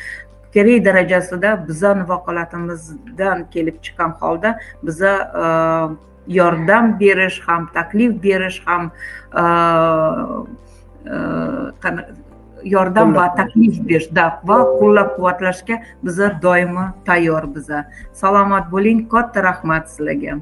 Kerak 0.56 0.86
darajasida 0.86 1.52
bizani 1.68 2.04
vakolatimizdan 2.10 3.46
kelib 3.54 3.78
chiqqan 3.84 4.12
holda 4.22 4.50
biza 4.84 5.14
yordam 6.40 7.00
berish 7.00 7.40
ham 7.48 7.70
taklif 7.74 8.12
berish 8.24 8.62
ham 8.66 8.92
yordam 12.76 13.16
va 13.16 13.28
taklif 13.36 13.80
berish 13.90 14.10
va 14.50 14.58
qo'llab 14.80 15.10
quvvatlashga 15.18 15.76
biza 16.04 16.28
doimo 16.42 16.86
tayyor 17.06 17.56
biza. 17.56 17.86
Salomat 18.14 18.72
bo'ling 18.72 19.08
katta 19.14 19.44
rahmat 19.50 19.90
sizlarga 19.90 20.40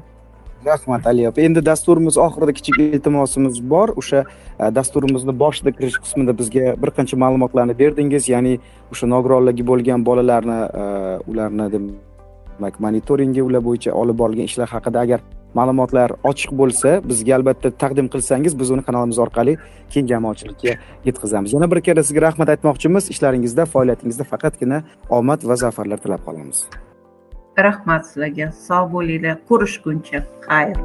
rahmat 0.64 1.06
ali 1.06 1.28
endi 1.36 1.66
dasturimiz 1.66 2.16
oxirida 2.18 2.52
kichik 2.52 2.78
iltimosimiz 2.78 3.60
bor. 3.70 3.88
O'sha 4.00 4.24
e, 4.60 4.74
dasturimizni 4.78 5.38
boshida 5.42 5.70
kirish 5.76 5.98
qismida 6.04 6.32
bizga 6.40 6.74
bir 6.82 6.90
qancha 6.96 7.16
ma'lumotlarni 7.24 7.78
berdingiz. 7.78 8.28
Ya'ni 8.28 8.58
o'sha 8.92 9.06
nogironligi 9.14 9.66
bo'lgan 9.70 10.06
bolalarni 10.08 10.58
e, 10.82 10.84
ularni 11.30 11.66
demak 11.74 12.80
monitoringi 12.86 13.42
ular 13.48 13.62
bo'yicha 13.68 13.90
olib 14.02 14.18
borilgan 14.22 14.50
ishlar 14.50 14.68
haqida 14.76 15.00
agar 15.06 15.20
ma'lumotlar 15.58 16.16
ochiq 16.30 16.54
bo'lsa 16.60 16.94
bizga 17.10 17.36
albatta 17.38 17.70
taqdim 17.82 18.08
qilsangiz 18.14 18.58
biz 18.60 18.70
uni 18.74 18.82
kanalimiz 18.88 19.18
orqali 19.26 19.58
keng 19.92 20.08
jamoatchilikka 20.12 20.72
yetkazamiz. 21.08 21.54
Yana 21.56 21.70
bir 21.72 21.80
karra 21.86 22.02
sizga 22.08 22.26
rahmat 22.28 22.48
aytmoqchimiz. 22.56 23.10
Ishlaringizda 23.14 23.70
faoliyatingizda 23.74 24.24
faqatgina 24.32 24.82
omad 25.20 25.40
va 25.48 25.56
zafarlar 25.66 25.98
tilab 26.04 26.26
qolamiz. 26.26 26.66
Rahmat 27.62 28.06
sizlarga. 28.10 28.50
Sog' 28.66 28.90
bo'linglar 28.94 29.36
ko'rishguncha 29.48 30.22
xayr. 30.46 30.76